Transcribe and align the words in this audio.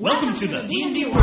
Welcome 0.00 0.32
to 0.32 0.48
the 0.48 0.62
D&D 0.62 1.04
world. 1.08 1.20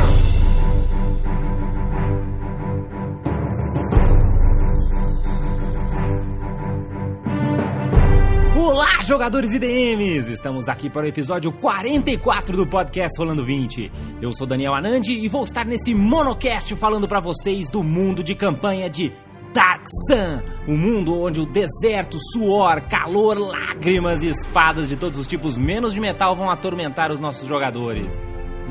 Olá, 8.55 9.01
jogadores 9.01 9.55
e 9.55 9.57
DMs! 9.57 10.31
Estamos 10.31 10.69
aqui 10.69 10.91
para 10.91 11.05
o 11.05 11.07
episódio 11.07 11.51
44 11.53 12.55
do 12.55 12.67
podcast 12.67 13.17
Rolando 13.17 13.43
20. 13.43 13.91
Eu 14.21 14.31
sou 14.31 14.45
Daniel 14.45 14.75
Anandi 14.75 15.13
e 15.13 15.27
vou 15.27 15.43
estar 15.43 15.65
nesse 15.65 15.95
monocast 15.95 16.75
falando 16.75 17.07
para 17.07 17.19
vocês 17.19 17.71
do 17.71 17.81
mundo 17.81 18.23
de 18.23 18.35
campanha 18.35 18.87
de 18.87 19.11
Dark 19.55 19.85
Sun, 20.07 20.43
um 20.71 20.77
mundo 20.77 21.19
onde 21.19 21.41
o 21.41 21.47
deserto, 21.47 22.19
suor, 22.31 22.81
calor, 22.81 23.39
lágrimas 23.39 24.21
e 24.21 24.27
espadas 24.27 24.87
de 24.87 24.95
todos 24.95 25.17
os 25.17 25.25
tipos 25.25 25.57
menos 25.57 25.95
de 25.95 25.99
metal 25.99 26.35
vão 26.35 26.51
atormentar 26.51 27.11
os 27.11 27.19
nossos 27.19 27.47
jogadores. 27.47 28.21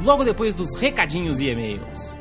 Logo 0.04 0.24
depois 0.24 0.54
dos 0.54 0.74
recadinhos 0.78 1.40
e 1.40 1.48
e-mails. 1.48 2.16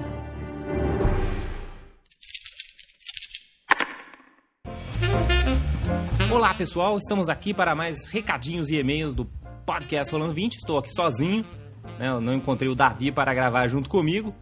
Olá 6.32 6.54
pessoal, 6.54 6.98
estamos 6.98 7.30
aqui 7.30 7.54
para 7.54 7.76
mais 7.76 8.06
recadinhos 8.06 8.70
e 8.70 8.78
e-mails 8.78 9.14
do 9.14 9.26
podcast 9.66 10.12
Rolando 10.14 10.34
20. 10.34 10.56
Estou 10.56 10.78
aqui 10.78 10.92
sozinho, 10.92 11.46
né? 12.00 12.08
Eu 12.08 12.22
não 12.22 12.34
encontrei 12.34 12.70
o 12.70 12.76
Davi 12.76 13.12
para 13.12 13.34
gravar 13.34 13.68
junto 13.68 13.90
comigo. 13.90 14.34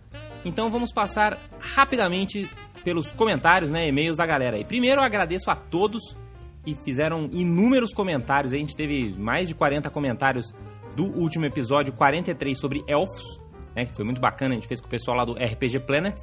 Então 0.45 0.69
vamos 0.69 0.91
passar 0.91 1.37
rapidamente 1.59 2.49
pelos 2.83 3.11
comentários, 3.11 3.71
né, 3.71 3.87
e-mails 3.87 4.17
da 4.17 4.25
galera. 4.25 4.57
E 4.57 4.65
primeiro 4.65 5.01
eu 5.01 5.05
agradeço 5.05 5.49
a 5.49 5.55
todos 5.55 6.15
que 6.63 6.75
fizeram 6.83 7.29
inúmeros 7.31 7.93
comentários. 7.93 8.53
A 8.53 8.57
gente 8.57 8.75
teve 8.75 9.13
mais 9.17 9.47
de 9.47 9.55
40 9.55 9.89
comentários 9.89 10.53
do 10.95 11.05
último 11.05 11.45
episódio 11.45 11.93
43 11.93 12.59
sobre 12.59 12.83
elfos, 12.87 13.39
né, 13.75 13.85
que 13.85 13.93
foi 13.93 14.05
muito 14.05 14.21
bacana. 14.21 14.53
A 14.53 14.55
gente 14.55 14.67
fez 14.67 14.79
com 14.79 14.87
o 14.87 14.89
pessoal 14.89 15.17
lá 15.17 15.25
do 15.25 15.33
RPG 15.33 15.81
Planet. 15.81 16.15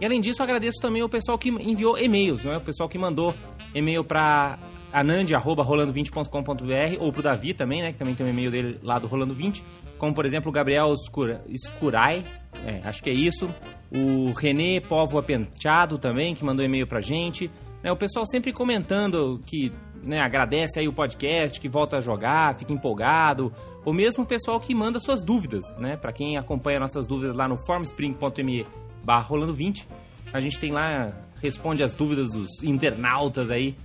E 0.00 0.04
além 0.04 0.20
disso, 0.20 0.42
agradeço 0.42 0.78
também 0.80 1.02
o 1.02 1.08
pessoal 1.08 1.36
que 1.36 1.48
enviou 1.48 1.98
e-mails, 1.98 2.44
né? 2.44 2.56
O 2.56 2.60
pessoal 2.60 2.88
que 2.88 2.96
mandou 2.96 3.34
e-mail 3.74 4.04
para 4.04 4.56
anand@rolando20.com.br 4.92 7.00
ou 7.00 7.12
pro 7.12 7.22
Davi 7.22 7.52
também, 7.52 7.82
né, 7.82 7.92
que 7.92 7.98
também 7.98 8.14
tem 8.14 8.26
um 8.26 8.30
e-mail 8.30 8.50
dele 8.50 8.78
lá 8.82 8.98
do 8.98 9.06
Rolando 9.06 9.34
20, 9.34 9.62
como 9.98 10.14
por 10.14 10.24
exemplo 10.24 10.48
o 10.48 10.52
Gabriel 10.52 10.94
Escura, 10.94 11.44
Escurai, 11.48 12.24
é, 12.64 12.80
acho 12.84 13.02
que 13.02 13.10
é 13.10 13.12
isso, 13.12 13.50
o 13.90 14.32
René 14.32 14.80
Povo 14.80 15.22
Penteado 15.22 15.98
também, 15.98 16.34
que 16.34 16.44
mandou 16.44 16.64
e-mail 16.64 16.86
pra 16.86 17.00
gente, 17.00 17.50
né, 17.82 17.92
o 17.92 17.96
pessoal 17.96 18.26
sempre 18.26 18.52
comentando 18.52 19.40
que 19.44 19.72
né, 20.02 20.20
agradece 20.20 20.78
aí 20.78 20.88
o 20.88 20.92
podcast, 20.92 21.60
que 21.60 21.68
volta 21.68 21.98
a 21.98 22.00
jogar, 22.00 22.56
fica 22.58 22.72
empolgado, 22.72 23.52
ou 23.84 23.92
mesmo 23.92 24.24
o 24.24 24.26
pessoal 24.26 24.60
que 24.60 24.74
manda 24.74 25.00
suas 25.00 25.22
dúvidas, 25.22 25.74
né, 25.78 25.96
para 25.96 26.12
quem 26.12 26.36
acompanha 26.36 26.80
nossas 26.80 27.06
dúvidas 27.06 27.36
lá 27.36 27.48
no 27.48 27.56
formspring.me 27.56 28.66
barra 29.04 29.22
rolando 29.22 29.52
20, 29.52 29.88
a 30.32 30.40
gente 30.40 30.58
tem 30.58 30.72
lá, 30.72 31.12
responde 31.40 31.82
as 31.82 31.94
dúvidas 31.94 32.30
dos 32.30 32.62
internautas 32.62 33.50
aí, 33.50 33.76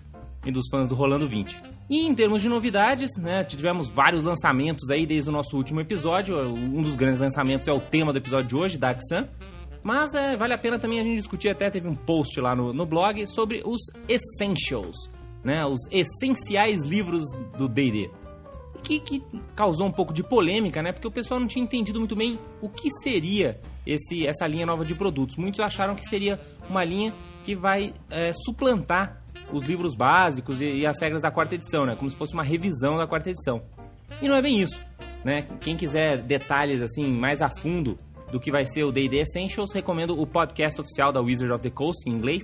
e 0.45 0.51
dos 0.51 0.67
fãs 0.69 0.89
do 0.89 0.95
Rolando 0.95 1.27
20. 1.27 1.61
E 1.89 2.05
em 2.05 2.15
termos 2.15 2.41
de 2.41 2.49
novidades, 2.49 3.11
né, 3.17 3.43
tivemos 3.43 3.89
vários 3.89 4.23
lançamentos 4.23 4.89
aí 4.89 5.05
desde 5.05 5.29
o 5.29 5.33
nosso 5.33 5.55
último 5.55 5.81
episódio. 5.81 6.37
Um 6.37 6.81
dos 6.81 6.95
grandes 6.95 7.19
lançamentos 7.19 7.67
é 7.67 7.71
o 7.71 7.79
tema 7.79 8.11
do 8.11 8.17
episódio 8.17 8.47
de 8.47 8.55
hoje, 8.55 8.77
Dark 8.77 8.99
Sun. 9.07 9.25
Mas 9.83 10.13
é, 10.13 10.37
vale 10.37 10.53
a 10.53 10.57
pena 10.57 10.79
também 10.79 10.99
a 10.99 11.03
gente 11.03 11.17
discutir, 11.17 11.49
até 11.49 11.69
teve 11.69 11.89
um 11.89 11.95
post 11.95 12.39
lá 12.39 12.55
no, 12.55 12.71
no 12.71 12.85
blog 12.85 13.27
sobre 13.27 13.61
os 13.65 13.81
Essentials, 14.07 15.09
né, 15.43 15.65
os 15.65 15.81
essenciais 15.91 16.83
livros 16.83 17.23
do 17.57 17.67
D&D. 17.67 18.09
Que, 18.81 18.99
que 18.99 19.23
causou 19.55 19.87
um 19.87 19.91
pouco 19.91 20.13
de 20.13 20.21
polêmica, 20.21 20.81
né, 20.83 20.91
porque 20.91 21.07
o 21.07 21.11
pessoal 21.11 21.39
não 21.39 21.47
tinha 21.47 21.63
entendido 21.63 21.99
muito 21.99 22.15
bem 22.15 22.39
o 22.61 22.67
que 22.67 22.89
seria 23.01 23.59
esse, 23.85 24.27
essa 24.27 24.45
linha 24.45 24.65
nova 24.65 24.83
de 24.83 24.93
produtos. 24.95 25.37
Muitos 25.37 25.59
acharam 25.59 25.95
que 25.95 26.05
seria 26.05 26.39
uma 26.69 26.83
linha 26.83 27.13
que 27.43 27.55
vai 27.55 27.93
é, 28.09 28.31
suplantar 28.33 29.21
os 29.51 29.63
livros 29.63 29.95
básicos 29.95 30.61
e, 30.61 30.65
e, 30.65 30.85
as 30.85 30.99
regras 30.99 31.21
da 31.21 31.31
quarta 31.31 31.55
edição, 31.55 31.85
né? 31.85 31.95
Como 31.95 32.09
se 32.09 32.15
fosse 32.15 32.33
uma 32.33 32.43
revisão 32.43 32.97
da 32.97 33.05
quarta 33.05 33.29
edição. 33.29 33.61
E 34.21 34.27
não 34.27 34.35
é 34.35 34.41
bem 34.41 34.61
isso, 34.61 34.81
né? 35.23 35.45
Quem 35.61 35.75
quiser 35.75 36.21
detalhes 36.21 36.81
assim 36.81 37.07
mais 37.13 37.41
a 37.41 37.49
fundo 37.49 37.97
do 38.31 38.39
que 38.39 38.51
vai 38.51 38.65
ser 38.65 38.83
o 38.83 38.91
D&D 38.91 39.17
Essentials, 39.17 39.71
recomendo 39.73 40.19
o 40.19 40.25
podcast 40.25 40.79
oficial 40.81 41.11
da 41.11 41.21
Wizard 41.21 41.53
of 41.53 41.61
the 41.61 41.69
Coast 41.69 42.09
em 42.09 42.13
inglês. 42.13 42.43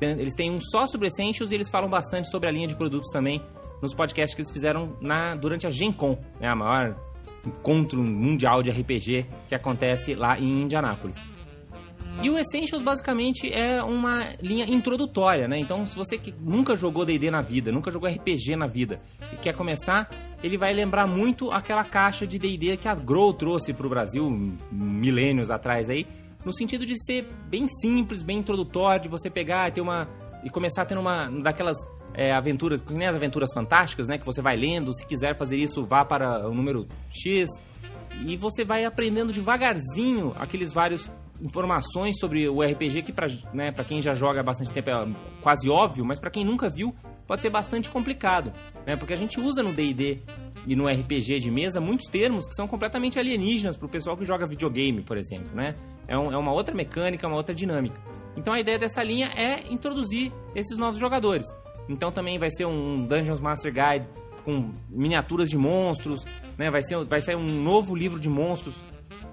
Eles 0.00 0.34
têm 0.34 0.50
um 0.50 0.60
só 0.60 0.86
sobre 0.86 1.08
Essentials 1.08 1.50
e 1.50 1.54
eles 1.54 1.68
falam 1.68 1.88
bastante 1.88 2.30
sobre 2.30 2.48
a 2.48 2.52
linha 2.52 2.66
de 2.66 2.76
produtos 2.76 3.10
também 3.10 3.42
nos 3.82 3.94
podcasts 3.94 4.34
que 4.34 4.42
eles 4.42 4.50
fizeram 4.50 4.96
na 5.00 5.34
durante 5.34 5.66
a 5.66 5.70
Gen 5.70 5.92
Con, 5.92 6.18
né? 6.40 6.48
A 6.48 6.54
maior 6.54 6.96
encontro 7.44 8.02
mundial 8.02 8.62
de 8.62 8.70
RPG 8.70 9.26
que 9.48 9.54
acontece 9.54 10.14
lá 10.14 10.38
em 10.38 10.62
Indianápolis. 10.62 11.22
E 12.20 12.28
o 12.28 12.36
Essentials 12.36 12.82
basicamente 12.82 13.52
é 13.52 13.80
uma 13.80 14.34
linha 14.42 14.64
introdutória, 14.64 15.46
né? 15.46 15.56
Então, 15.56 15.86
se 15.86 15.96
você 15.96 16.18
que 16.18 16.34
nunca 16.40 16.74
jogou 16.74 17.04
D&D 17.04 17.30
na 17.30 17.40
vida, 17.40 17.70
nunca 17.70 17.92
jogou 17.92 18.08
RPG 18.08 18.56
na 18.56 18.66
vida 18.66 19.00
e 19.32 19.36
quer 19.36 19.54
começar, 19.54 20.10
ele 20.42 20.58
vai 20.58 20.72
lembrar 20.72 21.06
muito 21.06 21.52
aquela 21.52 21.84
caixa 21.84 22.26
de 22.26 22.36
D&D 22.36 22.76
que 22.76 22.88
a 22.88 22.94
Grow 22.94 23.32
trouxe 23.32 23.72
para 23.72 23.86
o 23.86 23.90
Brasil 23.90 24.28
milênios 24.72 25.48
atrás 25.48 25.88
aí, 25.88 26.08
no 26.44 26.52
sentido 26.52 26.86
de 26.86 26.94
ser 27.04 27.26
bem 27.48 27.66
simples, 27.68 28.22
bem 28.22 28.38
introdutório, 28.38 29.02
de 29.02 29.08
você 29.08 29.28
pegar 29.28 29.68
e 29.68 29.72
ter 29.72 29.80
uma 29.80 30.08
e 30.44 30.50
começar 30.50 30.84
tendo 30.84 31.00
uma 31.00 31.28
daquelas 31.42 31.76
é, 32.14 32.32
aventuras, 32.32 32.80
que 32.80 32.92
nem 32.92 33.08
as 33.08 33.14
aventuras 33.14 33.50
fantásticas, 33.52 34.06
né? 34.06 34.18
Que 34.18 34.24
você 34.24 34.40
vai 34.40 34.56
lendo, 34.56 34.94
se 34.94 35.04
quiser 35.04 35.36
fazer 35.36 35.56
isso, 35.56 35.84
vá 35.84 36.04
para 36.04 36.48
o 36.48 36.54
número 36.54 36.86
X 37.10 37.48
e 38.24 38.36
você 38.36 38.64
vai 38.64 38.84
aprendendo 38.84 39.32
devagarzinho 39.32 40.34
aqueles 40.36 40.72
vários 40.72 41.10
informações 41.40 42.18
sobre 42.18 42.48
o 42.48 42.62
RPG 42.62 43.02
que 43.02 43.12
para 43.12 43.28
né, 43.52 43.70
quem 43.86 44.02
já 44.02 44.14
joga 44.14 44.40
há 44.40 44.42
bastante 44.42 44.72
tempo 44.72 44.90
é 44.90 45.08
quase 45.40 45.68
óbvio, 45.68 46.04
mas 46.04 46.18
para 46.18 46.30
quem 46.30 46.44
nunca 46.44 46.68
viu 46.68 46.94
pode 47.26 47.42
ser 47.42 47.50
bastante 47.50 47.90
complicado, 47.90 48.52
né? 48.86 48.96
Porque 48.96 49.12
a 49.12 49.16
gente 49.16 49.38
usa 49.38 49.62
no 49.62 49.72
D&D 49.72 50.22
e 50.68 50.76
no 50.76 50.86
RPG 50.86 51.40
de 51.40 51.50
mesa 51.50 51.80
muitos 51.80 52.06
termos 52.08 52.46
que 52.46 52.54
são 52.54 52.68
completamente 52.68 53.18
alienígenas 53.18 53.74
para 53.74 53.86
o 53.86 53.88
pessoal 53.88 54.16
que 54.18 54.24
joga 54.24 54.46
videogame, 54.46 55.00
por 55.00 55.16
exemplo, 55.16 55.48
né? 55.54 55.74
É, 56.06 56.16
um, 56.16 56.30
é 56.30 56.36
uma 56.36 56.52
outra 56.52 56.74
mecânica, 56.74 57.26
uma 57.26 57.36
outra 57.36 57.54
dinâmica. 57.54 57.98
Então 58.36 58.52
a 58.52 58.60
ideia 58.60 58.78
dessa 58.78 59.02
linha 59.02 59.30
é 59.34 59.66
introduzir 59.72 60.30
esses 60.54 60.76
novos 60.76 61.00
jogadores. 61.00 61.46
Então 61.88 62.12
também 62.12 62.38
vai 62.38 62.50
ser 62.50 62.66
um 62.66 63.06
Dungeons 63.06 63.40
Master 63.40 63.72
Guide 63.72 64.06
com 64.44 64.70
miniaturas 64.90 65.48
de 65.48 65.56
monstros, 65.56 66.22
né? 66.58 66.70
Vai 66.70 66.82
ser 66.82 67.02
vai 67.06 67.22
sair 67.22 67.36
um 67.36 67.62
novo 67.62 67.96
livro 67.96 68.20
de 68.20 68.28
monstros 68.28 68.84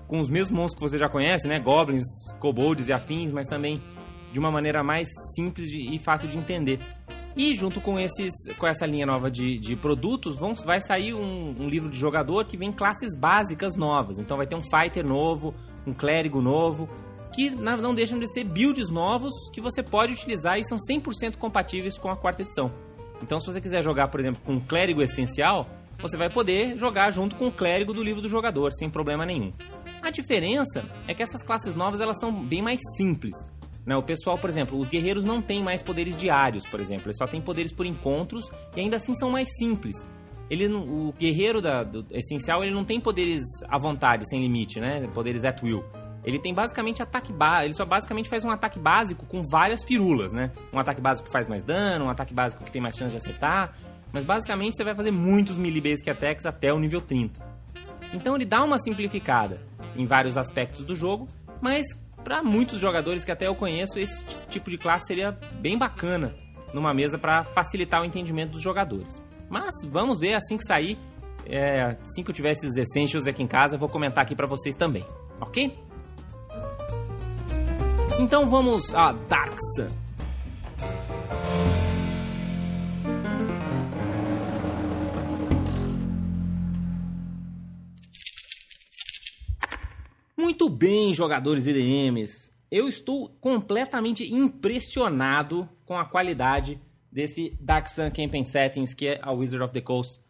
com 0.08 0.22
os 0.22 0.30
mesmos 0.30 0.58
monstros 0.58 0.82
que 0.82 0.90
você 0.90 0.98
já 0.98 1.10
conhece, 1.10 1.50
né? 1.50 1.60
Goblins, 1.60 2.06
kobolds 2.40 2.88
e 2.88 2.94
afins, 2.94 3.34
mas 3.34 3.48
também 3.48 3.84
de 4.32 4.40
uma 4.40 4.52
maneira 4.52 4.84
mais 4.84 5.10
simples 5.36 5.70
e 5.72 5.98
fácil 6.00 6.30
de 6.30 6.38
entender. 6.38 6.80
E 7.36 7.54
junto 7.54 7.82
com, 7.82 8.00
esses, 8.00 8.34
com 8.58 8.66
essa 8.66 8.86
linha 8.86 9.06
nova 9.06 9.30
de, 9.30 9.58
de 9.58 9.76
produtos, 9.76 10.38
vão, 10.38 10.54
vai 10.54 10.80
sair 10.80 11.14
um, 11.14 11.54
um, 11.60 11.68
livro 11.68 11.90
de 11.90 11.98
jogador 11.98 12.46
que 12.46 12.56
vem 12.56 12.72
classes 12.72 13.14
básicas 13.18 13.76
novas. 13.76 14.18
Então 14.20 14.38
vai 14.38 14.48
ter 14.48 14.56
um 14.56 14.64
fighter 14.64 15.06
novo, 15.06 15.54
um 15.86 15.94
clérigo 15.94 16.42
novo, 16.42 16.90
que 17.34 17.50
não 17.50 17.94
deixam 17.94 18.18
de 18.18 18.32
ser 18.32 18.46
builds 18.46 18.90
novos 18.90 19.34
que 19.52 19.60
você 19.60 19.84
pode 19.84 20.14
utilizar 20.14 20.58
e 20.58 20.64
são 20.64 20.78
100% 20.78 21.36
compatíveis 21.36 21.98
com 21.98 22.10
a 22.10 22.16
quarta 22.16 22.42
edição. 22.42 22.72
Então 23.22 23.40
se 23.40 23.48
você 23.48 23.60
quiser 23.60 23.84
jogar, 23.84 24.08
por 24.08 24.22
exemplo, 24.22 24.42
com 24.46 24.54
um 24.54 24.60
clérigo 24.60 25.02
essencial, 25.02 25.68
você 26.00 26.16
vai 26.16 26.30
poder 26.30 26.78
jogar 26.78 27.12
junto 27.12 27.36
com 27.36 27.48
o 27.48 27.52
clérigo 27.52 27.94
do 27.94 28.02
livro 28.02 28.22
do 28.22 28.30
jogador, 28.30 28.72
sem 28.74 28.90
problema 28.90 29.26
nenhum. 29.26 29.52
A 30.02 30.10
diferença 30.10 30.86
é 31.08 31.14
que 31.14 31.24
essas 31.24 31.44
classes 31.44 31.76
novas 31.76 32.00
elas 32.00 32.20
são 32.20 32.32
bem 32.32 32.62
mais 32.62 32.80
simples. 32.96 33.36
Né? 33.86 33.96
O 33.96 34.04
pessoal, 34.04 34.38
por 34.38 34.50
exemplo, 34.50 34.78
os 34.78 34.90
guerreiros 34.90 35.24
não 35.24 35.42
têm 35.42 35.64
mais 35.64 35.82
poderes 35.82 36.18
diários, 36.18 36.66
por 36.66 36.80
exemplo, 36.80 37.08
eles 37.08 37.18
só 37.18 37.28
têm 37.28 37.42
poderes 37.42 37.72
por 37.72 37.86
encontros 37.86 38.50
e 38.76 38.82
ainda 38.82 38.98
assim 38.98 39.14
são 39.14 39.30
mais 39.30 39.48
simples. 39.58 40.06
Ele, 40.50 40.68
o 40.68 41.14
guerreiro 41.18 41.62
da, 41.62 41.84
do 41.84 42.06
essencial 42.12 42.64
ele 42.64 42.74
não 42.74 42.84
tem 42.84 43.00
poderes 43.00 43.44
à 43.68 43.80
vontade, 43.80 44.28
sem 44.30 44.40
limite, 44.40 44.80
né? 44.80 45.08
Poderes 45.14 45.44
at 45.44 45.62
will. 45.64 45.84
Ele 46.24 46.40
tem 46.40 46.54
basicamente 46.54 47.02
ataque 47.02 47.32
básico. 47.32 47.66
Ele 47.66 47.74
só 47.74 47.86
basicamente 47.86 48.30
faz 48.30 48.44
um 48.44 48.52
ataque 48.52 48.80
básico 48.80 49.26
com 49.26 49.42
várias 49.44 49.84
firulas, 49.84 50.34
né? 50.34 50.52
Um 50.74 50.80
ataque 50.80 51.02
básico 51.02 51.28
que 51.28 51.32
faz 51.32 51.48
mais 51.48 51.64
dano, 51.64 52.06
um 52.06 52.10
ataque 52.10 52.34
básico 52.34 52.64
que 52.64 52.72
tem 52.72 52.82
mais 52.82 52.96
chance 52.96 53.12
de 53.12 53.18
acertar. 53.18 53.76
Mas 54.12 54.24
basicamente 54.24 54.76
você 54.76 54.84
vai 54.84 54.96
fazer 54.96 55.12
muitos 55.12 55.58
melee 55.58 55.82
basic 55.82 56.10
attacks 56.10 56.46
até 56.46 56.74
o 56.74 56.80
nível 56.80 57.02
30. 57.02 57.40
Então 58.14 58.36
ele 58.36 58.46
dá 58.46 58.64
uma 58.64 58.80
simplificada 58.80 59.60
em 59.96 60.06
vários 60.06 60.38
aspectos 60.38 60.84
do 60.86 60.96
jogo, 60.96 61.28
mas 61.62 61.88
para 62.26 62.42
muitos 62.42 62.80
jogadores 62.80 63.24
que 63.24 63.32
até 63.32 63.46
eu 63.46 63.56
conheço, 63.56 64.00
esse 64.00 64.26
tipo 64.48 64.68
de 64.68 64.80
classe 64.80 65.06
seria 65.06 65.32
bem 65.62 65.78
bacana 65.78 66.36
numa 66.74 66.92
mesa 66.92 67.20
para 67.20 67.44
facilitar 67.44 68.02
o 68.02 68.06
entendimento 68.06 68.54
dos 68.54 68.64
jogadores. 68.64 69.22
Mas 69.48 69.70
vamos 69.86 70.20
ver 70.20 70.34
assim 70.34 70.58
que 70.58 70.66
sair. 70.66 70.98
É, 71.46 71.96
assim 72.02 72.24
que 72.24 72.32
eu 72.32 72.34
tiver 72.34 72.52
esses 72.52 72.76
essentials 72.76 73.28
aqui 73.28 73.44
em 73.44 73.48
casa, 73.48 73.76
eu 73.76 73.80
vou 73.80 73.88
comentar 73.88 74.24
aqui 74.24 74.36
para 74.36 74.48
vocês 74.48 74.76
também, 74.76 75.06
ok? 75.40 75.78
Então 78.20 78.50
vamos 78.50 78.92
a 78.96 79.12
Dark 79.12 79.56
Sun. 79.76 80.05
Muito 90.58 90.70
bem, 90.70 91.14
jogadores 91.14 91.68
e 91.68 91.74
DMs. 91.74 92.54
Eu 92.72 92.88
estou 92.88 93.28
completamente 93.42 94.34
impressionado 94.34 95.68
com 95.84 96.00
a 96.00 96.06
qualidade 96.06 96.80
desse 97.12 97.58
Dark 97.60 97.88
Sun 97.88 98.10
Campaign 98.10 98.46
Settings 98.46 98.94
que 98.94 99.20
a 99.22 99.34
Wizard 99.34 99.62
of 99.62 99.74
the 99.74 99.82
Coast 99.82 100.22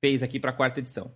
fez 0.00 0.22
aqui 0.22 0.40
para 0.40 0.52
a 0.52 0.54
quarta 0.54 0.80
edição. 0.80 1.12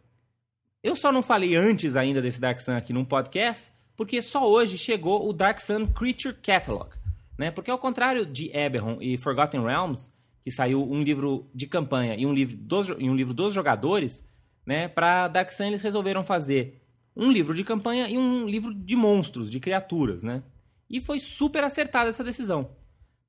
Eu 0.82 0.94
só 0.94 1.10
não 1.10 1.22
falei 1.22 1.56
antes 1.56 1.96
ainda 1.96 2.20
desse 2.20 2.38
Dark 2.38 2.60
Sun 2.60 2.76
aqui 2.76 2.92
num 2.92 3.06
podcast, 3.06 3.72
porque 3.96 4.20
só 4.20 4.46
hoje 4.46 4.76
chegou 4.76 5.26
o 5.26 5.32
Dark 5.32 5.60
Sun 5.60 5.86
Creature 5.86 6.36
Catalog. 6.42 6.90
Né? 7.38 7.50
Porque 7.50 7.70
ao 7.70 7.78
contrário 7.78 8.26
de 8.26 8.54
Eberron 8.54 8.98
e 9.00 9.16
Forgotten 9.16 9.62
Realms, 9.62 10.12
que 10.44 10.50
saiu 10.50 10.82
um 10.82 11.02
livro 11.02 11.48
de 11.54 11.66
campanha 11.66 12.16
e 12.16 12.26
um 12.26 12.34
livro 12.34 12.54
dos, 12.54 12.88
e 12.98 13.08
um 13.08 13.16
livro 13.16 13.32
dos 13.32 13.54
jogadores, 13.54 14.22
né? 14.66 14.88
para 14.88 15.26
Dark 15.26 15.52
Sun 15.52 15.64
eles 15.64 15.80
resolveram 15.80 16.22
fazer 16.22 16.82
um 17.18 17.32
livro 17.32 17.52
de 17.52 17.64
campanha 17.64 18.08
e 18.08 18.16
um 18.16 18.48
livro 18.48 18.72
de 18.72 18.94
monstros, 18.94 19.50
de 19.50 19.58
criaturas. 19.58 20.22
Né? 20.22 20.42
E 20.88 21.00
foi 21.00 21.18
super 21.18 21.64
acertada 21.64 22.08
essa 22.08 22.22
decisão. 22.22 22.70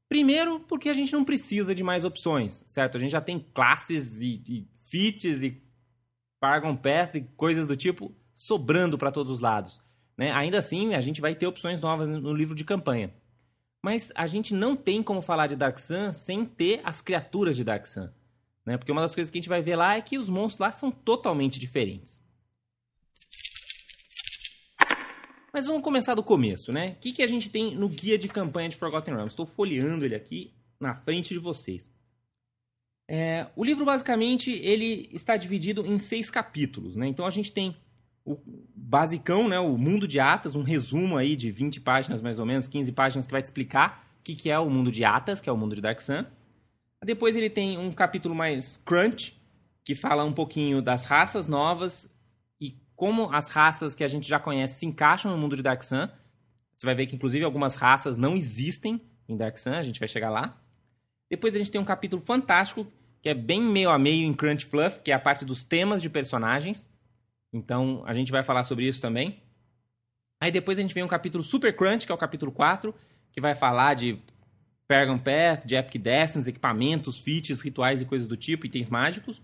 Primeiro, 0.07 0.59
porque 0.61 0.89
a 0.89 0.93
gente 0.93 1.11
não 1.11 1.23
precisa 1.23 1.73
de 1.73 1.83
mais 1.83 2.05
opções, 2.05 2.63
certo? 2.67 2.97
A 2.97 2.99
gente 2.99 3.11
já 3.11 3.21
tem 3.21 3.39
classes 3.53 4.21
e, 4.21 4.41
e 4.47 4.67
fits 4.85 5.43
e 5.43 5.61
Paragon 6.39 6.75
Path 6.75 7.15
e 7.15 7.21
coisas 7.35 7.67
do 7.67 7.75
tipo 7.75 8.13
sobrando 8.35 8.97
para 8.97 9.11
todos 9.11 9.31
os 9.31 9.39
lados. 9.39 9.81
Né? 10.17 10.31
Ainda 10.31 10.59
assim, 10.59 10.93
a 10.93 11.01
gente 11.01 11.19
vai 11.19 11.35
ter 11.35 11.47
opções 11.47 11.81
novas 11.81 12.07
no 12.07 12.33
livro 12.33 12.55
de 12.55 12.63
campanha. 12.63 13.13
Mas 13.81 14.11
a 14.15 14.27
gente 14.27 14.53
não 14.53 14.75
tem 14.75 15.01
como 15.01 15.21
falar 15.21 15.47
de 15.47 15.55
Dark 15.55 15.77
Sun 15.79 16.13
sem 16.13 16.45
ter 16.45 16.81
as 16.83 17.01
criaturas 17.01 17.55
de 17.55 17.63
Dark 17.63 17.85
Sun. 17.85 18.09
Né? 18.65 18.77
Porque 18.77 18.91
uma 18.91 19.01
das 19.01 19.15
coisas 19.15 19.31
que 19.31 19.37
a 19.37 19.41
gente 19.41 19.49
vai 19.49 19.61
ver 19.61 19.75
lá 19.75 19.95
é 19.95 20.01
que 20.01 20.17
os 20.17 20.29
monstros 20.29 20.59
lá 20.59 20.71
são 20.71 20.91
totalmente 20.91 21.59
diferentes. 21.59 22.21
Mas 25.53 25.65
vamos 25.65 25.81
começar 25.81 26.15
do 26.15 26.23
começo, 26.23 26.71
né? 26.71 26.91
O 26.91 26.95
que, 27.01 27.11
que 27.11 27.23
a 27.23 27.27
gente 27.27 27.49
tem 27.49 27.75
no 27.75 27.89
guia 27.89 28.17
de 28.17 28.27
campanha 28.27 28.69
de 28.69 28.75
Forgotten 28.75 29.13
Realms? 29.13 29.33
Estou 29.33 29.45
folheando 29.45 30.05
ele 30.05 30.15
aqui 30.15 30.53
na 30.79 30.93
frente 30.93 31.33
de 31.33 31.39
vocês. 31.39 31.89
É, 33.07 33.47
o 33.55 33.63
livro, 33.65 33.83
basicamente, 33.83 34.51
ele 34.51 35.09
está 35.11 35.35
dividido 35.35 35.83
em 35.85 35.97
seis 35.97 36.29
capítulos, 36.29 36.95
né? 36.95 37.07
Então 37.07 37.25
a 37.25 37.31
gente 37.31 37.51
tem 37.51 37.75
o 38.23 38.37
basicão, 38.75 39.47
né? 39.47 39.59
O 39.59 39.75
mundo 39.77 40.07
de 40.07 40.19
Atas, 40.19 40.55
um 40.55 40.61
resumo 40.61 41.17
aí 41.17 41.35
de 41.35 41.49
20 41.49 41.81
páginas, 41.81 42.21
mais 42.21 42.37
ou 42.37 42.45
menos, 42.45 42.67
15 42.67 42.91
páginas, 42.91 43.25
que 43.25 43.31
vai 43.31 43.41
te 43.41 43.45
explicar 43.45 44.07
o 44.19 44.23
que, 44.23 44.35
que 44.35 44.51
é 44.51 44.59
o 44.59 44.69
mundo 44.69 44.91
de 44.91 45.03
Atas, 45.03 45.41
que 45.41 45.49
é 45.49 45.51
o 45.51 45.57
mundo 45.57 45.75
de 45.75 45.81
Dark 45.81 45.99
Sun. 46.01 46.23
Depois 47.03 47.35
ele 47.35 47.49
tem 47.49 47.79
um 47.79 47.91
capítulo 47.91 48.35
mais 48.35 48.77
crunch, 48.77 49.35
que 49.83 49.95
fala 49.95 50.23
um 50.23 50.33
pouquinho 50.33 50.81
das 50.81 51.05
raças 51.05 51.47
novas 51.47 52.15
como 52.99 53.33
as 53.33 53.47
raças 53.47 53.95
que 53.95 54.03
a 54.03 54.09
gente 54.09 54.27
já 54.27 54.37
conhece 54.41 54.79
se 54.79 54.85
encaixam 54.85 55.31
no 55.31 55.37
mundo 55.37 55.55
de 55.55 55.63
Dark 55.63 55.81
Sun. 55.83 56.09
Você 56.75 56.85
vai 56.85 56.93
ver 56.93 57.07
que, 57.07 57.15
inclusive, 57.15 57.45
algumas 57.45 57.77
raças 57.77 58.17
não 58.17 58.35
existem 58.35 58.99
em 59.25 59.37
Dark 59.37 59.57
Sun, 59.57 59.71
a 59.71 59.83
gente 59.83 60.01
vai 60.01 60.09
chegar 60.09 60.29
lá. 60.29 60.61
Depois 61.29 61.55
a 61.55 61.57
gente 61.59 61.71
tem 61.71 61.79
um 61.79 61.85
capítulo 61.85 62.21
fantástico, 62.21 62.85
que 63.21 63.29
é 63.29 63.33
bem 63.33 63.61
meio 63.61 63.89
a 63.89 63.97
meio 63.97 64.25
em 64.27 64.33
Crunch 64.33 64.65
Fluff, 64.65 64.99
que 64.99 65.11
é 65.11 65.13
a 65.13 65.19
parte 65.19 65.45
dos 65.45 65.63
temas 65.63 66.01
de 66.01 66.09
personagens. 66.09 66.89
Então, 67.53 68.03
a 68.05 68.13
gente 68.13 68.33
vai 68.33 68.43
falar 68.43 68.65
sobre 68.65 68.85
isso 68.85 68.99
também. 68.99 69.41
Aí 70.41 70.51
depois 70.51 70.77
a 70.77 70.81
gente 70.81 70.93
vem 70.93 71.01
um 71.03 71.07
capítulo 71.07 71.41
Super 71.41 71.73
Crunch, 71.73 72.05
que 72.05 72.11
é 72.11 72.15
o 72.15 72.17
capítulo 72.17 72.51
4, 72.51 72.93
que 73.31 73.39
vai 73.39 73.55
falar 73.55 73.93
de 73.93 74.19
Paragon 74.89 75.17
Path, 75.17 75.65
de 75.65 75.75
Epic 75.75 76.01
Destinies, 76.01 76.47
equipamentos, 76.47 77.17
feats, 77.17 77.61
rituais 77.61 78.01
e 78.01 78.05
coisas 78.05 78.27
do 78.27 78.35
tipo, 78.35 78.65
itens 78.65 78.89
mágicos. 78.89 79.41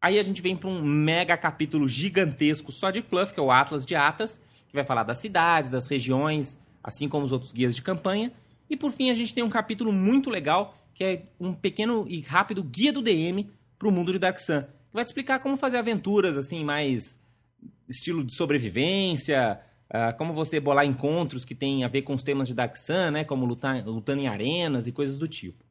Aí 0.00 0.18
a 0.18 0.22
gente 0.22 0.40
vem 0.40 0.56
para 0.56 0.68
um 0.68 0.82
mega 0.82 1.36
capítulo 1.36 1.86
gigantesco 1.86 2.72
só 2.72 2.90
de 2.90 3.02
fluff, 3.02 3.34
que 3.34 3.40
é 3.40 3.42
o 3.42 3.50
Atlas 3.50 3.84
de 3.84 3.94
Atas, 3.94 4.40
que 4.68 4.74
vai 4.74 4.84
falar 4.84 5.02
das 5.02 5.18
cidades, 5.18 5.72
das 5.72 5.86
regiões, 5.86 6.58
assim 6.82 7.08
como 7.08 7.26
os 7.26 7.32
outros 7.32 7.52
guias 7.52 7.76
de 7.76 7.82
campanha. 7.82 8.32
E 8.68 8.76
por 8.76 8.92
fim 8.92 9.10
a 9.10 9.14
gente 9.14 9.34
tem 9.34 9.44
um 9.44 9.50
capítulo 9.50 9.92
muito 9.92 10.30
legal, 10.30 10.74
que 10.94 11.04
é 11.04 11.22
um 11.38 11.52
pequeno 11.52 12.06
e 12.08 12.20
rápido 12.20 12.62
guia 12.62 12.92
do 12.92 13.02
DM 13.02 13.50
para 13.78 13.88
o 13.88 13.92
mundo 13.92 14.12
de 14.12 14.18
Dark 14.18 14.38
Sun. 14.38 14.62
Que 14.62 14.94
vai 14.94 15.04
te 15.04 15.08
explicar 15.08 15.38
como 15.40 15.56
fazer 15.56 15.76
aventuras 15.76 16.36
assim 16.36 16.64
mais 16.64 17.20
estilo 17.88 18.24
de 18.24 18.34
sobrevivência, 18.34 19.60
uh, 19.90 20.16
como 20.16 20.32
você 20.32 20.60
bolar 20.60 20.86
encontros 20.86 21.44
que 21.44 21.54
tem 21.54 21.84
a 21.84 21.88
ver 21.88 22.02
com 22.02 22.14
os 22.14 22.22
temas 22.22 22.48
de 22.48 22.54
Dark 22.54 22.76
Sun, 22.76 23.10
né, 23.10 23.24
como 23.24 23.44
lutar, 23.44 23.84
lutando 23.84 24.22
em 24.22 24.28
arenas 24.28 24.86
e 24.86 24.92
coisas 24.92 25.18
do 25.18 25.28
tipo. 25.28 25.64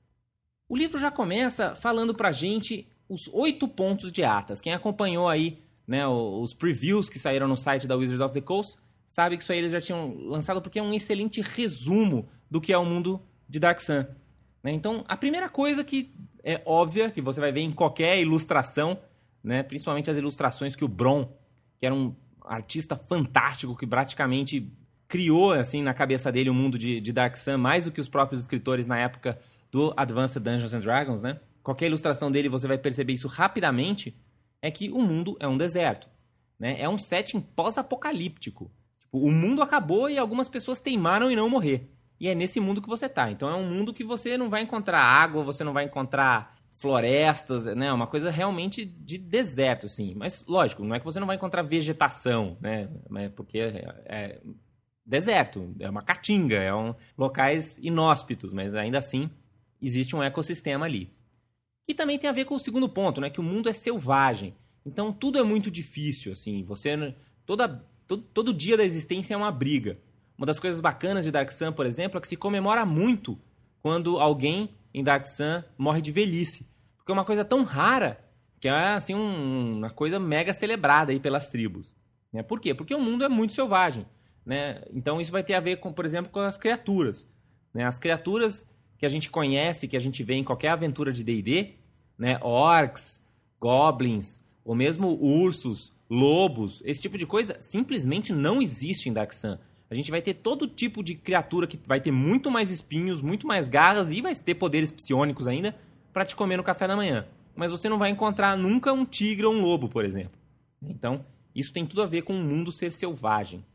O 0.67 0.77
livro 0.77 0.99
já 0.99 1.09
começa 1.09 1.73
falando 1.73 2.13
pra 2.13 2.31
gente 2.31 2.87
os 3.09 3.27
oito 3.33 3.67
pontos 3.67 4.11
de 4.11 4.23
atas. 4.23 4.61
Quem 4.61 4.73
acompanhou 4.73 5.27
aí 5.27 5.61
né, 5.87 6.07
os 6.07 6.53
previews 6.53 7.09
que 7.09 7.17
saíram 7.17 7.47
no 7.47 7.57
site 7.57 7.87
da 7.87 7.95
Wizard 7.95 8.21
of 8.21 8.33
the 8.33 8.41
Coast 8.41 8.77
sabe 9.09 9.35
que 9.35 9.41
isso 9.41 9.51
aí 9.51 9.57
eles 9.57 9.71
já 9.71 9.81
tinham 9.81 10.15
lançado 10.27 10.61
porque 10.61 10.77
é 10.77 10.83
um 10.83 10.93
excelente 10.93 11.41
resumo 11.41 12.29
do 12.49 12.61
que 12.61 12.71
é 12.71 12.77
o 12.77 12.85
mundo 12.85 13.19
de 13.49 13.59
Dark 13.59 13.81
Sun. 13.81 14.05
Né? 14.63 14.71
Então, 14.71 15.03
a 15.07 15.17
primeira 15.17 15.49
coisa 15.49 15.83
que 15.83 16.13
é 16.43 16.61
óbvia, 16.63 17.09
que 17.09 17.21
você 17.21 17.41
vai 17.41 17.51
ver 17.51 17.61
em 17.61 17.71
qualquer 17.71 18.19
ilustração, 18.19 18.99
né, 19.43 19.63
principalmente 19.63 20.11
as 20.11 20.17
ilustrações 20.17 20.75
que 20.75 20.85
o 20.85 20.87
Bron, 20.87 21.25
que 21.79 21.85
era 21.87 21.95
um 21.95 22.15
artista 22.43 22.95
fantástico 22.95 23.75
que 23.75 23.87
praticamente 23.87 24.71
criou 25.07 25.53
assim 25.53 25.81
na 25.81 25.93
cabeça 25.93 26.31
dele 26.31 26.51
o 26.51 26.53
mundo 26.53 26.77
de, 26.77 27.01
de 27.01 27.11
Dark 27.11 27.35
Sun 27.35 27.57
mais 27.57 27.85
do 27.85 27.91
que 27.91 27.99
os 27.99 28.07
próprios 28.07 28.41
escritores 28.41 28.85
na 28.85 28.97
época 28.99 29.39
do 29.71 29.91
Advanced 29.97 30.41
Dungeons 30.41 30.73
and 30.73 30.81
Dragons, 30.81 31.23
né? 31.23 31.39
Qualquer 31.63 31.87
ilustração 31.87 32.31
dele 32.31 32.49
você 32.49 32.67
vai 32.67 32.77
perceber 32.77 33.13
isso 33.13 33.27
rapidamente, 33.27 34.15
é 34.61 34.69
que 34.69 34.91
o 34.91 35.01
mundo 35.01 35.37
é 35.39 35.47
um 35.47 35.57
deserto. 35.57 36.09
Né? 36.57 36.79
É 36.79 36.89
um 36.89 36.97
setting 36.97 37.39
pós-apocalíptico. 37.39 38.71
Tipo, 38.99 39.19
o 39.19 39.31
mundo 39.31 39.61
acabou 39.61 40.09
e 40.09 40.17
algumas 40.17 40.49
pessoas 40.49 40.79
teimaram 40.79 41.31
em 41.31 41.35
não 41.35 41.49
morrer. 41.49 41.89
E 42.19 42.27
é 42.27 42.35
nesse 42.35 42.59
mundo 42.59 42.81
que 42.81 42.89
você 42.89 43.07
tá. 43.07 43.31
Então 43.31 43.49
é 43.49 43.55
um 43.55 43.67
mundo 43.67 43.93
que 43.93 44.03
você 44.03 44.37
não 44.37 44.49
vai 44.49 44.61
encontrar 44.61 45.01
água, 45.01 45.41
você 45.41 45.63
não 45.63 45.73
vai 45.73 45.85
encontrar 45.85 46.55
florestas, 46.73 47.65
né? 47.65 47.91
Uma 47.91 48.07
coisa 48.07 48.29
realmente 48.29 48.85
de 48.85 49.17
deserto, 49.17 49.85
assim. 49.85 50.13
Mas, 50.15 50.45
lógico, 50.47 50.83
não 50.83 50.95
é 50.95 50.99
que 50.99 51.05
você 51.05 51.19
não 51.19 51.27
vai 51.27 51.35
encontrar 51.37 51.61
vegetação, 51.61 52.57
né? 52.61 52.89
Porque 53.35 53.59
é, 53.59 53.95
é 54.05 54.41
deserto, 55.05 55.75
é 55.79 55.89
uma 55.89 56.01
caatinga, 56.01 56.57
é 56.57 56.73
um 56.73 56.93
locais 57.17 57.77
inóspitos, 57.79 58.53
mas 58.53 58.75
ainda 58.75 58.99
assim 58.99 59.29
existe 59.81 60.15
um 60.15 60.21
ecossistema 60.21 60.85
ali. 60.85 61.11
E 61.89 61.93
também 61.95 62.19
tem 62.19 62.29
a 62.29 62.33
ver 62.33 62.45
com 62.45 62.53
o 62.53 62.59
segundo 62.59 62.87
ponto, 62.87 63.19
né? 63.19 63.31
Que 63.31 63.39
o 63.39 63.43
mundo 63.43 63.67
é 63.67 63.73
selvagem. 63.73 64.53
Então 64.85 65.11
tudo 65.11 65.39
é 65.39 65.43
muito 65.43 65.71
difícil, 65.71 66.31
assim. 66.31 66.61
Você 66.61 67.15
toda 67.47 67.83
todo, 68.05 68.21
todo 68.31 68.53
dia 68.53 68.77
da 68.77 68.83
existência 68.85 69.33
é 69.33 69.37
uma 69.37 69.51
briga. 69.51 69.97
Uma 70.37 70.45
das 70.45 70.59
coisas 70.59 70.79
bacanas 70.81 71.25
de 71.25 71.31
Dark 71.31 71.51
Sun, 71.51 71.73
por 71.73 71.87
exemplo, 71.87 72.19
é 72.19 72.21
que 72.21 72.27
se 72.27 72.37
comemora 72.37 72.85
muito 72.85 73.39
quando 73.81 74.19
alguém 74.19 74.69
em 74.93 75.03
Dark 75.03 75.25
Sun 75.25 75.63
morre 75.79 75.99
de 75.99 76.11
velhice, 76.11 76.69
porque 76.95 77.11
é 77.11 77.13
uma 77.13 77.25
coisa 77.25 77.43
tão 77.43 77.63
rara 77.63 78.23
que 78.59 78.67
é 78.67 78.93
assim 78.93 79.15
um, 79.15 79.77
uma 79.77 79.89
coisa 79.89 80.19
mega 80.19 80.53
celebrada 80.53 81.11
aí 81.11 81.19
pelas 81.19 81.49
tribos. 81.49 81.91
Né? 82.31 82.43
Por 82.43 82.59
quê? 82.59 82.75
Porque 82.75 82.93
o 82.93 83.01
mundo 83.01 83.23
é 83.23 83.29
muito 83.29 83.53
selvagem, 83.55 84.05
né? 84.45 84.83
Então 84.93 85.19
isso 85.19 85.31
vai 85.31 85.43
ter 85.43 85.55
a 85.55 85.59
ver 85.59 85.77
com, 85.77 85.91
por 85.91 86.05
exemplo, 86.05 86.31
com 86.31 86.39
as 86.39 86.57
criaturas. 86.57 87.27
Né? 87.73 87.83
As 87.83 87.97
criaturas 87.97 88.69
que 88.99 89.07
a 89.07 89.09
gente 89.09 89.29
conhece, 89.29 89.87
que 89.87 89.97
a 89.97 89.99
gente 89.99 90.23
vê 90.23 90.35
em 90.35 90.43
qualquer 90.43 90.69
aventura 90.69 91.11
de 91.11 91.23
D&D, 91.23 91.78
né? 92.19 92.37
Orcs, 92.41 93.23
goblins, 93.59 94.39
ou 94.65 94.75
mesmo 94.75 95.17
ursos, 95.19 95.93
lobos, 96.09 96.81
esse 96.85 97.01
tipo 97.01 97.17
de 97.17 97.25
coisa 97.25 97.55
simplesmente 97.61 98.33
não 98.33 98.61
existe 98.61 99.09
em 99.09 99.13
Sun. 99.31 99.57
A 99.89 99.95
gente 99.95 100.11
vai 100.11 100.21
ter 100.21 100.35
todo 100.35 100.67
tipo 100.67 101.01
de 101.01 101.15
criatura 101.15 101.65
que 101.65 101.79
vai 101.87 101.99
ter 101.99 102.11
muito 102.11 102.51
mais 102.51 102.69
espinhos, 102.69 103.21
muito 103.21 103.47
mais 103.47 103.67
garras 103.69 104.11
e 104.11 104.21
vai 104.21 104.35
ter 104.35 104.55
poderes 104.55 104.91
psionicos 104.91 105.47
ainda 105.47 105.75
para 106.13 106.25
te 106.25 106.35
comer 106.35 106.57
no 106.57 106.63
café 106.63 106.87
da 106.87 106.95
manhã. 106.95 107.25
Mas 107.55 107.71
você 107.71 107.89
não 107.89 107.97
vai 107.97 108.09
encontrar 108.09 108.55
nunca 108.55 108.93
um 108.93 109.05
tigre 109.05 109.45
ou 109.45 109.53
um 109.53 109.61
lobo, 109.61 109.89
por 109.89 110.05
exemplo. 110.05 110.37
Então, 110.81 111.25
isso 111.55 111.73
tem 111.73 111.85
tudo 111.85 112.03
a 112.03 112.05
ver 112.05 112.21
com 112.21 112.33
o 112.33 112.43
mundo 112.43 112.71
ser 112.71 112.91
selvagem. 112.91 113.65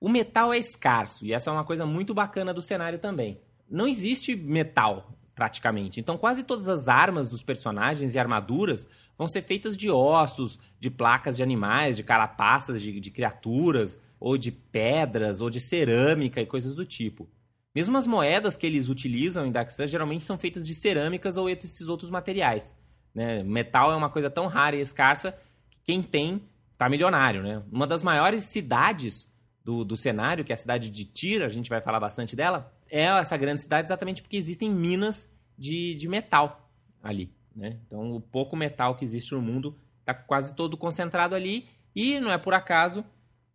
O 0.00 0.08
metal 0.08 0.52
é 0.52 0.58
escasso 0.58 1.24
e 1.24 1.32
essa 1.32 1.50
é 1.50 1.52
uma 1.52 1.64
coisa 1.64 1.84
muito 1.84 2.14
bacana 2.14 2.52
do 2.54 2.62
cenário 2.62 2.98
também. 2.98 3.40
Não 3.68 3.86
existe 3.86 4.34
metal 4.34 5.17
praticamente. 5.38 6.00
Então, 6.00 6.18
quase 6.18 6.42
todas 6.42 6.68
as 6.68 6.88
armas 6.88 7.28
dos 7.28 7.44
personagens 7.44 8.12
e 8.12 8.18
armaduras 8.18 8.88
vão 9.16 9.28
ser 9.28 9.42
feitas 9.42 9.76
de 9.76 9.88
ossos, 9.88 10.58
de 10.80 10.90
placas 10.90 11.36
de 11.36 11.44
animais, 11.44 11.96
de 11.96 12.02
carapaças 12.02 12.82
de, 12.82 12.98
de 12.98 13.08
criaturas, 13.08 14.00
ou 14.18 14.36
de 14.36 14.50
pedras, 14.50 15.40
ou 15.40 15.48
de 15.48 15.60
cerâmica 15.60 16.40
e 16.40 16.46
coisas 16.46 16.74
do 16.74 16.84
tipo. 16.84 17.30
Mesmo 17.72 17.96
as 17.96 18.04
moedas 18.04 18.56
que 18.56 18.66
eles 18.66 18.88
utilizam 18.88 19.46
em 19.46 19.52
Dark 19.52 19.70
geralmente 19.86 20.24
são 20.24 20.36
feitas 20.36 20.66
de 20.66 20.74
cerâmicas 20.74 21.36
ou 21.36 21.48
esses 21.48 21.88
outros 21.88 22.10
materiais. 22.10 22.76
Né? 23.14 23.44
Metal 23.44 23.92
é 23.92 23.94
uma 23.94 24.10
coisa 24.10 24.28
tão 24.28 24.48
rara 24.48 24.74
e 24.74 24.80
escassa 24.80 25.38
que 25.70 25.78
quem 25.84 26.02
tem 26.02 26.42
tá 26.76 26.88
milionário. 26.88 27.44
Né? 27.44 27.62
Uma 27.70 27.86
das 27.86 28.02
maiores 28.02 28.42
cidades 28.42 29.30
do, 29.64 29.84
do 29.84 29.96
cenário, 29.96 30.44
que 30.44 30.50
é 30.52 30.54
a 30.54 30.58
cidade 30.58 30.90
de 30.90 31.04
Tira, 31.04 31.46
a 31.46 31.48
gente 31.48 31.70
vai 31.70 31.80
falar 31.80 32.00
bastante 32.00 32.34
dela, 32.34 32.72
é 32.90 33.04
essa 33.04 33.36
grande 33.36 33.62
cidade 33.62 33.86
exatamente 33.86 34.22
porque 34.22 34.36
existem 34.36 34.70
minas 34.70 35.30
de, 35.56 35.94
de 35.94 36.08
metal 36.08 36.70
ali. 37.02 37.32
Né? 37.54 37.78
Então, 37.86 38.16
o 38.16 38.20
pouco 38.20 38.56
metal 38.56 38.96
que 38.96 39.04
existe 39.04 39.34
no 39.34 39.42
mundo 39.42 39.76
está 40.00 40.14
quase 40.14 40.54
todo 40.54 40.76
concentrado 40.76 41.34
ali. 41.34 41.66
E 41.94 42.20
não 42.20 42.30
é 42.30 42.38
por 42.38 42.54
acaso, 42.54 43.04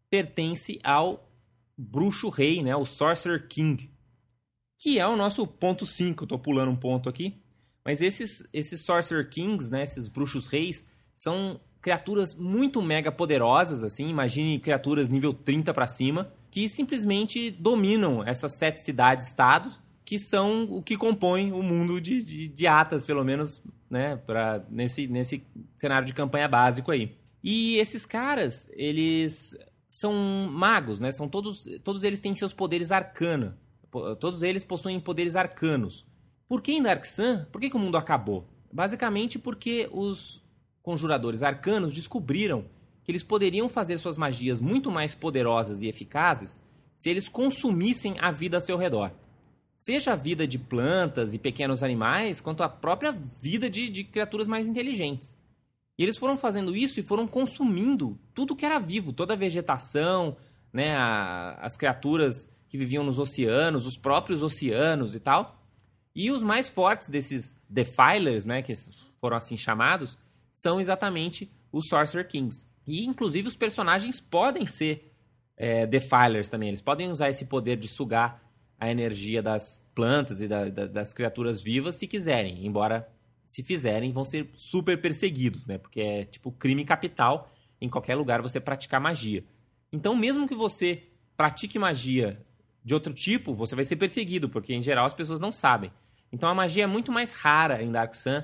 pertence 0.10 0.80
ao 0.84 1.30
bruxo 1.78 2.30
rei, 2.30 2.62
né, 2.62 2.76
o 2.76 2.86
Sorcerer 2.86 3.48
King, 3.48 3.90
que 4.78 5.00
é 5.00 5.08
o 5.08 5.16
nosso 5.16 5.48
ponto 5.48 5.86
5. 5.86 6.26
Estou 6.26 6.38
pulando 6.38 6.72
um 6.72 6.76
ponto 6.76 7.10
aqui. 7.10 7.42
Mas 7.86 8.02
esses, 8.02 8.48
esses 8.54 8.82
Sorcerer 8.82 9.30
Kings, 9.30 9.72
né, 9.72 9.84
esses 9.84 10.08
bruxos 10.08 10.48
reis, 10.48 10.88
são 11.18 11.60
criaturas 11.82 12.34
muito 12.34 12.82
mega 12.82 13.12
poderosas, 13.12 13.84
assim, 13.84 14.10
imagine 14.10 14.60
criaturas 14.60 15.10
nível 15.10 15.34
30 15.34 15.74
para 15.74 15.88
cima, 15.88 16.32
que 16.54 16.70
simplesmente 16.70 17.50
dominam 17.50 18.24
essas 18.24 18.54
sete 18.54 18.80
cidades-estados, 18.80 19.80
que 20.06 20.20
são 20.20 20.66
o 20.66 20.84
que 20.84 20.96
compõe 20.96 21.52
o 21.52 21.64
mundo 21.64 22.00
de, 22.00 22.22
de, 22.22 22.48
de 22.48 22.68
Atas, 22.68 23.04
pelo 23.06 23.24
menos, 23.24 23.60
né, 23.90 24.18
pra, 24.18 24.64
nesse, 24.70 25.08
nesse 25.08 25.44
cenário 25.76 26.06
de 26.06 26.14
campanha 26.14 26.48
básico 26.48 26.92
aí. 26.92 27.18
E 27.44 27.78
esses 27.78 28.06
caras, 28.06 28.70
eles 28.74 29.58
são 29.90 30.14
magos, 30.48 31.00
né? 31.00 31.12
São 31.12 31.28
todos, 31.28 31.68
todos 31.84 32.04
eles 32.04 32.20
têm 32.20 32.36
seus 32.36 32.54
poderes 32.54 32.92
arcana. 32.92 33.58
Todos 34.20 34.44
eles 34.44 34.64
possuem 34.64 35.00
poderes 35.00 35.36
arcanos. 35.36 36.06
Por 36.48 36.62
que 36.62 36.74
em 36.74 36.84
Dark 36.84 37.04
Sun? 37.04 37.46
Por 37.52 37.60
que, 37.60 37.72
que 37.72 37.76
o 37.76 37.80
mundo 37.80 37.98
acabou? 37.98 38.48
Basicamente 38.72 39.40
porque 39.40 39.90
os 39.92 40.40
conjuradores 40.84 41.42
arcanos 41.42 41.92
descobriram 41.92 42.66
que 43.04 43.12
eles 43.12 43.24
poderiam 43.24 43.68
fazer 43.68 43.98
suas 43.98 44.18
magias 44.18 44.62
muito 44.62 44.92
mais 44.92 45.14
poderosas 45.14 45.82
e 45.82 45.88
eficazes 45.88 46.60
se 46.98 47.10
eles 47.10 47.28
consumissem 47.28 48.16
a 48.20 48.32
vida 48.32 48.58
ao 48.58 48.62
seu 48.62 48.78
redor. 48.78 49.12
Seja 49.78 50.14
a 50.14 50.16
vida 50.16 50.48
de 50.48 50.58
plantas 50.58 51.34
e 51.34 51.38
pequenos 51.38 51.84
animais, 51.84 52.40
quanto 52.40 52.64
a 52.64 52.70
própria 52.70 53.12
vida 53.12 53.70
de, 53.70 53.90
de 53.90 54.06
criaturas 54.06 54.48
mais 54.48 54.68
inteligentes. 54.68 55.36
E 55.98 56.04
eles 56.04 56.18
foram 56.18 56.38
fazendo 56.38 56.76
isso 56.76 57.00
e 57.00 57.04
foram 57.04 57.28
consumindo 57.28 58.18
tudo 58.34 58.56
que 58.56 58.66
era 58.66 58.80
vivo, 58.80 59.12
toda 59.12 59.34
a 59.34 59.38
vegetação, 59.38 60.38
né, 60.72 60.96
a, 60.96 61.60
as 61.62 61.76
criaturas 61.76 62.50
que 62.70 62.78
viviam 62.78 63.04
nos 63.04 63.20
oceanos, 63.20 63.86
os 63.86 63.98
próprios 63.98 64.42
oceanos 64.42 65.14
e 65.14 65.20
tal. 65.20 65.62
E 66.16 66.32
os 66.32 66.42
mais 66.42 66.70
fortes 66.70 67.10
desses 67.10 67.58
Defilers, 67.70 68.46
né, 68.46 68.62
que 68.62 68.74
foram 69.20 69.38
assim 69.38 69.58
chamados, 69.58 70.18
são 70.56 70.80
exatamente 70.80 71.52
os 71.72 71.88
Sorcerer 71.88 72.28
Kings. 72.28 72.66
E 72.86 73.06
inclusive 73.06 73.48
os 73.48 73.56
personagens 73.56 74.20
podem 74.20 74.68
ser 74.68 75.14
é, 75.56 75.86
Defilers 75.86 76.50
também. 76.50 76.70
Eles 76.70 76.82
podem 76.82 77.12
usar 77.12 77.30
esse 77.30 77.46
poder 77.46 77.78
de 77.78 77.88
sugar 77.88 78.42
a 78.80 78.90
energia 78.90 79.42
das 79.42 79.82
plantas 79.96 80.42
e 80.42 80.48
da, 80.48 80.70
da, 80.70 80.86
das 80.88 81.14
criaturas 81.14 81.62
vivas 81.62 81.96
se 81.96 82.08
quiserem, 82.08 82.66
embora 82.66 83.08
se 83.46 83.64
fizerem, 83.64 84.12
vão 84.12 84.26
ser 84.26 84.50
super 84.56 85.00
perseguidos, 85.00 85.66
né? 85.66 85.78
Porque 85.78 86.02
é 86.02 86.26
tipo 86.26 86.52
crime 86.52 86.84
capital 86.84 87.50
em 87.80 87.88
qualquer 87.88 88.16
lugar 88.16 88.42
você 88.42 88.60
praticar 88.60 89.00
magia. 89.00 89.44
Então, 89.92 90.16
mesmo 90.16 90.48
que 90.48 90.56
você 90.56 91.04
pratique 91.38 91.78
magia 91.78 92.44
de 92.84 92.94
outro 92.94 93.14
tipo, 93.14 93.54
você 93.54 93.76
vai 93.76 93.86
ser 93.86 93.96
perseguido, 93.96 94.50
porque 94.50 94.74
em 94.74 94.84
geral 94.84 95.06
as 95.06 95.14
pessoas 95.14 95.40
não 95.40 95.52
sabem. 95.52 95.92
Então 96.32 96.50
a 96.50 96.54
magia 96.54 96.84
é 96.84 96.88
muito 96.88 97.12
mais 97.12 97.32
rara 97.32 97.82
em 97.82 97.92
Dark 97.92 98.14
Sun 98.16 98.44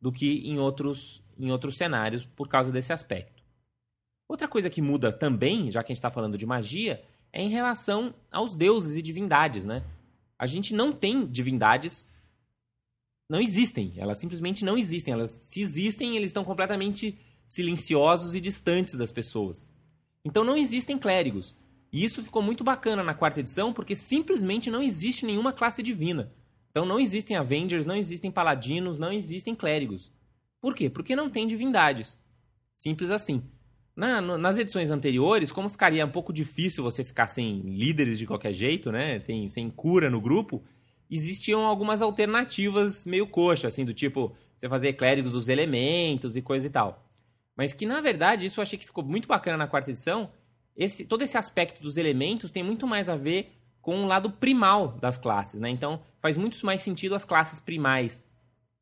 do 0.00 0.10
que 0.10 0.48
em 0.48 0.58
outros, 0.58 1.22
em 1.38 1.50
outros 1.50 1.76
cenários 1.76 2.24
por 2.24 2.48
causa 2.48 2.72
desse 2.72 2.92
aspecto. 2.92 3.35
Outra 4.28 4.48
coisa 4.48 4.68
que 4.68 4.82
muda 4.82 5.12
também, 5.12 5.70
já 5.70 5.82
que 5.82 5.92
a 5.92 5.94
gente 5.94 5.98
está 5.98 6.10
falando 6.10 6.36
de 6.36 6.46
magia, 6.46 7.02
é 7.32 7.42
em 7.42 7.48
relação 7.48 8.14
aos 8.30 8.56
deuses 8.56 8.96
e 8.96 9.02
divindades, 9.02 9.64
né? 9.64 9.84
A 10.38 10.46
gente 10.46 10.74
não 10.74 10.92
tem 10.92 11.26
divindades 11.26 12.08
não 13.28 13.40
existem. 13.40 13.92
Elas 13.96 14.18
simplesmente 14.18 14.64
não 14.64 14.78
existem. 14.78 15.12
Elas, 15.12 15.30
se 15.30 15.60
existem, 15.60 16.16
eles 16.16 16.28
estão 16.28 16.44
completamente 16.44 17.18
silenciosos 17.46 18.34
e 18.34 18.40
distantes 18.40 18.94
das 18.94 19.12
pessoas. 19.12 19.66
Então 20.24 20.44
não 20.44 20.56
existem 20.56 20.98
clérigos. 20.98 21.54
E 21.92 22.04
isso 22.04 22.22
ficou 22.22 22.42
muito 22.42 22.64
bacana 22.64 23.02
na 23.02 23.14
quarta 23.14 23.40
edição, 23.40 23.72
porque 23.72 23.94
simplesmente 23.94 24.70
não 24.70 24.82
existe 24.82 25.24
nenhuma 25.24 25.52
classe 25.52 25.82
divina. 25.82 26.32
Então 26.70 26.84
não 26.84 27.00
existem 27.00 27.36
Avengers, 27.36 27.86
não 27.86 27.96
existem 27.96 28.30
Paladinos, 28.30 28.98
não 28.98 29.12
existem 29.12 29.54
clérigos. 29.54 30.12
Por 30.60 30.74
quê? 30.74 30.90
Porque 30.90 31.16
não 31.16 31.30
tem 31.30 31.46
divindades. 31.46 32.18
Simples 32.76 33.10
assim. 33.10 33.42
Na, 33.96 34.20
no, 34.20 34.36
nas 34.36 34.58
edições 34.58 34.90
anteriores, 34.90 35.50
como 35.50 35.70
ficaria 35.70 36.04
um 36.04 36.10
pouco 36.10 36.30
difícil 36.30 36.84
você 36.84 37.02
ficar 37.02 37.28
sem 37.28 37.60
líderes 37.60 38.18
de 38.18 38.26
qualquer 38.26 38.52
jeito, 38.52 38.92
né? 38.92 39.18
Sem, 39.18 39.48
sem 39.48 39.70
cura 39.70 40.10
no 40.10 40.20
grupo, 40.20 40.62
existiam 41.10 41.64
algumas 41.64 42.02
alternativas 42.02 43.06
meio 43.06 43.26
coxa, 43.26 43.68
assim, 43.68 43.86
do 43.86 43.94
tipo 43.94 44.34
você 44.54 44.68
fazer 44.68 44.92
clérigos 44.92 45.32
dos 45.32 45.48
elementos 45.48 46.36
e 46.36 46.42
coisa 46.42 46.66
e 46.66 46.70
tal. 46.70 47.06
Mas 47.56 47.72
que 47.72 47.86
na 47.86 48.00
verdade 48.02 48.44
isso 48.44 48.60
eu 48.60 48.62
achei 48.62 48.78
que 48.78 48.84
ficou 48.84 49.02
muito 49.02 49.26
bacana 49.26 49.56
na 49.56 49.66
quarta 49.66 49.90
edição. 49.90 50.30
Esse, 50.76 51.06
todo 51.06 51.22
esse 51.22 51.38
aspecto 51.38 51.82
dos 51.82 51.96
elementos 51.96 52.50
tem 52.50 52.62
muito 52.62 52.86
mais 52.86 53.08
a 53.08 53.16
ver 53.16 53.50
com 53.80 54.04
o 54.04 54.06
lado 54.06 54.30
primal 54.30 54.88
das 55.00 55.16
classes, 55.16 55.58
né? 55.58 55.70
Então 55.70 56.02
faz 56.20 56.36
muito 56.36 56.64
mais 56.66 56.82
sentido 56.82 57.14
as 57.14 57.24
classes 57.24 57.60
primais 57.60 58.28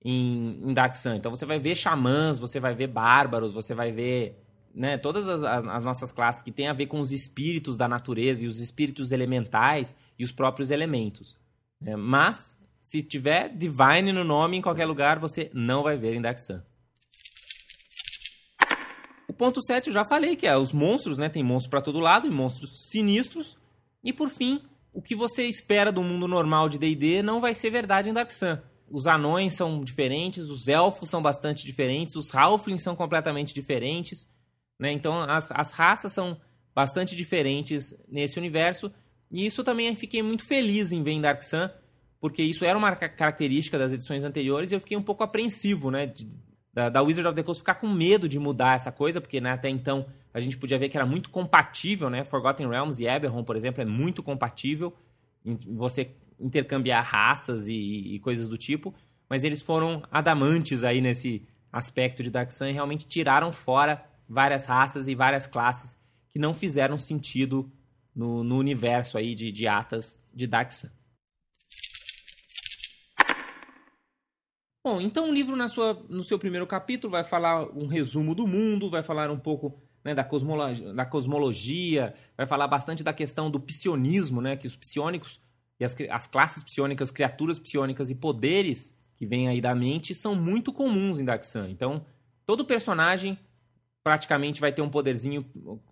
em, 0.04 0.60
em 0.64 0.74
Dark 0.74 0.96
Sun. 0.96 1.14
Então 1.14 1.30
você 1.30 1.46
vai 1.46 1.60
ver 1.60 1.76
xamãs, 1.76 2.38
você 2.38 2.58
vai 2.58 2.74
ver 2.74 2.88
bárbaros, 2.88 3.52
você 3.52 3.74
vai 3.74 3.92
ver 3.92 4.43
né, 4.74 4.98
todas 4.98 5.28
as, 5.28 5.42
as, 5.42 5.64
as, 5.64 5.84
nossas 5.84 6.10
classes 6.10 6.42
que 6.42 6.50
têm 6.50 6.66
a 6.66 6.72
ver 6.72 6.86
com 6.86 6.98
os 6.98 7.12
espíritos 7.12 7.76
da 7.76 7.86
natureza 7.86 8.44
e 8.44 8.48
os 8.48 8.60
espíritos 8.60 9.12
elementais 9.12 9.94
e 10.18 10.24
os 10.24 10.32
próprios 10.32 10.70
elementos. 10.70 11.36
É, 11.84 11.94
mas, 11.94 12.58
se 12.82 13.02
tiver 13.02 13.48
Divine 13.48 14.12
no 14.12 14.24
nome 14.24 14.56
em 14.56 14.62
qualquer 14.62 14.86
lugar, 14.86 15.18
você 15.18 15.50
não 15.54 15.82
vai 15.82 15.96
ver 15.96 16.14
em 16.14 16.20
Dark 16.20 16.38
Sun. 16.38 16.60
O 19.28 19.32
ponto 19.32 19.62
7 19.62 19.88
eu 19.88 19.94
já 19.94 20.04
falei, 20.04 20.36
que 20.36 20.46
é 20.46 20.56
os 20.56 20.72
monstros, 20.72 21.18
né? 21.18 21.28
Tem 21.28 21.42
monstros 21.42 21.70
para 21.70 21.80
todo 21.80 21.98
lado 21.98 22.26
e 22.26 22.30
monstros 22.30 22.88
sinistros. 22.90 23.58
E 24.02 24.12
por 24.12 24.28
fim, 24.28 24.62
o 24.92 25.02
que 25.02 25.16
você 25.16 25.44
espera 25.44 25.90
do 25.90 26.02
mundo 26.02 26.28
normal 26.28 26.68
de 26.68 26.78
D&D 26.78 27.22
não 27.22 27.40
vai 27.40 27.54
ser 27.54 27.70
verdade 27.70 28.08
em 28.08 28.12
Dark 28.12 28.30
Sun. 28.30 28.58
Os 28.88 29.06
anões 29.06 29.54
são 29.54 29.82
diferentes, 29.82 30.50
os 30.50 30.68
elfos 30.68 31.10
são 31.10 31.20
bastante 31.20 31.66
diferentes, 31.66 32.14
os 32.14 32.32
halflings 32.32 32.82
são 32.82 32.94
completamente 32.94 33.52
diferentes, 33.52 34.28
né? 34.78 34.92
Então 34.92 35.22
as, 35.22 35.50
as 35.52 35.72
raças 35.72 36.12
são 36.12 36.40
bastante 36.74 37.14
diferentes 37.14 37.94
nesse 38.08 38.38
universo 38.38 38.92
e 39.30 39.46
isso 39.46 39.62
também 39.64 39.94
fiquei 39.94 40.22
muito 40.22 40.44
feliz 40.44 40.92
em 40.92 41.02
ver 41.02 41.12
em 41.12 41.20
Dark 41.20 41.42
Sun, 41.42 41.68
porque 42.20 42.42
isso 42.42 42.64
era 42.64 42.76
uma 42.76 42.94
característica 42.94 43.78
das 43.78 43.92
edições 43.92 44.24
anteriores 44.24 44.70
e 44.70 44.74
eu 44.74 44.80
fiquei 44.80 44.96
um 44.96 45.02
pouco 45.02 45.22
apreensivo, 45.22 45.90
né? 45.90 46.06
De, 46.06 46.28
da, 46.72 46.88
da 46.88 47.02
Wizard 47.02 47.28
of 47.28 47.36
the 47.36 47.42
Coast 47.42 47.60
ficar 47.60 47.76
com 47.76 47.88
medo 47.88 48.28
de 48.28 48.38
mudar 48.38 48.74
essa 48.74 48.90
coisa, 48.90 49.20
porque 49.20 49.40
né, 49.40 49.52
até 49.52 49.68
então 49.68 50.06
a 50.32 50.40
gente 50.40 50.56
podia 50.56 50.76
ver 50.76 50.88
que 50.88 50.96
era 50.96 51.06
muito 51.06 51.30
compatível, 51.30 52.10
né? 52.10 52.24
Forgotten 52.24 52.68
Realms 52.68 53.00
e 53.00 53.06
Eberron, 53.06 53.44
por 53.44 53.56
exemplo, 53.56 53.80
é 53.80 53.84
muito 53.84 54.22
compatível 54.22 54.92
em 55.44 55.56
você 55.76 56.10
intercambiar 56.40 57.04
raças 57.04 57.68
e, 57.68 58.14
e 58.14 58.18
coisas 58.18 58.48
do 58.48 58.58
tipo, 58.58 58.92
mas 59.28 59.44
eles 59.44 59.62
foram 59.62 60.02
adamantes 60.10 60.82
aí 60.82 61.00
nesse 61.00 61.46
aspecto 61.72 62.22
de 62.22 62.30
Dark 62.30 62.50
Sun 62.50 62.66
e 62.66 62.72
realmente 62.72 63.06
tiraram 63.06 63.52
fora 63.52 64.04
várias 64.28 64.66
raças 64.66 65.08
e 65.08 65.14
várias 65.14 65.46
classes 65.46 65.98
que 66.30 66.38
não 66.38 66.52
fizeram 66.52 66.98
sentido 66.98 67.70
no, 68.14 68.44
no 68.44 68.58
universo 68.58 69.18
aí 69.18 69.34
de, 69.34 69.50
de 69.50 69.66
Atas 69.66 70.18
de 70.32 70.46
Dark 70.46 70.70
Sun. 70.70 70.88
Bom, 74.86 75.00
então 75.00 75.30
o 75.30 75.32
livro 75.32 75.56
na 75.56 75.66
sua, 75.66 75.94
no 76.10 76.22
seu 76.22 76.38
primeiro 76.38 76.66
capítulo 76.66 77.10
vai 77.10 77.24
falar 77.24 77.66
um 77.74 77.86
resumo 77.86 78.34
do 78.34 78.46
mundo, 78.46 78.90
vai 78.90 79.02
falar 79.02 79.30
um 79.30 79.38
pouco 79.38 79.82
né, 80.04 80.14
da, 80.14 80.22
cosmologia, 80.22 80.92
da 80.92 81.06
cosmologia, 81.06 82.14
vai 82.36 82.46
falar 82.46 82.68
bastante 82.68 83.02
da 83.02 83.12
questão 83.12 83.50
do 83.50 83.58
psionismo, 83.58 84.42
né, 84.42 84.56
que 84.56 84.66
os 84.66 84.76
psionicos 84.76 85.40
e 85.80 85.84
as, 85.84 85.96
as 86.10 86.26
classes 86.26 86.62
psionicas, 86.62 87.10
criaturas 87.10 87.58
psionicas 87.58 88.10
e 88.10 88.14
poderes 88.14 88.94
que 89.16 89.24
vêm 89.24 89.48
aí 89.48 89.60
da 89.60 89.74
mente 89.74 90.14
são 90.14 90.34
muito 90.34 90.72
comuns 90.72 91.18
em 91.18 91.24
Dark 91.24 91.44
Sun. 91.44 91.66
Então, 91.68 92.04
todo 92.44 92.64
personagem 92.64 93.38
praticamente 94.04 94.60
vai 94.60 94.70
ter 94.70 94.82
um 94.82 94.88
poderzinho. 94.88 95.42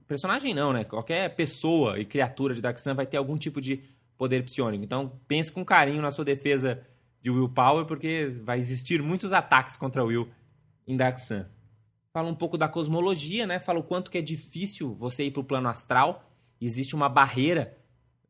Personagem 0.06 0.52
não, 0.52 0.72
né? 0.72 0.84
Qualquer 0.84 1.34
pessoa 1.34 1.98
e 1.98 2.04
criatura 2.04 2.54
de 2.54 2.80
Sun 2.80 2.94
vai 2.94 3.06
ter 3.06 3.16
algum 3.16 3.38
tipo 3.38 3.58
de 3.58 3.82
poder 4.18 4.44
psionico. 4.44 4.84
Então 4.84 5.18
pense 5.26 5.50
com 5.50 5.64
carinho 5.64 6.02
na 6.02 6.10
sua 6.10 6.24
defesa 6.24 6.86
de 7.22 7.30
Willpower, 7.30 7.86
porque 7.86 8.30
vai 8.44 8.58
existir 8.58 9.02
muitos 9.02 9.32
ataques 9.32 9.76
contra 9.76 10.04
Will 10.04 10.28
em 10.86 10.98
Sun. 11.16 11.46
Fala 12.12 12.28
um 12.28 12.34
pouco 12.34 12.58
da 12.58 12.68
cosmologia, 12.68 13.46
né? 13.46 13.58
Fala 13.58 13.78
o 13.78 13.82
quanto 13.82 14.10
que 14.10 14.18
é 14.18 14.22
difícil 14.22 14.92
você 14.92 15.24
ir 15.24 15.30
para 15.30 15.40
o 15.40 15.44
plano 15.44 15.68
astral. 15.68 16.30
Existe 16.60 16.94
uma 16.94 17.08
barreira, 17.08 17.78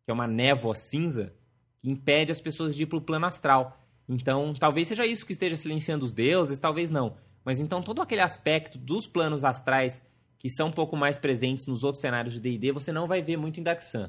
que 0.05 0.11
é 0.11 0.15
uma 0.15 0.29
névoa 0.29 0.77
cinza, 0.77 1.35
que 1.81 1.91
impede 1.91 2.31
as 2.31 2.41
pessoas 2.41 2.77
de 2.77 2.85
ir 2.85 2.87
para 2.87 2.99
o 2.99 3.03
plano 3.03 3.27
astral. 3.27 3.85
Então, 4.09 4.55
talvez 4.55 4.87
seja 4.87 5.05
isso 5.05 5.27
que 5.27 5.33
esteja 5.33 5.57
silenciando 5.57 6.05
os 6.05 6.15
deuses, 6.15 6.61
talvez 6.61 6.93
não. 6.93 7.17
Mas 7.45 7.61
então 7.61 7.83
todo 7.83 8.03
aquele 8.03 8.21
aspecto 8.21 8.79
dos 8.79 9.07
planos 9.07 9.45
astrais 9.45 10.03
que 10.39 10.51
são 10.51 10.69
um 10.69 10.73
pouco 10.73 10.97
mais 10.97 11.19
presentes 11.19 11.69
nos 11.69 11.85
outros 11.85 12.01
cenários 12.01 12.35
de 12.35 12.41
D&D, 12.41 12.73
você 12.73 12.91
não 12.91 13.07
vai 13.07 13.23
ver 13.23 13.37
muito 13.37 13.61
em 13.61 13.81
Sun. 13.81 14.09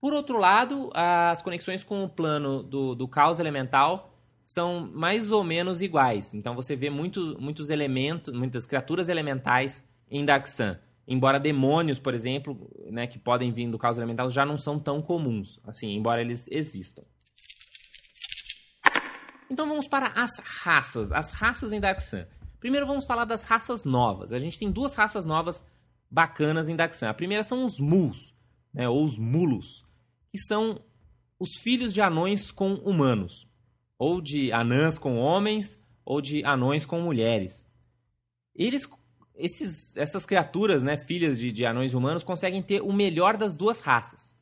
Por 0.00 0.14
outro 0.14 0.38
lado, 0.38 0.90
as 0.94 1.42
conexões 1.42 1.84
com 1.84 2.02
o 2.02 2.08
plano 2.08 2.62
do, 2.62 2.94
do 2.94 3.06
caos 3.06 3.38
elemental 3.40 4.16
são 4.42 4.90
mais 4.94 5.30
ou 5.30 5.44
menos 5.44 5.82
iguais. 5.82 6.32
Então 6.32 6.54
você 6.54 6.74
vê 6.74 6.88
muito, 6.88 7.36
muitos 7.38 7.68
elementos, 7.68 8.32
muitas 8.32 8.64
criaturas 8.64 9.10
elementais 9.10 9.84
em 10.10 10.24
Sun. 10.46 10.76
embora 11.06 11.38
demônios, 11.38 11.98
por 11.98 12.14
exemplo, 12.14 12.70
né, 12.90 13.06
que 13.06 13.18
podem 13.18 13.52
vir 13.52 13.68
do 13.68 13.78
caos 13.78 13.98
elemental, 13.98 14.30
já 14.30 14.46
não 14.46 14.56
são 14.56 14.78
tão 14.78 15.02
comuns, 15.02 15.60
assim, 15.66 15.94
embora 15.94 16.22
eles 16.22 16.48
existam. 16.50 17.02
Então 19.50 19.68
vamos 19.68 19.86
para 19.86 20.06
as 20.08 20.38
raças, 20.38 21.12
as 21.12 21.32
raças 21.32 21.70
em 21.70 21.80
Dark 21.80 22.00
Sun. 22.00 22.24
Primeiro 22.58 22.86
vamos 22.86 23.04
falar 23.04 23.24
das 23.24 23.44
raças 23.44 23.84
novas. 23.84 24.32
A 24.32 24.38
gente 24.38 24.58
tem 24.58 24.70
duas 24.70 24.94
raças 24.94 25.24
novas 25.24 25.64
bacanas 26.10 26.68
em 26.68 26.76
Sun. 26.92 27.06
A 27.06 27.14
primeira 27.14 27.44
são 27.44 27.64
os 27.64 27.78
Muls, 27.78 28.34
né, 28.72 28.88
ou 28.88 29.04
os 29.04 29.18
Mulos, 29.18 29.84
que 30.30 30.38
são 30.38 30.78
os 31.38 31.56
filhos 31.56 31.92
de 31.92 32.00
anões 32.00 32.50
com 32.50 32.74
humanos, 32.74 33.46
ou 33.98 34.20
de 34.20 34.52
anãs 34.52 34.98
com 34.98 35.18
homens, 35.18 35.78
ou 36.04 36.20
de 36.20 36.44
anões 36.44 36.86
com 36.86 37.00
mulheres. 37.00 37.66
Eles 38.54 38.88
esses, 39.38 39.96
essas 39.96 40.24
criaturas, 40.24 40.82
né, 40.82 40.96
filhas 40.96 41.38
de, 41.38 41.52
de 41.52 41.66
anões 41.66 41.94
humanos, 41.94 42.24
conseguem 42.24 42.62
ter 42.62 42.80
o 42.80 42.92
melhor 42.92 43.36
das 43.36 43.56
duas 43.56 43.80
raças. 43.80 44.34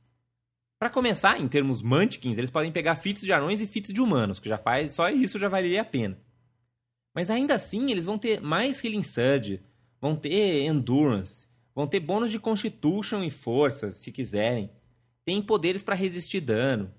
Para 0.78 0.90
começar, 0.90 1.40
em 1.40 1.48
termos 1.48 1.82
Munchkins, 1.82 2.38
eles 2.38 2.50
podem 2.50 2.70
pegar 2.70 2.94
fitos 2.94 3.22
de 3.22 3.32
anões 3.32 3.60
e 3.60 3.66
fitos 3.66 3.92
de 3.92 4.00
humanos, 4.00 4.38
que 4.38 4.48
já 4.48 4.58
faz 4.58 4.94
só 4.94 5.08
isso 5.08 5.38
já 5.38 5.48
valeria 5.48 5.82
a 5.82 5.84
pena. 5.84 6.18
Mas 7.14 7.30
ainda 7.30 7.54
assim, 7.54 7.90
eles 7.90 8.06
vão 8.06 8.18
ter 8.18 8.40
mais 8.40 8.82
Healing 8.82 9.02
Surge, 9.02 9.62
vão 10.00 10.16
ter 10.16 10.64
Endurance, 10.64 11.46
vão 11.74 11.86
ter 11.86 12.00
bônus 12.00 12.30
de 12.30 12.38
Constitution 12.38 13.22
e 13.22 13.30
Força, 13.30 13.92
se 13.92 14.10
quiserem. 14.10 14.70
Tem 15.24 15.40
poderes 15.40 15.82
para 15.82 15.94
resistir 15.94 16.40
dano. 16.40 16.92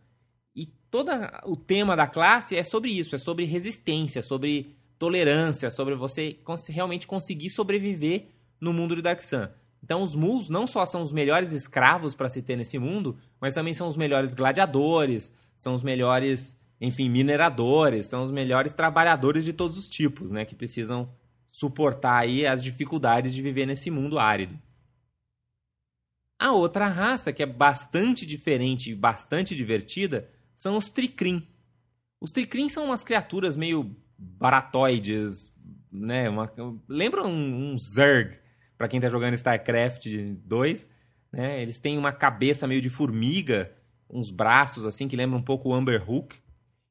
E 0.55 0.67
todo 0.89 1.12
o 1.45 1.55
tema 1.55 1.95
da 1.95 2.07
classe 2.07 2.55
é 2.55 2.63
sobre 2.63 2.91
isso, 2.91 3.15
é 3.15 3.19
sobre 3.19 3.45
resistência, 3.45 4.22
sobre 4.22 4.75
tolerância, 4.98 5.69
sobre 5.69 5.95
você 5.95 6.38
realmente 6.69 7.05
conseguir 7.05 7.50
sobreviver 7.50 8.27
no 8.60 8.74
mundo 8.74 8.95
de 8.95 9.01
Dark 9.01 9.22
Sun. 9.22 9.48
Então 9.84 10.01
os 10.01 10.15
Muls 10.15 10.50
não 10.50 10.65
só 10.65 10.86
são 10.86 11.01
os 11.01 11.13
melhores 11.13 11.51
escravos 11.51 12.15
para 12.15 12.29
se 12.29 12.41
ter 12.41 12.55
nesse 12.55 12.79
mundo, 12.79 13.17
mas 13.39 13.53
também 13.53 13.74
são 13.74 13.88
os 13.88 13.95
melhores 13.95 14.34
gladiadores, 14.34 15.31
são 15.57 15.75
os 15.75 15.84
melhores, 15.84 16.57
enfim, 16.79 17.10
mineradores, 17.10 18.08
são 18.08 18.24
os 18.24 18.32
melhores 18.32 18.74
trabalhadores 18.74 19.46
de 19.46 19.53
todos 19.53 19.77
os 19.77 19.89
tipos, 19.89 20.32
né, 20.32 20.46
que 20.46 20.55
precisam 20.55 21.10
suportar 21.51 22.17
aí 22.17 22.46
as 22.46 22.62
dificuldades 22.62 23.34
de 23.34 23.41
viver 23.41 23.65
nesse 23.65 23.89
mundo 23.89 24.20
árido. 24.20 24.60
A 26.38 26.51
outra 26.51 26.88
raça, 26.88 27.32
que 27.32 27.41
é 27.41 27.46
bastante 27.46 28.25
diferente 28.25 28.91
e 28.91 28.96
bastante 28.96 29.55
divertida, 29.55 30.29
são 30.55 30.75
os 30.75 30.89
Tricrim. 30.89 31.48
Os 32.20 32.32
Tricrim 32.32 32.67
são 32.67 32.86
umas 32.86 33.03
criaturas 33.03 33.55
meio 33.55 33.96
baratoides, 34.17 35.53
né? 35.91 36.29
Uma, 36.29 36.51
lembra 36.88 37.25
um, 37.25 37.72
um 37.72 37.77
Zerg, 37.77 38.38
para 38.77 38.89
quem 38.89 39.00
tá 39.00 39.08
jogando 39.10 39.36
StarCraft 39.36 40.08
2, 40.44 40.89
né? 41.32 41.62
Eles 41.62 41.79
têm 41.79 41.98
uma 41.98 42.12
cabeça 42.12 42.67
meio 42.67 42.82
de 42.82 42.89
formiga, 42.89 43.72
uns 44.10 44.29
braços 44.29 44.86
assim 44.86 45.08
que 45.08 45.15
lembram 45.15 45.39
um 45.39 45.44
pouco 45.44 45.70
o 45.70 45.74
Amber 45.74 46.10
Hook. 46.10 46.36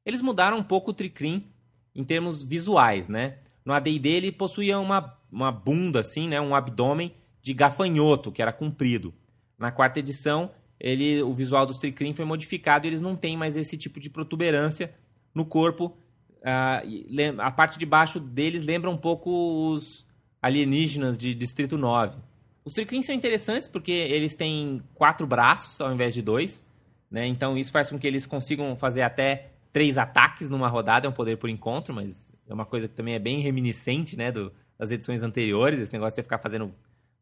Eles 0.05 0.21
mudaram 0.21 0.57
um 0.57 0.63
pouco 0.63 0.91
o 0.91 0.93
Tricrim 0.93 1.45
em 1.93 2.03
termos 2.03 2.43
visuais, 2.43 3.09
né? 3.09 3.37
No 3.63 3.73
AD&D 3.73 4.09
ele 4.09 4.31
possuía 4.31 4.79
uma, 4.79 5.17
uma 5.31 5.51
bunda 5.51 6.01
assim, 6.01 6.27
né? 6.27 6.39
Um 6.39 6.53
abdômen 6.53 7.13
de 7.41 7.53
gafanhoto, 7.53 8.31
que 8.31 8.41
era 8.41 8.53
comprido. 8.53 9.13
Na 9.57 9.71
quarta 9.71 9.99
edição, 9.99 10.51
ele, 10.79 11.21
o 11.23 11.33
visual 11.33 11.65
dos 11.65 11.79
Tricrim 11.79 12.13
foi 12.13 12.25
modificado 12.25 12.85
e 12.85 12.89
eles 12.89 13.01
não 13.01 13.15
têm 13.15 13.35
mais 13.35 13.57
esse 13.57 13.77
tipo 13.77 13.99
de 13.99 14.09
protuberância 14.09 14.93
no 15.33 15.45
corpo 15.45 15.97
Uh, 16.45 17.41
a 17.41 17.49
parte 17.49 17.79
de 17.79 17.87
baixo 17.87 18.19
deles 18.19 18.63
lembra 18.63 18.87
um 18.87 18.97
pouco 18.97 19.31
os 19.71 20.05
alienígenas 20.39 21.17
de 21.17 21.33
Distrito 21.33 21.75
9. 21.75 22.19
Os 22.63 22.71
Tricrins 22.71 23.07
são 23.07 23.15
interessantes 23.15 23.67
porque 23.67 23.91
eles 23.91 24.35
têm 24.35 24.83
quatro 24.93 25.25
braços 25.25 25.81
ao 25.81 25.91
invés 25.91 26.13
de 26.13 26.21
dois, 26.21 26.63
né? 27.09 27.25
Então 27.25 27.57
isso 27.57 27.71
faz 27.71 27.89
com 27.89 27.97
que 27.97 28.05
eles 28.05 28.27
consigam 28.27 28.75
fazer 28.75 29.01
até 29.01 29.53
três 29.75 29.97
ataques 29.97 30.49
numa 30.49 30.69
rodada, 30.69 31.05
é 31.05 31.09
um 31.09 31.11
poder 31.11 31.35
por 31.35 31.49
encontro, 31.49 31.93
mas 31.93 32.33
é 32.47 32.53
uma 32.53 32.65
coisa 32.65 32.87
que 32.87 32.95
também 32.95 33.13
é 33.13 33.19
bem 33.19 33.41
reminiscente, 33.41 34.15
né, 34.15 34.31
do, 34.31 34.49
das 34.77 34.89
edições 34.89 35.21
anteriores, 35.21 35.81
esse 35.81 35.91
negócio 35.91 36.11
de 36.11 36.15
você 36.15 36.23
ficar 36.23 36.37
fazendo 36.37 36.73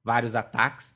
vários 0.03 0.35
ataques. 0.35 0.95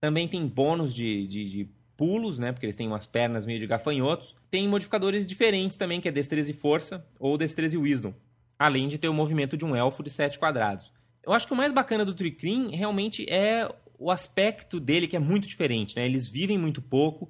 Também 0.00 0.28
tem 0.28 0.46
bônus 0.46 0.94
de, 0.94 1.26
de, 1.26 1.42
de 1.42 1.68
pulos, 1.96 2.38
né? 2.38 2.52
Porque 2.52 2.66
eles 2.66 2.76
têm 2.76 2.86
umas 2.86 3.04
pernas 3.04 3.44
meio 3.44 3.58
de 3.58 3.66
gafanhotos. 3.66 4.36
Tem 4.48 4.68
modificadores 4.68 5.26
diferentes 5.26 5.76
também, 5.76 6.00
que 6.00 6.06
é 6.06 6.12
destreza 6.12 6.52
e 6.52 6.54
força, 6.54 7.04
ou 7.18 7.36
destreza 7.36 7.74
e 7.74 7.78
wisdom. 7.78 8.14
Além 8.56 8.86
de 8.86 8.96
ter 8.96 9.08
o 9.08 9.12
movimento 9.12 9.56
de 9.56 9.64
um 9.64 9.74
elfo 9.74 10.04
de 10.04 10.10
7 10.10 10.38
quadrados. 10.38 10.92
Eu 11.20 11.32
acho 11.32 11.48
que 11.48 11.52
o 11.52 11.56
mais 11.56 11.72
bacana 11.72 12.04
do 12.04 12.14
Tricrim 12.14 12.70
realmente 12.70 13.28
é 13.28 13.68
o 13.98 14.08
aspecto 14.08 14.78
dele, 14.78 15.08
que 15.08 15.16
é 15.16 15.18
muito 15.18 15.48
diferente, 15.48 15.96
né? 15.96 16.06
Eles 16.06 16.28
vivem 16.28 16.56
muito 16.56 16.80
pouco, 16.80 17.28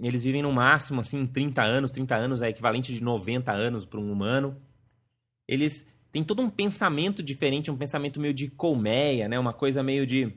eles 0.00 0.24
vivem 0.24 0.42
no 0.42 0.52
máximo, 0.52 1.00
assim, 1.00 1.26
30 1.26 1.62
anos. 1.62 1.90
30 1.90 2.14
anos 2.14 2.42
é 2.42 2.48
equivalente 2.48 2.92
de 2.92 3.02
90 3.02 3.52
anos 3.52 3.84
para 3.84 4.00
um 4.00 4.10
humano. 4.10 4.60
Eles 5.46 5.86
têm 6.10 6.24
todo 6.24 6.42
um 6.42 6.50
pensamento 6.50 7.22
diferente, 7.22 7.70
um 7.70 7.76
pensamento 7.76 8.20
meio 8.20 8.34
de 8.34 8.48
colmeia, 8.48 9.28
né? 9.28 9.38
Uma 9.38 9.52
coisa 9.52 9.82
meio 9.82 10.06
de 10.06 10.32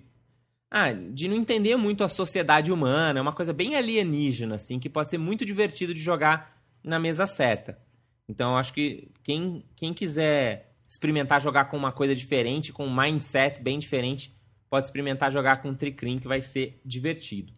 ah, 0.69 0.91
de 0.91 1.27
não 1.27 1.35
entender 1.35 1.77
muito 1.77 2.03
a 2.03 2.09
sociedade 2.09 2.71
humana, 2.71 3.19
é 3.19 3.21
uma 3.21 3.31
coisa 3.31 3.53
bem 3.53 3.75
alienígena, 3.75 4.55
assim, 4.55 4.79
que 4.79 4.89
pode 4.89 5.09
ser 5.09 5.17
muito 5.17 5.45
divertido 5.45 5.93
de 5.93 6.01
jogar 6.01 6.61
na 6.83 6.99
mesa 6.99 7.25
certa. 7.25 7.79
Então, 8.27 8.51
eu 8.51 8.57
acho 8.57 8.73
que 8.73 9.09
quem, 9.23 9.63
quem 9.75 9.93
quiser 9.93 10.75
experimentar 10.89 11.41
jogar 11.41 11.65
com 11.65 11.77
uma 11.77 11.91
coisa 11.91 12.13
diferente, 12.13 12.73
com 12.73 12.85
um 12.85 12.93
mindset 12.93 13.61
bem 13.61 13.79
diferente, 13.79 14.35
pode 14.69 14.85
experimentar 14.85 15.31
jogar 15.31 15.61
com 15.61 15.69
um 15.69 15.75
Tricrim, 15.75 16.19
que 16.19 16.27
vai 16.27 16.41
ser 16.41 16.81
divertido. 16.83 17.53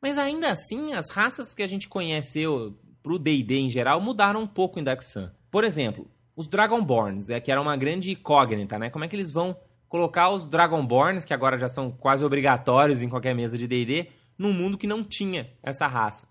Mas 0.00 0.16
ainda 0.16 0.50
assim, 0.50 0.92
as 0.92 1.10
raças 1.10 1.52
que 1.52 1.62
a 1.62 1.66
gente 1.66 1.88
conheceu 1.88 2.78
pro 3.02 3.18
D&D 3.18 3.56
em 3.56 3.70
geral 3.70 4.00
mudaram 4.00 4.42
um 4.42 4.46
pouco 4.46 4.78
em 4.78 4.84
Dark 4.84 5.02
Sun. 5.02 5.28
Por 5.50 5.64
exemplo, 5.64 6.10
os 6.36 6.48
Dragonborns, 6.48 7.28
é, 7.28 7.40
que 7.40 7.50
era 7.50 7.60
uma 7.60 7.76
grande 7.76 8.12
incógnita, 8.12 8.78
né? 8.78 8.88
Como 8.90 9.04
é 9.04 9.08
que 9.08 9.16
eles 9.16 9.32
vão 9.32 9.56
colocar 9.88 10.30
os 10.30 10.46
Dragonborns, 10.46 11.24
que 11.24 11.34
agora 11.34 11.58
já 11.58 11.68
são 11.68 11.90
quase 11.90 12.24
obrigatórios 12.24 13.02
em 13.02 13.08
qualquer 13.08 13.34
mesa 13.34 13.58
de 13.58 13.66
D&D, 13.66 14.08
num 14.38 14.52
mundo 14.52 14.78
que 14.78 14.86
não 14.86 15.04
tinha 15.04 15.50
essa 15.62 15.86
raça. 15.86 16.28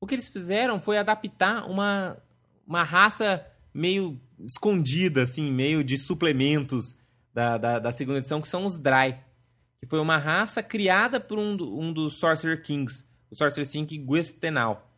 O 0.00 0.06
que 0.06 0.14
eles 0.14 0.28
fizeram 0.28 0.80
foi 0.80 0.96
adaptar 0.96 1.68
uma, 1.68 2.16
uma 2.66 2.82
raça 2.82 3.44
meio 3.74 4.18
escondida, 4.40 5.22
assim, 5.22 5.50
meio 5.50 5.82
de 5.82 5.98
suplementos 5.98 6.94
da, 7.34 7.58
da, 7.58 7.78
da 7.78 7.92
segunda 7.92 8.18
edição, 8.18 8.40
que 8.40 8.48
são 8.48 8.64
os 8.64 8.78
Dry. 8.78 9.16
Que 9.80 9.86
foi 9.86 10.00
uma 10.00 10.16
raça 10.16 10.62
criada 10.62 11.20
por 11.20 11.38
um, 11.38 11.52
um 11.52 11.92
dos 11.92 12.14
Sorcerer 12.18 12.62
Kings, 12.62 13.06
o 13.30 13.36
Sorcerer 13.36 13.70
King 13.70 13.98
Guestenal. 13.98 14.90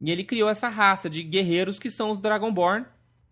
E 0.00 0.10
ele 0.10 0.24
criou 0.24 0.48
essa 0.48 0.68
raça 0.68 1.08
de 1.08 1.22
guerreiros 1.22 1.78
que 1.78 1.90
são 1.90 2.10
os 2.10 2.20
Dragonborn, 2.20 2.86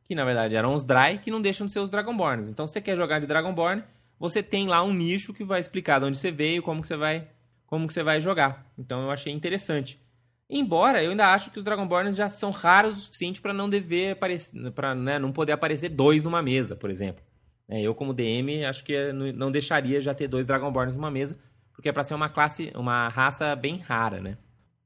que 0.05 0.15
na 0.15 0.25
verdade 0.25 0.55
eram 0.55 0.75
os 0.75 0.85
Dry, 0.85 1.19
que 1.23 1.31
não 1.31 1.41
deixam 1.41 1.67
de 1.67 1.73
ser 1.73 1.81
os 1.81 1.91
Dragonborns. 1.91 2.49
Então, 2.49 2.67
se 2.67 2.75
você 2.75 2.81
quer 2.81 2.97
jogar 2.97 3.19
de 3.19 3.27
Dragonborn, 3.27 3.83
você 4.19 4.43
tem 4.43 4.67
lá 4.69 4.83
um 4.83 4.93
nicho 4.93 5.33
que 5.33 5.45
vai 5.45 5.61
explicar 5.61 5.99
de 5.99 6.07
onde 6.07 6.19
você 6.19 6.31
veio, 6.31 6.63
como 6.63 6.81
que 6.81 6.89
você 6.89 6.97
vai, 6.97 7.29
como 7.67 7.87
que 7.87 7.93
você 7.93 8.03
vai 8.03 8.21
jogar. 8.21 8.67
Então, 8.79 9.03
eu 9.03 9.11
achei 9.11 9.33
interessante. 9.33 10.01
Embora 10.49 11.03
eu 11.03 11.11
ainda 11.11 11.33
acho 11.33 11.51
que 11.51 11.59
os 11.59 11.65
Dragonborns 11.65 12.17
já 12.17 12.29
são 12.29 12.51
raros 12.51 12.97
o 12.97 13.01
suficiente 13.01 13.41
para 13.41 13.53
não 13.53 13.69
dever 13.69 14.13
aparecer, 14.13 14.71
para 14.73 14.95
né, 14.95 15.19
não 15.19 15.33
poder 15.33 15.53
aparecer 15.53 15.89
dois 15.89 16.23
numa 16.23 16.43
mesa, 16.43 16.77
por 16.77 16.91
exemplo. 16.91 17.24
É, 17.69 17.81
eu 17.81 17.95
como 17.95 18.13
DM 18.13 18.65
acho 18.65 18.85
que 18.85 19.13
não 19.13 19.51
deixaria 19.51 20.01
já 20.01 20.15
ter 20.15 20.29
dois 20.29 20.47
Dragonborns 20.47 20.95
numa 20.95 21.11
mesa, 21.11 21.39
porque 21.73 21.89
é 21.89 21.93
para 21.93 22.05
ser 22.05 22.15
uma 22.15 22.29
classe, 22.29 22.73
uma 22.75 23.09
raça 23.09 23.55
bem 23.57 23.79
rara, 23.79 24.21
né? 24.21 24.37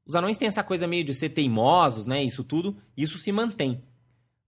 Os 0.05 0.15
anões 0.15 0.37
têm 0.37 0.47
essa 0.47 0.63
coisa 0.63 0.87
meio 0.87 1.03
de 1.03 1.13
ser 1.13 1.29
teimosos, 1.29 2.05
né? 2.05 2.23
Isso 2.23 2.43
tudo, 2.43 2.75
isso 2.97 3.19
se 3.19 3.31
mantém. 3.31 3.83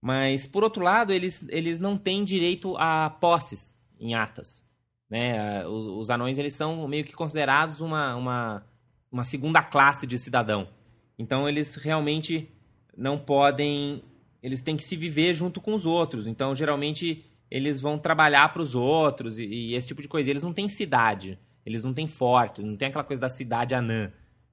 Mas, 0.02 0.44
por 0.44 0.64
outro 0.64 0.82
lado, 0.82 1.12
eles, 1.12 1.46
eles 1.48 1.78
não 1.78 1.96
têm 1.96 2.24
direito 2.24 2.76
a 2.76 3.08
posses 3.08 3.80
em 4.00 4.16
atas. 4.16 4.64
Né? 5.08 5.64
Os, 5.64 5.86
os 5.86 6.10
anões 6.10 6.38
eles 6.38 6.54
são 6.54 6.88
meio 6.88 7.04
que 7.04 7.12
considerados 7.12 7.80
uma, 7.80 8.16
uma, 8.16 8.66
uma 9.12 9.22
segunda 9.22 9.62
classe 9.62 10.04
de 10.04 10.18
cidadão. 10.18 10.66
Então, 11.16 11.48
eles 11.48 11.76
realmente 11.76 12.48
não 12.96 13.16
podem... 13.16 14.02
Eles 14.42 14.60
têm 14.60 14.76
que 14.76 14.82
se 14.82 14.96
viver 14.96 15.34
junto 15.34 15.60
com 15.60 15.72
os 15.72 15.86
outros. 15.86 16.26
Então, 16.26 16.56
geralmente, 16.56 17.24
eles 17.52 17.82
vão 17.82 17.98
trabalhar 17.98 18.50
para 18.50 18.62
os 18.62 18.74
outros 18.74 19.38
e, 19.38 19.44
e, 19.44 19.74
esse 19.74 19.86
tipo 19.86 20.00
de 20.00 20.08
coisa. 20.08 20.30
Eles 20.30 20.42
não 20.42 20.54
têm 20.54 20.70
cidade. 20.70 21.38
Eles 21.66 21.84
não 21.84 21.92
têm 21.92 22.06
fortes. 22.06 22.64
Não 22.64 22.76
tem 22.76 22.88
aquela 22.88 23.04
coisa 23.04 23.20
da 23.20 23.28
cidade 23.28 23.74
anã. 23.74 24.10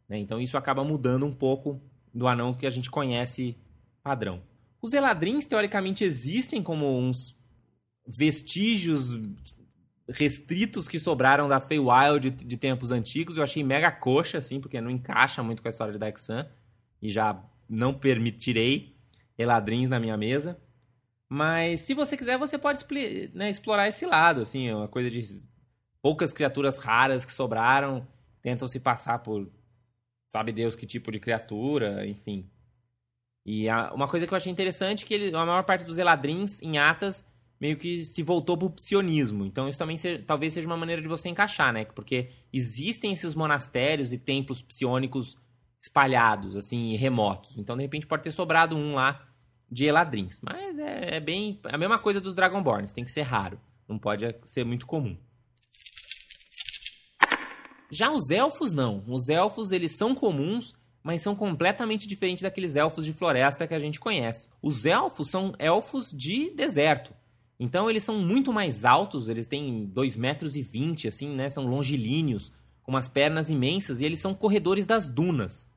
Né? 0.09 0.19
Então, 0.19 0.37
isso 0.37 0.57
acaba 0.57 0.83
mudando 0.83 1.25
um 1.25 1.31
pouco 1.31 1.81
do 2.13 2.27
anão 2.27 2.53
que 2.53 2.67
a 2.67 2.69
gente 2.69 2.91
conhece 2.91 3.57
padrão. 4.03 4.41
Os 4.81 4.91
eladrins, 4.91 5.45
teoricamente, 5.45 6.03
existem 6.03 6.61
como 6.61 6.99
uns 6.99 7.37
vestígios 8.05 9.17
restritos 10.09 10.89
que 10.89 10.99
sobraram 10.99 11.47
da 11.47 11.61
Feywild 11.61 12.29
de, 12.29 12.43
de 12.43 12.57
tempos 12.57 12.91
antigos. 12.91 13.37
Eu 13.37 13.43
achei 13.43 13.63
mega 13.63 13.89
coxa, 13.93 14.39
assim, 14.39 14.59
porque 14.59 14.81
não 14.81 14.91
encaixa 14.91 15.41
muito 15.41 15.61
com 15.61 15.69
a 15.69 15.71
história 15.71 15.97
de 15.97 16.19
Sun. 16.19 16.43
E 17.01 17.07
já 17.07 17.41
não 17.69 17.93
permitirei 17.93 18.93
eladrins 19.37 19.87
na 19.87 20.01
minha 20.01 20.17
mesa. 20.17 20.59
Mas 21.29 21.81
se 21.81 21.93
você 21.93 22.17
quiser, 22.17 22.37
você 22.37 22.57
pode 22.57 22.83
né, 23.33 23.49
explorar 23.49 23.87
esse 23.87 24.05
lado, 24.05 24.41
assim, 24.41 24.67
é 24.67 24.75
uma 24.75 24.87
coisa 24.87 25.11
de 25.11 25.23
poucas 26.01 26.33
criaturas 26.33 26.79
raras 26.79 27.23
que 27.23 27.31
sobraram 27.31 28.07
tentam 28.41 28.67
se 28.67 28.79
passar 28.79 29.19
por 29.19 29.51
sabe 30.29 30.51
Deus 30.51 30.75
que 30.75 30.85
tipo 30.85 31.11
de 31.11 31.19
criatura, 31.19 32.07
enfim. 32.07 32.49
E 33.45 33.67
a, 33.67 33.91
uma 33.93 34.07
coisa 34.07 34.27
que 34.27 34.33
eu 34.33 34.37
achei 34.37 34.51
interessante 34.51 35.03
é 35.03 35.07
que 35.07 35.13
ele, 35.13 35.35
a 35.35 35.45
maior 35.45 35.63
parte 35.63 35.83
dos 35.83 35.97
Eladrins 35.97 36.61
em 36.61 36.77
Atas 36.77 37.25
meio 37.59 37.77
que 37.77 38.05
se 38.05 38.23
voltou 38.23 38.57
pro 38.57 38.69
psionismo. 38.69 39.45
Então 39.45 39.67
isso 39.67 39.77
também 39.77 39.97
talvez 40.25 40.53
seja 40.53 40.67
uma 40.67 40.77
maneira 40.77 41.01
de 41.01 41.07
você 41.07 41.29
encaixar, 41.29 41.73
né? 41.73 41.85
Porque 41.85 42.29
existem 42.53 43.11
esses 43.11 43.35
monastérios 43.35 44.13
e 44.13 44.17
templos 44.17 44.61
psiônicos 44.61 45.37
espalhados, 45.81 46.55
assim, 46.55 46.95
remotos. 46.95 47.57
Então 47.57 47.75
de 47.75 47.81
repente 47.81 48.07
pode 48.07 48.23
ter 48.23 48.31
sobrado 48.31 48.75
um 48.75 48.95
lá 48.95 49.28
de 49.71 49.85
Eladrins. 49.85 50.39
Mas 50.41 50.77
é, 50.79 51.17
é 51.17 51.19
bem 51.19 51.59
a 51.65 51.77
mesma 51.77 51.99
coisa 51.99 52.19
dos 52.19 52.35
Dragonborns, 52.35 52.93
tem 52.93 53.03
que 53.03 53.11
ser 53.11 53.21
raro. 53.21 53.59
Não 53.87 53.97
pode 53.97 54.35
ser 54.45 54.63
muito 54.63 54.85
comum. 54.85 55.17
Já 57.91 58.11
os 58.11 58.29
elfos 58.29 58.71
não. 58.71 59.03
Os 59.07 59.29
elfos 59.29 59.71
eles 59.71 59.95
são 59.95 60.13
comuns, 60.13 60.75
mas 61.03 61.21
são 61.21 61.35
completamente 61.35 62.07
diferentes 62.07 62.43
daqueles 62.43 62.75
elfos 62.75 63.05
de 63.05 63.13
floresta 63.13 63.67
que 63.67 63.73
a 63.73 63.79
gente 63.79 63.99
conhece. 63.99 64.47
Os 64.61 64.85
elfos 64.85 65.29
são 65.29 65.53
elfos 65.57 66.11
de 66.11 66.51
deserto. 66.51 67.13
Então 67.59 67.89
eles 67.89 68.03
são 68.03 68.19
muito 68.19 68.53
mais 68.53 68.85
altos, 68.85 69.27
eles 69.27 69.47
têm 69.47 69.91
2,20 69.93 70.17
metros, 70.17 70.55
e 70.55 70.61
20, 70.61 71.07
assim, 71.09 71.35
né? 71.35 71.49
São 71.49 71.65
longilíneos, 71.65 72.53
com 72.83 72.91
umas 72.91 73.07
pernas 73.07 73.49
imensas, 73.49 73.99
e 73.99 74.05
eles 74.05 74.19
são 74.19 74.33
corredores 74.33 74.85
das 74.85 75.09
dunas. 75.09 75.67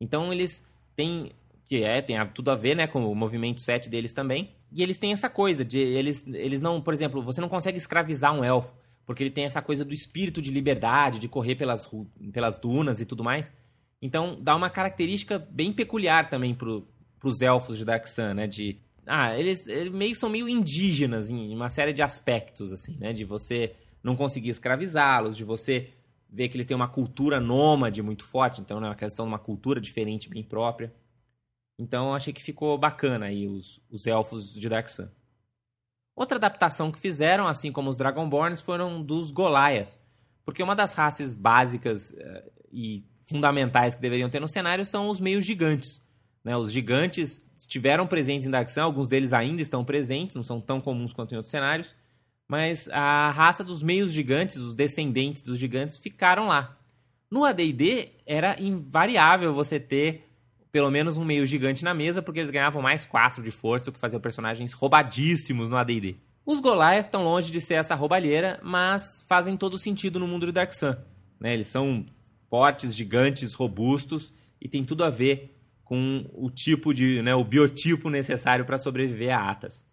Então 0.00 0.32
eles 0.32 0.64
têm. 0.94 1.32
Que 1.66 1.82
é, 1.82 2.02
tem 2.02 2.16
tudo 2.28 2.50
a 2.50 2.54
ver 2.54 2.74
né, 2.76 2.86
com 2.86 3.10
o 3.10 3.14
movimento 3.14 3.60
7 3.60 3.88
deles 3.88 4.12
também. 4.12 4.54
E 4.70 4.82
eles 4.82 4.98
têm 4.98 5.12
essa 5.12 5.30
coisa 5.30 5.64
de. 5.64 5.78
Eles, 5.78 6.26
eles 6.26 6.60
não. 6.60 6.80
Por 6.80 6.92
exemplo, 6.92 7.22
você 7.22 7.40
não 7.40 7.48
consegue 7.48 7.78
escravizar 7.78 8.34
um 8.34 8.44
elfo 8.44 8.74
porque 9.06 9.22
ele 9.22 9.30
tem 9.30 9.44
essa 9.44 9.60
coisa 9.60 9.84
do 9.84 9.92
espírito 9.92 10.40
de 10.40 10.50
liberdade, 10.50 11.18
de 11.18 11.28
correr 11.28 11.54
pelas, 11.54 11.90
pelas 12.32 12.58
dunas 12.58 13.00
e 13.00 13.06
tudo 13.06 13.22
mais. 13.22 13.52
Então, 14.00 14.38
dá 14.40 14.54
uma 14.54 14.70
característica 14.70 15.38
bem 15.38 15.72
peculiar 15.72 16.28
também 16.28 16.54
para 16.54 16.68
os 17.22 17.40
elfos 17.40 17.78
de 17.78 17.84
Dark 17.84 18.06
Sun, 18.06 18.34
né? 18.34 18.46
De, 18.46 18.78
ah, 19.06 19.38
eles, 19.38 19.66
eles, 19.66 19.92
meio 19.92 20.16
são 20.16 20.28
meio 20.28 20.48
indígenas 20.48 21.30
em 21.30 21.54
uma 21.54 21.70
série 21.70 21.92
de 21.92 22.02
aspectos, 22.02 22.72
assim, 22.72 22.96
né? 22.98 23.12
De 23.12 23.24
você 23.24 23.74
não 24.02 24.16
conseguir 24.16 24.50
escravizá-los, 24.50 25.36
de 25.36 25.44
você 25.44 25.90
ver 26.30 26.48
que 26.48 26.56
eles 26.56 26.66
têm 26.66 26.74
uma 26.74 26.88
cultura 26.88 27.40
nômade 27.40 28.02
muito 28.02 28.24
forte, 28.24 28.60
então 28.60 28.78
é 28.78 28.88
uma 28.88 28.94
questão 28.94 29.24
de 29.24 29.30
uma 29.30 29.38
cultura 29.38 29.80
diferente, 29.80 30.28
bem 30.28 30.42
própria. 30.42 30.92
Então, 31.78 32.14
achei 32.14 32.32
que 32.32 32.42
ficou 32.42 32.78
bacana 32.78 33.26
aí 33.26 33.48
os, 33.48 33.80
os 33.90 34.06
elfos 34.06 34.54
de 34.54 34.68
Dark 34.68 34.88
Sun. 34.88 35.08
Outra 36.14 36.38
adaptação 36.38 36.92
que 36.92 36.98
fizeram, 36.98 37.46
assim 37.48 37.72
como 37.72 37.90
os 37.90 37.96
Dragonborns, 37.96 38.60
foram 38.60 39.02
dos 39.02 39.32
Goliath. 39.32 39.98
Porque 40.44 40.62
uma 40.62 40.76
das 40.76 40.94
raças 40.94 41.34
básicas 41.34 42.10
uh, 42.10 42.52
e 42.72 43.04
fundamentais 43.26 43.94
que 43.94 44.00
deveriam 44.00 44.30
ter 44.30 44.40
no 44.40 44.46
cenário 44.46 44.86
são 44.86 45.08
os 45.08 45.18
meios 45.18 45.44
gigantes. 45.44 46.00
Né? 46.44 46.56
Os 46.56 46.70
gigantes 46.70 47.44
estiveram 47.56 48.06
presentes 48.06 48.46
em 48.46 48.50
Dark 48.50 48.68
Sun, 48.68 48.82
alguns 48.82 49.08
deles 49.08 49.32
ainda 49.32 49.62
estão 49.62 49.84
presentes, 49.84 50.36
não 50.36 50.42
são 50.42 50.60
tão 50.60 50.80
comuns 50.80 51.12
quanto 51.12 51.32
em 51.32 51.36
outros 51.36 51.50
cenários. 51.50 51.96
Mas 52.46 52.88
a 52.90 53.30
raça 53.30 53.64
dos 53.64 53.82
meios 53.82 54.12
gigantes, 54.12 54.56
os 54.56 54.74
descendentes 54.74 55.42
dos 55.42 55.58
gigantes, 55.58 55.96
ficaram 55.96 56.46
lá. 56.46 56.78
No 57.30 57.44
AD&D 57.44 58.12
era 58.26 58.60
invariável 58.60 59.54
você 59.54 59.80
ter 59.80 60.28
pelo 60.74 60.90
menos 60.90 61.16
um 61.16 61.24
meio 61.24 61.46
gigante 61.46 61.84
na 61.84 61.94
mesa, 61.94 62.20
porque 62.20 62.40
eles 62.40 62.50
ganhavam 62.50 62.82
mais 62.82 63.06
4 63.06 63.40
de 63.44 63.52
força, 63.52 63.90
o 63.90 63.92
que 63.92 64.00
fazia 64.00 64.18
personagens 64.18 64.72
roubadíssimos 64.72 65.70
no 65.70 65.76
AD&D. 65.76 66.16
Os 66.44 66.58
Goliath 66.58 67.04
estão 67.04 67.22
longe 67.22 67.52
de 67.52 67.60
ser 67.60 67.74
essa 67.74 67.94
roubalheira, 67.94 68.58
mas 68.60 69.24
fazem 69.28 69.56
todo 69.56 69.78
sentido 69.78 70.18
no 70.18 70.26
mundo 70.26 70.46
de 70.46 70.50
Dark 70.50 70.72
Sun. 70.72 70.96
Né? 71.38 71.54
Eles 71.54 71.68
são 71.68 72.04
fortes, 72.50 72.92
gigantes, 72.92 73.54
robustos 73.54 74.34
e 74.60 74.68
tem 74.68 74.84
tudo 74.84 75.04
a 75.04 75.10
ver 75.10 75.56
com 75.84 76.28
o 76.32 76.50
tipo 76.50 76.92
de, 76.92 77.22
né, 77.22 77.36
o 77.36 77.44
biotipo 77.44 78.10
necessário 78.10 78.64
para 78.64 78.76
sobreviver 78.76 79.32
a 79.32 79.48
Atas. 79.48 79.86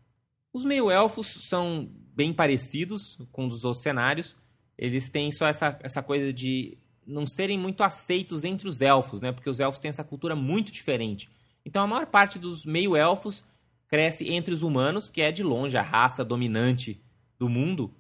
Os 0.52 0.66
meio-elfos 0.66 1.28
são 1.48 1.92
bem 2.16 2.34
parecidos 2.34 3.20
com 3.32 3.46
os 3.46 3.64
outros 3.64 3.84
cenários. 3.84 4.36
Eles 4.76 5.12
têm 5.12 5.32
só 5.32 5.46
essa, 5.46 5.78
essa 5.84 6.02
coisa 6.02 6.34
de 6.34 6.80
não 7.12 7.28
serem 7.28 7.58
muito 7.58 7.84
aceitos 7.84 8.44
entre 8.44 8.68
os 8.68 8.82
elfos, 8.82 9.22
né? 9.22 9.32
Porque 9.32 9.50
os 9.50 9.60
elfos 9.60 9.80
têm 9.80 9.90
essa 9.90 10.04
cultura 10.04 10.36
muito 10.36 10.72
diferente. 10.72 11.30
Então 11.66 11.84
a 11.84 11.88
maior 11.88 12.06
parte 12.08 12.40
dos 12.40 12.66
meio-elfos 12.66 13.44
cresce 13.88 14.30
entre 14.30 14.54
os 14.54 14.64
humanos, 14.64 15.10
que 15.10 15.22
é 15.22 15.32
de 15.32 15.44
longe 15.44 15.78
a 15.78 15.82
raça 15.82 16.24
dominante 16.24 17.02
do 17.38 17.50
mundo. 17.50 17.94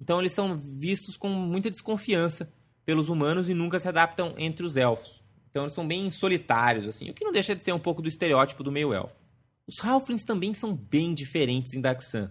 Então 0.00 0.18
eles 0.18 0.32
são 0.32 0.56
vistos 0.56 1.16
com 1.16 1.28
muita 1.28 1.70
desconfiança 1.70 2.52
pelos 2.84 3.08
humanos 3.08 3.48
e 3.48 3.54
nunca 3.54 3.78
se 3.78 3.88
adaptam 3.88 4.34
entre 4.36 4.66
os 4.66 4.76
elfos. 4.76 5.22
Então 5.50 5.62
eles 5.62 5.72
são 5.72 5.86
bem 5.86 6.10
solitários, 6.10 6.88
assim, 6.88 7.10
o 7.10 7.14
que 7.14 7.24
não 7.24 7.32
deixa 7.32 7.54
de 7.54 7.62
ser 7.62 7.72
um 7.72 7.78
pouco 7.78 8.02
do 8.02 8.08
estereótipo 8.08 8.62
do 8.62 8.72
meio-elfo. 8.72 9.24
Os 9.66 9.82
Halflings 9.84 10.24
também 10.24 10.52
são 10.52 10.74
bem 10.74 11.14
diferentes 11.14 11.74
em 11.74 11.82
Sun. 12.00 12.28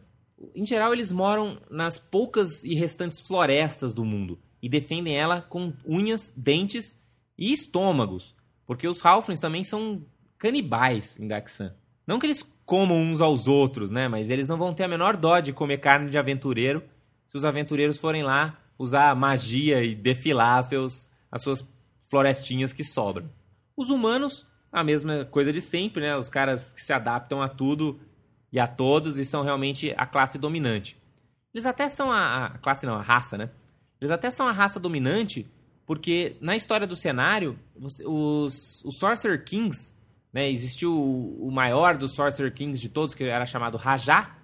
Em 0.55 0.65
geral, 0.65 0.93
eles 0.93 1.11
moram 1.11 1.61
nas 1.69 1.97
poucas 1.97 2.63
e 2.63 2.73
restantes 2.73 3.21
florestas 3.21 3.93
do 3.93 4.03
mundo 4.03 4.39
e 4.61 4.69
defendem 4.69 5.17
ela 5.17 5.41
com 5.41 5.73
unhas, 5.85 6.33
dentes 6.35 6.97
e 7.37 7.53
estômagos, 7.53 8.35
porque 8.65 8.87
os 8.87 9.03
Halflings 9.05 9.39
também 9.39 9.63
são 9.63 10.05
canibais 10.37 11.19
em 11.19 11.27
Daxan. 11.27 11.73
Não 12.05 12.19
que 12.19 12.25
eles 12.25 12.45
comam 12.65 12.97
uns 12.97 13.21
aos 13.21 13.47
outros, 13.47 13.91
né? 13.91 14.07
Mas 14.07 14.29
eles 14.29 14.47
não 14.47 14.57
vão 14.57 14.73
ter 14.73 14.83
a 14.83 14.87
menor 14.87 15.17
dó 15.17 15.39
de 15.39 15.53
comer 15.53 15.77
carne 15.79 16.09
de 16.09 16.17
aventureiro 16.17 16.83
se 17.27 17.37
os 17.37 17.45
aventureiros 17.45 17.97
forem 17.97 18.23
lá 18.23 18.59
usar 18.77 19.15
magia 19.15 19.83
e 19.83 19.93
defilar 19.93 20.63
seus, 20.63 21.09
as 21.31 21.41
suas 21.41 21.67
florestinhas 22.09 22.73
que 22.73 22.83
sobram. 22.83 23.29
Os 23.75 23.89
humanos, 23.89 24.47
a 24.71 24.83
mesma 24.83 25.25
coisa 25.25 25.51
de 25.51 25.61
sempre, 25.61 26.01
né? 26.01 26.15
Os 26.15 26.29
caras 26.29 26.73
que 26.73 26.81
se 26.81 26.93
adaptam 26.93 27.41
a 27.41 27.49
tudo 27.49 27.99
e 28.51 28.59
a 28.59 28.67
todos 28.67 29.17
e 29.17 29.25
são 29.25 29.43
realmente 29.43 29.93
a 29.97 30.05
classe 30.05 30.37
dominante. 30.37 30.97
Eles 31.53 31.65
até 31.65 31.89
são 31.89 32.11
a, 32.11 32.45
a 32.45 32.57
classe 32.57 32.85
não, 32.85 32.95
a 32.95 33.01
raça, 33.01 33.37
né? 33.37 33.49
Eles 33.99 34.11
até 34.11 34.31
são 34.31 34.47
a 34.47 34.51
raça 34.51 34.79
dominante, 34.79 35.47
porque 35.85 36.35
na 36.39 36.55
história 36.55 36.87
do 36.87 36.95
cenário, 36.95 37.59
os, 37.75 38.83
os 38.85 38.97
Sorcerer 38.97 39.43
Kings, 39.43 39.93
né, 40.31 40.49
existiu 40.49 40.93
o, 40.93 41.47
o 41.47 41.51
maior 41.51 41.97
dos 41.97 42.13
Sorcerer 42.13 42.53
Kings 42.53 42.79
de 42.79 42.89
todos, 42.89 43.13
que 43.13 43.23
era 43.23 43.45
chamado 43.45 43.77
Rajá. 43.77 44.37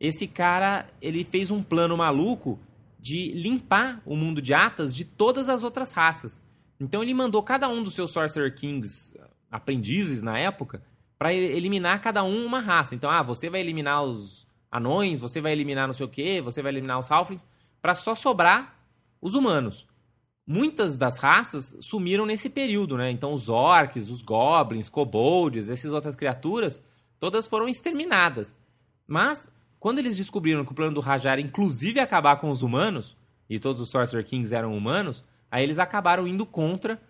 Esse 0.00 0.26
cara, 0.26 0.86
ele 1.00 1.24
fez 1.24 1.50
um 1.50 1.62
plano 1.62 1.96
maluco 1.96 2.58
de 2.98 3.32
limpar 3.32 4.00
o 4.06 4.16
mundo 4.16 4.40
de 4.40 4.54
Atas 4.54 4.94
de 4.94 5.04
todas 5.04 5.48
as 5.48 5.62
outras 5.62 5.92
raças. 5.92 6.40
Então 6.80 7.02
ele 7.02 7.12
mandou 7.12 7.42
cada 7.42 7.68
um 7.68 7.82
dos 7.82 7.94
seus 7.94 8.10
Sorcerer 8.12 8.54
Kings 8.54 9.14
aprendizes 9.50 10.22
na 10.22 10.38
época 10.38 10.82
para 11.18 11.32
eliminar 11.32 12.00
cada 12.00 12.24
um 12.24 12.44
uma 12.44 12.60
raça. 12.60 12.94
Então, 12.94 13.10
ah, 13.10 13.22
você 13.22 13.48
vai 13.48 13.60
eliminar 13.60 14.02
os 14.02 14.46
anões, 14.70 15.20
você 15.20 15.40
vai 15.40 15.52
eliminar 15.52 15.86
não 15.86 15.94
sei 15.94 16.06
o 16.06 16.08
quê, 16.08 16.40
você 16.40 16.60
vai 16.60 16.72
eliminar 16.72 16.98
os 16.98 17.10
halflings, 17.10 17.46
para 17.80 17.94
só 17.94 18.14
sobrar 18.14 18.73
os 19.24 19.32
humanos. 19.32 19.88
Muitas 20.46 20.98
das 20.98 21.18
raças 21.18 21.74
sumiram 21.80 22.26
nesse 22.26 22.50
período, 22.50 22.98
né? 22.98 23.10
Então 23.10 23.32
os 23.32 23.48
orcs, 23.48 24.10
os 24.10 24.20
goblins, 24.20 24.90
kobolds, 24.90 25.70
essas 25.70 25.90
outras 25.90 26.14
criaturas, 26.14 26.82
todas 27.18 27.46
foram 27.46 27.66
exterminadas. 27.66 28.58
Mas 29.06 29.50
quando 29.80 29.98
eles 29.98 30.18
descobriram 30.18 30.62
que 30.62 30.72
o 30.72 30.74
plano 30.74 30.92
do 30.92 31.00
Rajar 31.00 31.38
inclusive 31.38 31.98
acabar 31.98 32.36
com 32.36 32.50
os 32.50 32.60
humanos, 32.60 33.16
e 33.48 33.58
todos 33.58 33.80
os 33.80 33.88
Sorcerer 33.88 34.26
Kings 34.26 34.54
eram 34.54 34.76
humanos, 34.76 35.24
aí 35.50 35.62
eles 35.62 35.78
acabaram 35.78 36.28
indo 36.28 36.44
contra 36.44 37.00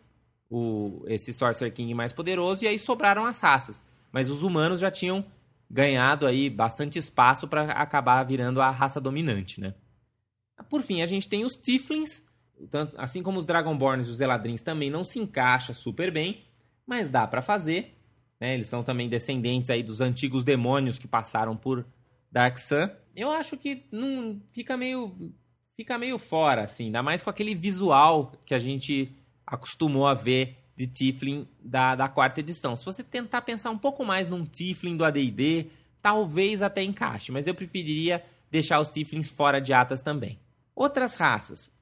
o, 0.49 1.03
esse 1.09 1.33
Sorcerer 1.33 1.75
King 1.75 1.93
mais 1.95 2.13
poderoso 2.13 2.65
e 2.65 2.69
aí 2.69 2.79
sobraram 2.79 3.27
as 3.27 3.41
raças. 3.41 3.83
Mas 4.13 4.31
os 4.31 4.45
humanos 4.45 4.81
já 4.81 4.91
tinham 4.91 5.25
ganhado 5.69 6.27
aí 6.27 6.49
bastante 6.49 6.97
espaço 6.97 7.49
para 7.49 7.73
acabar 7.73 8.23
virando 8.23 8.61
a 8.61 8.71
raça 8.71 9.01
dominante, 9.01 9.61
né? 9.61 9.75
Por 10.69 10.83
fim, 10.83 11.03
a 11.03 11.07
gente 11.07 11.29
tem 11.29 11.45
os 11.45 11.57
Tiflins, 11.57 12.23
tanto, 12.71 12.95
assim 12.99 13.23
como 13.23 13.39
os 13.39 13.45
Dragonborns 13.45 14.07
e 14.07 14.11
os 14.11 14.21
Eladrins 14.21 14.63
também 14.63 14.91
não 14.91 15.05
se 15.05 15.19
encaixa 15.19 15.73
super 15.73 16.11
bem, 16.11 16.45
mas 16.87 17.11
dá 17.11 17.27
para 17.27 17.43
fazer. 17.43 17.95
Né? 18.41 18.55
Eles 18.55 18.69
são 18.69 18.83
também 18.83 19.09
descendentes 19.09 19.71
aí 19.71 19.83
dos 19.83 20.01
antigos 20.01 20.45
demônios 20.45 20.99
que 20.99 21.09
passaram 21.09 21.57
por 21.57 21.87
Dark 22.31 22.59
Sun. 22.59 22.89
Eu 23.15 23.31
acho 23.31 23.57
que 23.57 23.85
não 23.93 24.41
fica 24.53 24.77
meio 24.77 25.33
fica 25.77 25.99
meio 25.99 26.19
fora 26.19 26.63
assim, 26.63 26.87
ainda 26.87 27.03
mais 27.03 27.23
com 27.23 27.31
aquele 27.31 27.55
visual 27.55 28.33
que 28.45 28.55
a 28.55 28.59
gente 28.59 29.13
acostumou 29.47 30.07
a 30.07 30.15
ver 30.15 30.57
de 30.77 30.87
Tiflin 30.87 31.49
da, 31.61 31.95
da 31.95 32.09
quarta 32.09 32.41
edição. 32.41 32.77
Se 32.77 32.85
você 32.85 33.03
tentar 33.03 33.43
pensar 33.43 33.71
um 33.71 33.79
pouco 33.79 34.05
mais 34.05 34.29
num 34.29 34.45
Tiflin 34.45 34.97
do 34.97 35.05
AD&D, 35.05 35.67
talvez 36.03 36.63
até 36.63 36.83
encaixe, 36.83 37.33
mas 37.33 37.47
eu 37.47 37.55
preferiria 37.55 38.25
deixar 38.51 38.81
os 38.81 38.89
Tiflins 38.89 39.31
fora 39.31 39.61
de 39.61 39.73
Atas 39.73 40.01
também. 40.01 40.39
Outras 40.75 41.15
raças. 41.17 41.73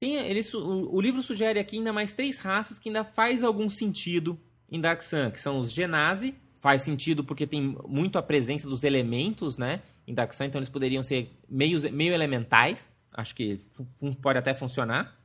Tem, 0.00 0.14
ele, 0.16 0.40
o, 0.54 0.96
o, 0.96 1.00
livro 1.00 1.22
sugere 1.22 1.58
aqui 1.58 1.76
ainda 1.76 1.92
mais 1.92 2.14
três 2.14 2.38
raças 2.38 2.78
que 2.78 2.88
ainda 2.88 3.04
faz 3.04 3.42
algum 3.42 3.68
sentido 3.68 4.40
em 4.70 4.80
Dark 4.80 5.02
Sun, 5.02 5.30
que 5.30 5.40
são 5.40 5.58
os 5.58 5.70
Genasi, 5.72 6.34
faz 6.60 6.82
sentido 6.82 7.22
porque 7.24 7.46
tem 7.46 7.76
muito 7.86 8.18
a 8.18 8.22
presença 8.22 8.68
dos 8.68 8.82
elementos, 8.82 9.58
né, 9.58 9.82
em 10.06 10.14
Dark 10.14 10.32
Sun, 10.32 10.44
então 10.44 10.58
eles 10.58 10.70
poderiam 10.70 11.02
ser 11.02 11.36
meio, 11.48 11.92
meio 11.92 12.14
elementais, 12.14 12.94
acho 13.14 13.34
que 13.34 13.60
pode 14.22 14.38
até 14.38 14.54
funcionar. 14.54 15.18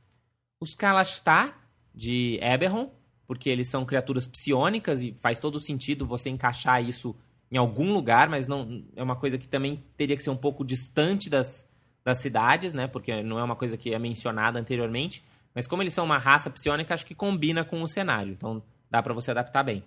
Os 0.60 0.74
Kalashtar, 0.74 1.58
de 1.94 2.38
Eberron, 2.42 2.92
porque 3.26 3.48
eles 3.48 3.68
são 3.68 3.84
criaturas 3.86 4.26
psionicas 4.26 5.02
e 5.02 5.16
faz 5.20 5.40
todo 5.40 5.58
sentido 5.58 6.06
você 6.06 6.28
encaixar 6.28 6.86
isso 6.86 7.16
em 7.50 7.56
algum 7.56 7.92
lugar, 7.92 8.28
mas 8.28 8.46
não 8.46 8.84
é 8.94 9.02
uma 9.02 9.16
coisa 9.16 9.38
que 9.38 9.48
também 9.48 9.82
teria 9.96 10.16
que 10.16 10.22
ser 10.22 10.30
um 10.30 10.36
pouco 10.36 10.64
distante 10.64 11.30
das, 11.30 11.65
das 12.06 12.18
cidades, 12.18 12.72
né? 12.72 12.86
Porque 12.86 13.20
não 13.20 13.36
é 13.36 13.42
uma 13.42 13.56
coisa 13.56 13.76
que 13.76 13.92
é 13.92 13.98
mencionada 13.98 14.60
anteriormente. 14.60 15.24
Mas 15.52 15.66
como 15.66 15.82
eles 15.82 15.92
são 15.92 16.04
uma 16.04 16.18
raça 16.18 16.48
psionica, 16.48 16.94
acho 16.94 17.04
que 17.04 17.16
combina 17.16 17.64
com 17.64 17.82
o 17.82 17.88
cenário. 17.88 18.32
Então 18.32 18.62
dá 18.88 19.02
para 19.02 19.12
você 19.12 19.32
adaptar 19.32 19.64
bem. 19.64 19.82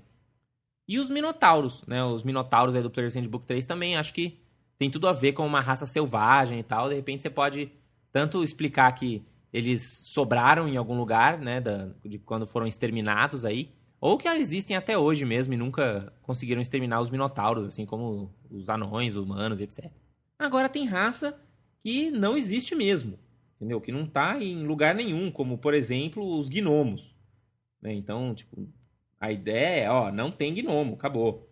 E 0.85 0.99
os 0.99 1.09
Minotauros, 1.09 1.81
né? 1.87 2.03
Os 2.03 2.21
Minotauros 2.21 2.75
aí 2.75 2.83
do 2.83 2.89
Player's 2.89 3.15
Handbook 3.15 3.45
3 3.45 3.65
também 3.65 3.95
acho 3.95 4.13
que 4.13 4.37
tem 4.77 4.91
tudo 4.91 5.07
a 5.07 5.13
ver 5.13 5.31
com 5.31 5.47
uma 5.47 5.61
raça 5.61 5.85
selvagem 5.85 6.59
e 6.59 6.63
tal. 6.63 6.89
De 6.89 6.95
repente 6.95 7.21
você 7.21 7.29
pode 7.29 7.71
tanto 8.11 8.43
explicar 8.43 8.91
que 8.91 9.23
eles 9.53 9.81
sobraram 10.05 10.67
em 10.67 10.75
algum 10.75 10.97
lugar, 10.97 11.39
né? 11.39 11.61
Da, 11.61 11.87
de 12.03 12.19
quando 12.19 12.45
foram 12.45 12.67
exterminados 12.67 13.45
aí. 13.45 13.71
Ou 14.01 14.17
que 14.17 14.27
existem 14.27 14.75
até 14.75 14.97
hoje 14.97 15.23
mesmo 15.23 15.53
e 15.53 15.57
nunca 15.57 16.11
conseguiram 16.21 16.61
exterminar 16.61 16.99
os 16.99 17.09
Minotauros, 17.09 17.65
assim 17.65 17.85
como 17.85 18.29
os 18.51 18.67
anões, 18.67 19.15
humanos, 19.15 19.61
etc. 19.61 19.89
Agora 20.37 20.67
tem 20.67 20.85
raça 20.85 21.39
que 21.83 22.11
não 22.11 22.37
existe 22.37 22.75
mesmo, 22.75 23.17
entendeu? 23.55 23.79
Que 23.81 23.91
não 23.91 24.03
está 24.03 24.41
em 24.41 24.65
lugar 24.65 24.93
nenhum, 24.93 25.31
como 25.31 25.57
por 25.57 25.73
exemplo 25.73 26.37
os 26.37 26.49
gnomos. 26.49 27.15
Né? 27.81 27.93
Então, 27.93 28.33
tipo, 28.35 28.67
a 29.19 29.31
ideia 29.31 29.83
é, 29.83 29.89
ó, 29.89 30.11
não 30.11 30.31
tem 30.31 30.53
gnomo, 30.53 30.95
acabou. 30.95 31.49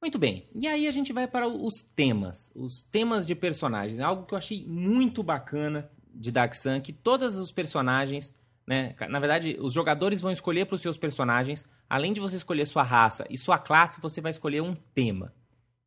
Muito 0.00 0.18
bem, 0.18 0.46
e 0.54 0.68
aí 0.68 0.86
a 0.86 0.90
gente 0.90 1.14
vai 1.14 1.26
para 1.26 1.48
os 1.48 1.82
temas, 1.82 2.52
os 2.54 2.82
temas 2.82 3.26
de 3.26 3.34
personagens, 3.34 4.00
algo 4.00 4.26
que 4.26 4.34
eu 4.34 4.38
achei 4.38 4.62
muito 4.66 5.22
bacana 5.22 5.90
de 6.14 6.30
Dark 6.30 6.52
Sun, 6.54 6.78
que 6.82 6.92
todos 6.92 7.38
os 7.38 7.50
personagens, 7.50 8.34
né, 8.66 8.94
na 9.08 9.18
verdade, 9.18 9.56
os 9.58 9.72
jogadores 9.72 10.20
vão 10.20 10.30
escolher 10.30 10.66
para 10.66 10.76
os 10.76 10.82
seus 10.82 10.98
personagens, 10.98 11.64
além 11.88 12.12
de 12.12 12.20
você 12.20 12.36
escolher 12.36 12.66
sua 12.66 12.82
raça 12.82 13.26
e 13.30 13.38
sua 13.38 13.58
classe, 13.58 13.98
você 13.98 14.20
vai 14.20 14.30
escolher 14.30 14.60
um 14.60 14.74
tema. 14.74 15.32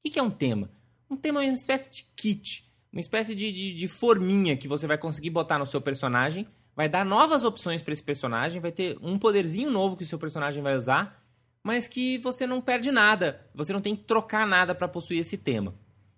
O 0.08 0.12
que 0.12 0.20
é 0.20 0.24
um 0.24 0.32
tema? 0.32 0.70
Um 1.10 1.16
tema 1.16 1.44
é 1.44 1.48
uma 1.48 1.54
espécie 1.54 1.90
de 1.90 2.06
kit, 2.16 2.66
uma 2.92 3.02
espécie 3.02 3.36
de, 3.36 3.52
de, 3.52 3.74
de 3.74 3.88
forminha 3.88 4.58
que 4.58 4.68
você 4.68 4.88
vai 4.88 4.98
conseguir 4.98 5.30
botar 5.30 5.60
no 5.60 5.66
seu 5.66 5.82
personagem 5.82 6.48
vai 6.78 6.88
dar 6.88 7.04
novas 7.04 7.44
opções 7.44 7.82
para 7.82 7.92
esse 7.92 8.04
personagem, 8.04 8.62
vai 8.62 8.72
ter 8.72 9.00
um 9.02 9.18
poderzinho 9.18 9.72
novo 9.72 9.98
que 9.98 10.04
o 10.04 10.06
seu 10.06 10.20
personagem 10.20 10.62
vai 10.62 10.78
usar, 10.78 11.24
mas 11.64 11.88
que 11.88 12.20
você 12.20 12.46
não 12.46 12.62
perde 12.62 12.92
nada, 12.92 13.42
você 13.52 13.74
não 13.74 13.82
tem 13.82 13.96
que 13.96 14.04
trocar 14.04 14.46
nada 14.46 14.76
para 14.76 14.88
possuir 14.88 15.20
esse 15.20 15.38
tema. 15.38 15.74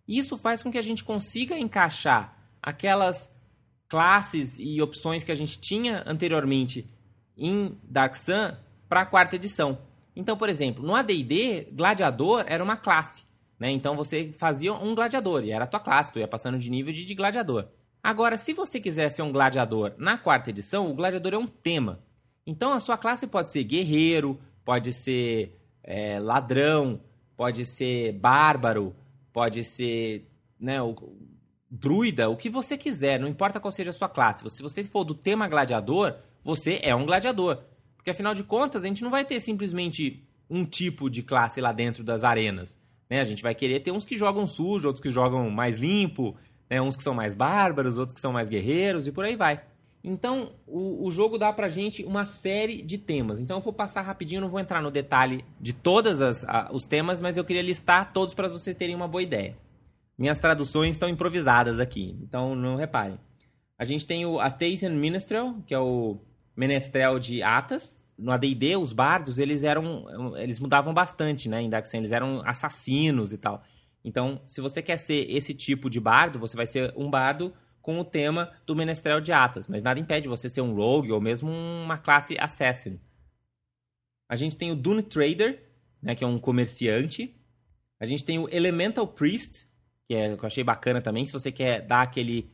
Isso 0.05 0.37
faz 0.37 0.61
com 0.61 0.69
que 0.69 0.77
a 0.77 0.81
gente 0.81 1.01
consiga 1.01 1.57
encaixar 1.57 2.37
aquelas 2.61 3.33
classes 3.87 4.57
e 4.59 4.81
opções 4.81 5.23
que 5.23 5.31
a 5.31 5.35
gente 5.35 5.57
tinha 5.57 6.03
anteriormente 6.05 6.85
em 7.37 7.77
Dark 7.81 8.17
Sun 8.17 8.51
para 8.89 9.01
a 9.01 9.05
quarta 9.05 9.37
edição. 9.37 9.79
Então, 10.13 10.35
por 10.35 10.49
exemplo, 10.49 10.85
no 10.85 10.93
AD&D, 10.93 11.69
gladiador 11.71 12.43
era 12.45 12.61
uma 12.61 12.75
classe, 12.75 13.23
né? 13.59 13.69
Então 13.69 13.95
você 13.95 14.31
fazia 14.31 14.73
um 14.73 14.95
gladiador 14.95 15.43
e 15.43 15.51
era 15.51 15.65
a 15.65 15.67
tua 15.67 15.79
classe, 15.79 16.11
tu 16.11 16.19
ia 16.19 16.27
passando 16.27 16.57
de 16.57 16.69
nível 16.69 16.93
de, 16.93 17.03
de 17.03 17.13
gladiador. 17.13 17.67
Agora, 18.01 18.37
se 18.37 18.53
você 18.53 18.79
quiser 18.79 19.09
ser 19.09 19.21
um 19.21 19.31
gladiador 19.31 19.93
na 19.97 20.17
quarta 20.17 20.49
edição, 20.49 20.89
o 20.89 20.93
gladiador 20.93 21.33
é 21.33 21.37
um 21.37 21.47
tema. 21.47 21.99
Então 22.47 22.71
a 22.71 22.79
sua 22.79 22.97
classe 22.97 23.27
pode 23.27 23.51
ser 23.51 23.63
guerreiro, 23.63 24.39
pode 24.63 24.93
ser 24.93 25.59
é, 25.83 26.19
ladrão, 26.19 27.01
pode 27.35 27.65
ser 27.65 28.13
bárbaro, 28.13 28.95
pode 29.33 29.63
ser 29.63 30.25
né, 30.59 30.81
o, 30.81 30.95
druida, 31.69 32.29
o 32.29 32.37
que 32.37 32.49
você 32.49 32.77
quiser, 32.77 33.19
não 33.19 33.27
importa 33.27 33.59
qual 33.59 33.71
seja 33.71 33.91
a 33.91 33.93
sua 33.93 34.09
classe. 34.09 34.49
Se 34.49 34.61
você 34.61 34.83
for 34.83 35.03
do 35.03 35.13
tema 35.13 35.47
gladiador, 35.47 36.15
você 36.43 36.79
é 36.81 36.95
um 36.95 37.05
gladiador. 37.05 37.59
Porque 37.95 38.09
afinal 38.09 38.33
de 38.33 38.43
contas, 38.43 38.83
a 38.83 38.87
gente 38.87 39.03
não 39.03 39.11
vai 39.11 39.25
ter 39.25 39.39
simplesmente 39.39 40.23
um 40.49 40.65
tipo 40.65 41.09
de 41.09 41.21
classe 41.21 41.61
lá 41.61 41.71
dentro 41.71 42.03
das 42.03 42.23
arenas. 42.23 42.79
Né? 43.09 43.19
A 43.19 43.23
gente 43.23 43.41
vai 43.41 43.55
querer 43.55 43.79
ter 43.79 43.91
uns 43.91 44.05
que 44.05 44.17
jogam 44.17 44.45
sujo, 44.45 44.87
outros 44.87 45.01
que 45.01 45.09
jogam 45.09 45.49
mais 45.49 45.77
limpo, 45.77 46.35
né? 46.69 46.81
Uns 46.81 46.95
que 46.95 47.03
são 47.03 47.13
mais 47.13 47.33
bárbaros, 47.33 47.97
outros 47.97 48.13
que 48.13 48.21
são 48.21 48.31
mais 48.31 48.47
guerreiros 48.47 49.07
e 49.07 49.11
por 49.11 49.25
aí 49.25 49.35
vai. 49.35 49.61
Então, 50.03 50.53
o, 50.65 51.05
o 51.05 51.11
jogo 51.11 51.37
dá 51.37 51.51
pra 51.51 51.67
gente 51.67 52.03
uma 52.05 52.25
série 52.25 52.81
de 52.81 52.97
temas. 52.97 53.39
Então, 53.39 53.57
eu 53.57 53.61
vou 53.61 53.73
passar 53.73 54.01
rapidinho, 54.01 54.39
não 54.39 54.47
vou 54.47 54.59
entrar 54.59 54.81
no 54.81 54.89
detalhe 54.89 55.43
de 55.59 55.73
todos 55.73 56.19
os 56.71 56.85
temas, 56.85 57.21
mas 57.21 57.35
eu 57.35 57.43
queria 57.43 57.61
listar 57.61 58.13
todos 58.13 58.33
para 58.33 58.47
vocês 58.47 58.77
terem 58.77 58.95
uma 58.95 59.07
boa 59.07 59.21
ideia. 59.21 59.57
Minhas 60.17 60.37
traduções 60.37 60.91
estão 60.91 61.09
improvisadas 61.09 61.79
aqui, 61.79 62.17
então 62.21 62.55
não 62.55 62.75
reparem. 62.75 63.19
A 63.77 63.85
gente 63.85 64.05
tem 64.05 64.25
o 64.25 64.39
Athasian 64.39 64.89
Minstrel, 64.89 65.55
que 65.65 65.73
é 65.73 65.79
o 65.79 66.17
menestrel 66.55 67.19
de 67.19 67.41
Atas. 67.41 67.98
No 68.19 68.31
AD&D, 68.31 68.75
os 68.75 68.93
bardos, 68.93 69.39
eles 69.39 69.63
eram... 69.63 70.35
Eles 70.37 70.59
mudavam 70.59 70.93
bastante, 70.93 71.47
né? 71.47 71.61
Em 71.61 71.69
Daxen, 71.69 71.99
eles 71.99 72.11
eram 72.11 72.41
assassinos 72.45 73.31
e 73.33 73.37
tal. 73.37 73.63
Então, 74.03 74.41
se 74.45 74.61
você 74.61 74.81
quer 74.81 74.97
ser 74.97 75.29
esse 75.29 75.53
tipo 75.53 75.89
de 75.89 75.99
bardo, 75.99 76.39
você 76.39 76.55
vai 76.55 76.67
ser 76.67 76.93
um 76.95 77.09
bardo 77.09 77.53
com 77.81 77.99
o 77.99 78.05
tema 78.05 78.51
do 78.65 78.75
Menestrel 78.75 79.19
de 79.19 79.31
Atas, 79.31 79.67
mas 79.67 79.83
nada 79.83 79.99
impede 79.99 80.27
você 80.27 80.49
ser 80.49 80.61
um 80.61 80.73
rogue 80.73 81.11
ou 81.11 81.21
mesmo 81.21 81.51
uma 81.51 81.97
classe 81.97 82.37
assassin. 82.39 82.99
A 84.29 84.35
gente 84.35 84.55
tem 84.55 84.71
o 84.71 84.75
Dune 84.75 85.01
Trader, 85.01 85.63
né, 86.01 86.13
que 86.13 86.23
é 86.23 86.27
um 86.27 86.37
comerciante. 86.37 87.35
A 87.99 88.05
gente 88.05 88.23
tem 88.23 88.37
o 88.37 88.47
Elemental 88.53 89.07
Priest, 89.07 89.67
que, 90.07 90.13
é, 90.13 90.35
que 90.35 90.43
eu 90.43 90.47
achei 90.47 90.63
bacana 90.63 91.01
também. 91.01 91.25
Se 91.25 91.33
você 91.33 91.51
quer 91.51 91.81
dar 91.81 92.01
aquele 92.01 92.51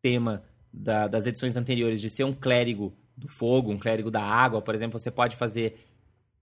tema 0.00 0.42
da, 0.72 1.06
das 1.06 1.26
edições 1.26 1.56
anteriores 1.56 2.00
de 2.00 2.08
ser 2.08 2.24
um 2.24 2.32
clérigo 2.32 2.96
do 3.18 3.28
fogo, 3.28 3.72
um 3.72 3.78
clérigo 3.78 4.10
da 4.10 4.22
água, 4.22 4.62
por 4.62 4.74
exemplo, 4.74 4.98
você 4.98 5.10
pode 5.10 5.36
fazer 5.36 5.84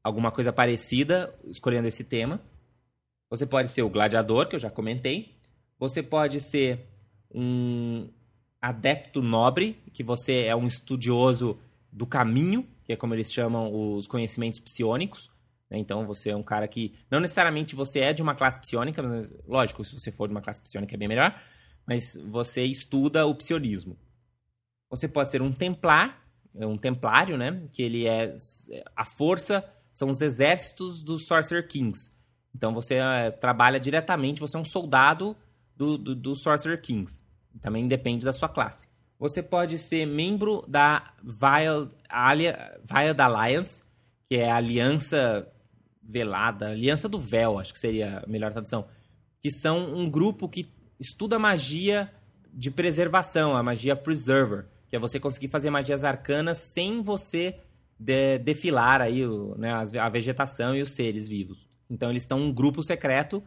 alguma 0.05 0.31
coisa 0.31 0.53
parecida 0.53 1.35
escolhendo 1.45 1.89
esse 1.89 2.05
tema. 2.05 2.41
Você 3.31 3.47
pode 3.47 3.71
ser 3.71 3.83
o 3.83 3.91
gladiador, 3.91 4.47
que 4.47 4.55
eu 4.55 4.61
já 4.61 4.71
comentei. 4.71 5.37
Você 5.79 6.03
pode 6.03 6.41
ser 6.41 6.87
um 7.35 8.09
adepto 8.61 9.21
nobre, 9.21 9.79
que 9.93 10.03
você 10.03 10.45
é 10.45 10.55
um 10.55 10.67
estudioso 10.67 11.59
do 11.91 12.07
caminho, 12.07 12.67
que 12.85 12.93
é 12.93 12.97
como 12.97 13.15
eles 13.15 13.33
chamam 13.33 13.73
os 13.73 14.07
conhecimentos 14.07 14.61
psionicos. 14.61 15.31
Né? 15.71 15.79
Então 15.79 16.07
você 16.07 16.31
é 16.31 16.37
um 16.37 16.43
cara 16.43 16.69
que 16.69 16.95
não 17.11 17.21
necessariamente 17.21 17.75
você 17.75 18.01
é 18.01 18.13
de 18.13 18.23
uma 18.23 18.35
classe 18.35 18.61
psionica, 18.61 19.03
mas 19.03 19.33
lógico, 19.47 19.83
se 19.83 19.99
você 19.99 20.13
for 20.13 20.29
de 20.29 20.35
uma 20.35 20.43
classe 20.43 20.61
psionica 20.61 20.95
é 20.95 20.99
bem 20.99 21.09
melhor, 21.09 21.41
mas 21.87 22.17
você 22.29 22.65
estuda 22.65 23.27
o 23.27 23.35
psionismo. 23.35 23.97
Você 24.91 25.09
pode 25.09 25.31
ser 25.31 25.43
um 25.43 25.53
templar, 25.53 26.26
é 26.59 26.67
um 26.67 26.77
templário, 26.77 27.37
né? 27.37 27.63
Que 27.73 27.83
ele 27.83 28.07
é 28.07 28.35
a 28.95 29.05
força 29.05 29.65
são 29.97 30.11
os 30.11 30.21
exércitos 30.21 31.03
dos 31.03 31.27
Sorcerer 31.27 31.67
Kings. 31.67 32.11
Então 32.55 32.75
você 32.75 32.97
é, 32.97 33.31
trabalha 33.31 33.81
diretamente, 33.81 34.41
você 34.41 34.55
é 34.55 34.61
um 34.61 34.65
soldado 34.65 35.35
do, 35.75 35.97
do, 35.97 36.15
do 36.15 36.37
Sorcerer 36.37 36.83
Kings. 36.83 37.23
Também 37.63 37.89
depende 37.89 38.23
da 38.23 38.33
sua 38.33 38.49
classe. 38.49 38.87
Você 39.19 39.43
pode 39.43 39.79
ser 39.79 40.07
membro 40.07 40.63
da 40.69 41.15
Wild, 41.25 41.95
Wild 42.93 43.23
Alliance, 43.23 43.83
que 44.29 44.37
é 44.37 44.51
a 44.51 44.57
Aliança 44.57 45.51
Velada, 46.03 46.69
Aliança 46.69 47.09
do 47.09 47.19
Véu, 47.19 47.59
acho 47.59 47.73
que 47.73 47.79
seria 47.79 48.23
a 48.25 48.29
melhor 48.29 48.53
tradução. 48.53 48.87
Que 49.41 49.51
são 49.51 49.95
um 49.95 50.11
grupo 50.11 50.47
que 50.47 50.71
estuda 51.01 51.39
magia 51.39 52.13
de 52.53 52.71
preservação, 52.71 53.57
a 53.57 53.63
magia 53.63 53.97
Preserver, 53.97 54.67
é 54.97 54.99
você 54.99 55.21
conseguir 55.21 55.49
fazer 55.49 55.71
magias 55.71 56.05
arcanas 56.05 56.59
sem 56.59 57.03
você 57.03 57.61
de, 57.99 58.39
defilar 58.39 59.01
aí 59.01 59.25
o, 59.25 59.55
né, 59.57 59.73
a 59.73 60.09
vegetação 60.09 60.75
e 60.75 60.83
os 60.83 60.93
seres 60.93 61.29
vivos. 61.29 61.69
Então 61.89 62.11
eles 62.11 62.23
estão 62.23 62.41
um 62.41 62.53
grupo 62.53 62.83
secreto, 62.83 63.43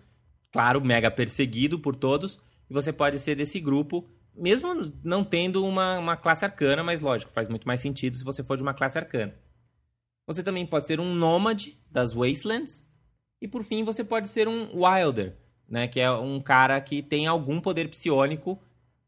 claro, 0.51 0.83
mega 0.83 1.11
perseguido 1.11 1.79
por 1.79 1.95
todos, 1.95 2.39
e 2.69 2.73
você 2.73 2.93
pode 2.93 3.19
ser 3.19 3.35
desse 3.35 3.59
grupo, 3.59 4.07
mesmo 4.35 4.93
não 5.03 5.23
tendo 5.23 5.65
uma, 5.65 5.97
uma 5.97 6.15
classe 6.15 6.45
arcana, 6.45 6.83
mas 6.83 7.01
lógico, 7.01 7.31
faz 7.31 7.47
muito 7.47 7.67
mais 7.67 7.81
sentido 7.81 8.15
se 8.15 8.23
você 8.23 8.43
for 8.43 8.55
de 8.55 8.63
uma 8.63 8.73
classe 8.73 8.97
arcana. 8.97 9.35
Você 10.25 10.43
também 10.43 10.65
pode 10.65 10.87
ser 10.87 10.99
um 10.99 11.13
nômade 11.13 11.77
das 11.89 12.13
Wastelands, 12.13 12.87
e 13.41 13.47
por 13.47 13.63
fim 13.63 13.83
você 13.83 14.03
pode 14.03 14.29
ser 14.29 14.47
um 14.47 14.69
Wilder, 14.83 15.35
né, 15.67 15.87
que 15.87 15.99
é 15.99 16.11
um 16.11 16.39
cara 16.39 16.79
que 16.81 17.01
tem 17.01 17.27
algum 17.27 17.59
poder 17.59 17.89
psionico 17.89 18.59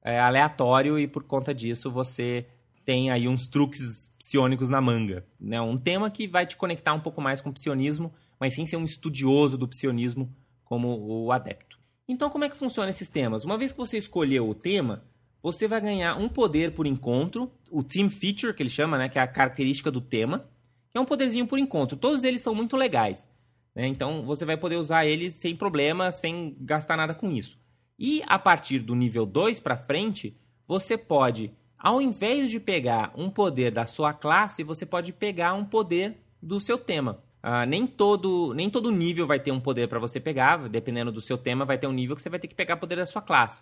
é, 0.03 0.19
aleatório 0.19 0.97
e 0.99 1.07
por 1.07 1.23
conta 1.23 1.53
disso 1.53 1.91
você 1.91 2.45
tem 2.83 3.11
aí 3.11 3.27
uns 3.27 3.47
truques 3.47 4.13
psionicos 4.17 4.69
na 4.69 4.81
manga. 4.81 5.25
Né? 5.39 5.61
Um 5.61 5.77
tema 5.77 6.09
que 6.09 6.27
vai 6.27 6.45
te 6.45 6.57
conectar 6.57 6.93
um 6.93 6.99
pouco 6.99 7.21
mais 7.21 7.41
com 7.41 7.49
o 7.49 7.53
psionismo 7.53 8.11
mas 8.41 8.55
sim 8.55 8.65
ser 8.65 8.75
um 8.75 8.83
estudioso 8.83 9.55
do 9.55 9.67
psionismo 9.67 10.35
como 10.65 10.97
o 10.97 11.31
adepto. 11.31 11.79
Então, 12.07 12.27
como 12.27 12.43
é 12.43 12.49
que 12.49 12.57
funcionam 12.57 12.89
esses 12.89 13.07
temas? 13.07 13.45
Uma 13.45 13.55
vez 13.55 13.71
que 13.71 13.77
você 13.77 13.99
escolheu 13.99 14.49
o 14.49 14.55
tema, 14.55 15.05
você 15.43 15.67
vai 15.67 15.79
ganhar 15.79 16.17
um 16.17 16.27
poder 16.27 16.73
por 16.73 16.87
encontro, 16.87 17.51
o 17.69 17.83
team 17.83 18.09
feature, 18.09 18.51
que 18.51 18.63
ele 18.63 18.69
chama, 18.69 18.97
né, 18.97 19.07
que 19.07 19.19
é 19.19 19.21
a 19.21 19.27
característica 19.27 19.91
do 19.91 20.01
tema, 20.01 20.49
que 20.89 20.97
é 20.97 20.99
um 20.99 21.05
poderzinho 21.05 21.45
por 21.45 21.59
encontro. 21.59 21.95
Todos 21.95 22.23
eles 22.23 22.41
são 22.41 22.55
muito 22.55 22.75
legais. 22.75 23.29
Né? 23.75 23.85
Então, 23.85 24.25
você 24.25 24.43
vai 24.43 24.57
poder 24.57 24.77
usar 24.77 25.05
eles 25.05 25.35
sem 25.35 25.55
problema, 25.55 26.11
sem 26.11 26.57
gastar 26.59 26.97
nada 26.97 27.13
com 27.13 27.31
isso. 27.31 27.59
E 28.03 28.23
a 28.25 28.39
partir 28.39 28.79
do 28.79 28.95
nível 28.95 29.27
2 29.27 29.59
para 29.59 29.77
frente, 29.77 30.35
você 30.67 30.97
pode, 30.97 31.53
ao 31.77 32.01
invés 32.01 32.49
de 32.49 32.59
pegar 32.59 33.13
um 33.15 33.29
poder 33.29 33.69
da 33.69 33.85
sua 33.85 34.11
classe, 34.11 34.63
você 34.63 34.87
pode 34.87 35.13
pegar 35.13 35.53
um 35.53 35.63
poder 35.63 36.17
do 36.41 36.59
seu 36.59 36.79
tema. 36.79 37.23
Ah, 37.43 37.63
nem, 37.63 37.85
todo, 37.85 38.55
nem 38.55 38.71
todo 38.71 38.91
nível 38.91 39.27
vai 39.27 39.39
ter 39.39 39.51
um 39.51 39.59
poder 39.59 39.87
para 39.87 39.99
você 39.99 40.19
pegar, 40.19 40.67
dependendo 40.67 41.11
do 41.11 41.21
seu 41.21 41.37
tema, 41.37 41.63
vai 41.63 41.77
ter 41.77 41.85
um 41.85 41.91
nível 41.91 42.15
que 42.15 42.23
você 42.23 42.29
vai 42.29 42.39
ter 42.39 42.47
que 42.47 42.55
pegar 42.55 42.77
poder 42.77 42.95
da 42.95 43.05
sua 43.05 43.21
classe. 43.21 43.61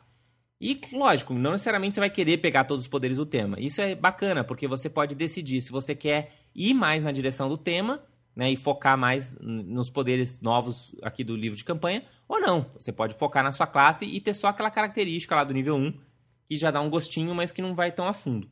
E, 0.62 0.80
lógico, 0.93 1.34
não 1.34 1.52
necessariamente 1.52 1.95
você 1.95 1.99
vai 1.99 2.10
querer 2.10 2.38
pegar 2.38 2.63
todos 2.63 2.86
os 2.86 2.89
poderes 2.89 3.17
do 3.17 3.25
tema. 3.25 3.60
Isso 3.60 3.82
é 3.82 3.93
bacana, 3.93 4.41
porque 4.41 4.69
você 4.69 4.89
pode 4.89 5.15
decidir 5.15 5.60
se 5.60 5.69
você 5.69 5.93
quer 5.93 6.32
ir 6.56 6.73
mais 6.73 7.04
na 7.04 7.12
direção 7.12 7.49
do 7.49 7.58
tema 7.58 8.02
né, 8.36 8.52
e 8.52 8.56
focar 8.56 8.98
mais 8.98 9.36
nos 9.42 9.89
poderes 9.89 10.39
novos 10.39 10.96
aqui 11.02 11.24
do 11.24 11.36
livro 11.36 11.58
de 11.58 11.63
campanha, 11.63 12.04
ou 12.28 12.39
não. 12.39 12.65
Você 12.78 12.92
pode 12.92 13.13
focar 13.13 13.44
na 13.44 13.52
sua 13.52 13.68
classe 13.68 14.06
e 14.06 14.20
ter 14.22 14.34
só 14.34 14.48
aquela 14.48 14.72
característica 14.72 15.36
lá 15.36 15.44
do 15.44 15.54
nível 15.54 15.76
1, 15.76 15.94
que 16.48 16.58
já 16.58 16.72
dá 16.72 16.82
um 16.82 16.89
gostinho, 16.89 17.36
mas 17.36 17.52
que 17.52 17.62
não 17.62 17.76
vai 17.76 17.92
tão 17.92 18.08
a 18.08 18.13
fundo. 18.13 18.50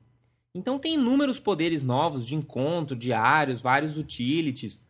Então 0.54 0.80
tem 0.80 0.96
inúmeros 0.96 1.40
poderes 1.40 1.84
novos 1.84 2.26
de 2.26 2.36
encontro, 2.36 2.96
diários, 2.96 3.62
vários 3.62 3.98
utilities, 3.98 4.82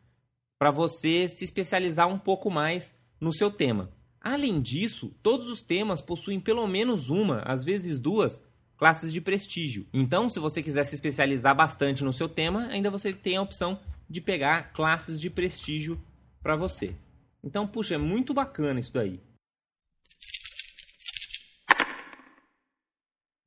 para 0.58 0.72
você 0.72 1.28
se 1.28 1.44
especializar 1.44 2.08
um 2.08 2.18
pouco 2.18 2.50
mais 2.50 2.96
no 3.20 3.34
seu 3.34 3.52
tema. 3.52 3.92
Além 4.20 4.60
disso, 4.60 5.16
todos 5.22 5.48
os 5.48 5.62
temas 5.62 6.02
possuem 6.02 6.40
pelo 6.40 6.66
menos 6.68 7.10
uma, 7.10 7.40
às 7.40 7.64
vezes 7.64 8.00
duas, 8.00 8.44
classes 8.78 9.12
de 9.12 9.22
prestígio. 9.22 9.88
Então, 9.94 10.30
se 10.30 10.40
você 10.40 10.62
quiser 10.62 10.84
se 10.86 10.96
especializar 10.96 11.56
bastante 11.56 12.04
no 12.04 12.14
seu 12.14 12.30
tema, 12.30 12.68
ainda 12.68 12.90
você 12.90 13.14
tem 13.14 13.38
a 13.38 13.42
opção 13.42 13.80
de 14.10 14.22
pegar 14.22 14.74
classes 14.74 15.20
de 15.20 15.30
prestígio 15.30 16.02
para 16.42 16.56
você. 16.56 16.96
Então, 17.44 17.68
puxa, 17.68 17.96
é 17.96 17.98
muito 17.98 18.34
bacana 18.34 18.80
isso 18.80 18.94
daí. 18.94 19.20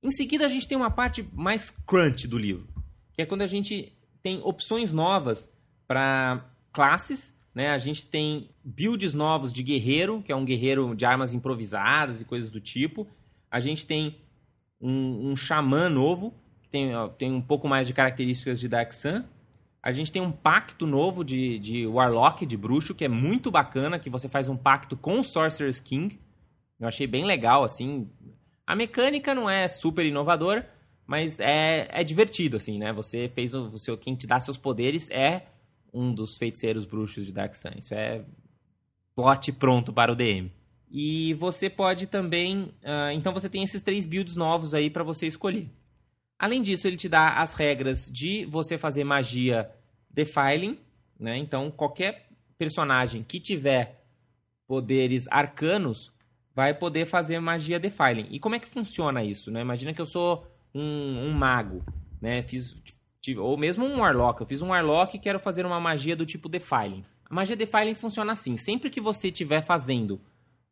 Em 0.03 0.11
seguida, 0.11 0.47
a 0.47 0.49
gente 0.49 0.67
tem 0.67 0.77
uma 0.77 0.91
parte 0.91 1.23
mais 1.33 1.71
crunch 1.71 2.27
do 2.27 2.39
livro, 2.39 2.67
que 3.13 3.23
é 3.23 3.27
quando 3.27 3.43
a 3.43 3.47
gente 3.47 3.93
tem 4.23 4.41
opções 4.43 4.93
novas 4.93 5.53
para 5.87 6.49
classes, 6.73 7.39
né? 7.55 7.71
A 7.71 7.79
gente 7.79 8.07
tem 8.07 8.51
builds 8.65 9.13
novos 9.13 9.53
de 9.53 9.63
guerreiro, 9.63 10.23
que 10.23 10.33
é 10.33 10.37
um 10.37 10.45
guerreiro 10.45 10.95
de 10.95 11.05
armas 11.05 11.35
improvisadas 11.35 12.21
e 12.21 12.25
coisas 12.25 12.51
do 12.51 12.61
tipo. 12.61 13.07
A 13.51 13.61
gente 13.61 13.87
tem 13.87 14.21
um, 14.81 15.31
um 15.31 15.37
xamã 15.37 15.89
novo, 15.89 16.35
que 16.63 16.69
tem, 16.69 16.93
tem 17.19 17.33
um 17.33 17.43
pouco 17.43 17.69
mais 17.69 17.87
de 17.87 17.93
características 17.93 18.59
de 18.61 18.69
Dark 18.69 18.93
Sun. 18.93 19.25
A 19.83 19.93
gente 19.93 20.13
tem 20.13 20.21
um 20.21 20.31
pacto 20.33 20.87
novo 20.87 21.25
de, 21.25 21.59
de 21.59 21.87
Warlock, 21.87 22.45
de 22.45 22.57
bruxo, 22.57 22.95
que 22.95 23.05
é 23.05 23.09
muito 23.09 23.51
bacana, 23.51 23.99
que 23.99 24.11
você 24.11 24.29
faz 24.29 24.49
um 24.49 24.57
pacto 24.57 24.97
com 24.97 25.21
o 25.21 25.25
Sorcerer's 25.25 25.81
King. 25.81 26.19
Eu 26.79 26.87
achei 26.87 27.07
bem 27.07 27.25
legal, 27.25 27.65
assim. 27.65 28.09
A 28.67 28.77
mecânica 28.77 29.35
não 29.35 29.49
é 29.49 29.67
super 29.69 30.05
inovadora, 30.05 30.71
mas 31.07 31.41
é, 31.41 31.89
é 31.91 32.05
divertido, 32.05 32.59
assim, 32.59 32.79
né? 32.79 32.93
Você 32.93 33.29
fez 33.29 33.55
o, 33.55 33.79
seu, 33.79 33.97
quem 33.97 34.15
te 34.15 34.27
dá 34.27 34.39
seus 34.39 34.59
poderes 34.59 35.11
é 35.11 35.47
um 35.93 36.13
dos 36.13 36.37
feiticeiros 36.37 36.85
bruxos 36.85 37.25
de 37.25 37.33
Dark 37.33 37.55
Sun. 37.55 37.73
Isso 37.79 37.95
é 37.95 38.23
plot 39.15 39.51
pronto 39.53 39.93
para 39.93 40.13
o 40.13 40.15
DM. 40.15 40.53
E 40.91 41.35
você 41.35 41.71
pode 41.71 42.07
também. 42.07 42.65
Uh, 42.83 43.13
então 43.13 43.33
você 43.33 43.49
tem 43.49 43.63
esses 43.63 43.81
três 43.81 44.05
builds 44.05 44.37
novos 44.37 44.75
aí 44.75 44.91
para 44.91 45.05
você 45.05 45.27
escolher. 45.27 45.71
Além 46.41 46.63
disso, 46.63 46.87
ele 46.87 46.97
te 46.97 47.07
dá 47.07 47.35
as 47.35 47.53
regras 47.53 48.11
de 48.11 48.47
você 48.47 48.79
fazer 48.79 49.05
magia 49.05 49.71
defiling, 50.11 50.79
né? 51.19 51.37
Então 51.37 51.71
qualquer 51.71 52.31
personagem 52.57 53.23
que 53.23 53.39
tiver 53.39 54.03
poderes 54.67 55.27
arcanos 55.31 56.11
vai 56.55 56.73
poder 56.73 57.05
fazer 57.05 57.39
magia 57.41 57.79
defiling. 57.79 58.27
E 58.31 58.41
como 58.41 58.55
é 58.55 58.59
que 58.59 58.67
funciona 58.67 59.23
isso? 59.23 59.51
Né? 59.51 59.61
Imagina 59.61 59.93
que 59.93 60.01
eu 60.01 60.07
sou 60.07 60.47
um, 60.75 61.27
um 61.27 61.33
mago, 61.33 61.85
né? 62.23 62.41
Fiz 62.41 62.75
ou 63.37 63.59
mesmo 63.59 63.85
um 63.85 64.01
Warlock. 64.01 64.41
Eu 64.41 64.47
fiz 64.47 64.63
um 64.63 64.69
Warlock 64.69 65.15
e 65.15 65.21
quero 65.21 65.39
fazer 65.39 65.67
uma 65.67 65.79
magia 65.79 66.17
do 66.17 66.25
tipo 66.25 66.49
Defiling. 66.49 67.05
A 67.29 67.35
magia 67.35 67.55
Defiling 67.55 67.95
funciona 67.95 68.33
assim: 68.33 68.57
sempre 68.57 68.89
que 68.89 69.01
você 69.01 69.29
estiver 69.29 69.61
fazendo, 69.61 70.19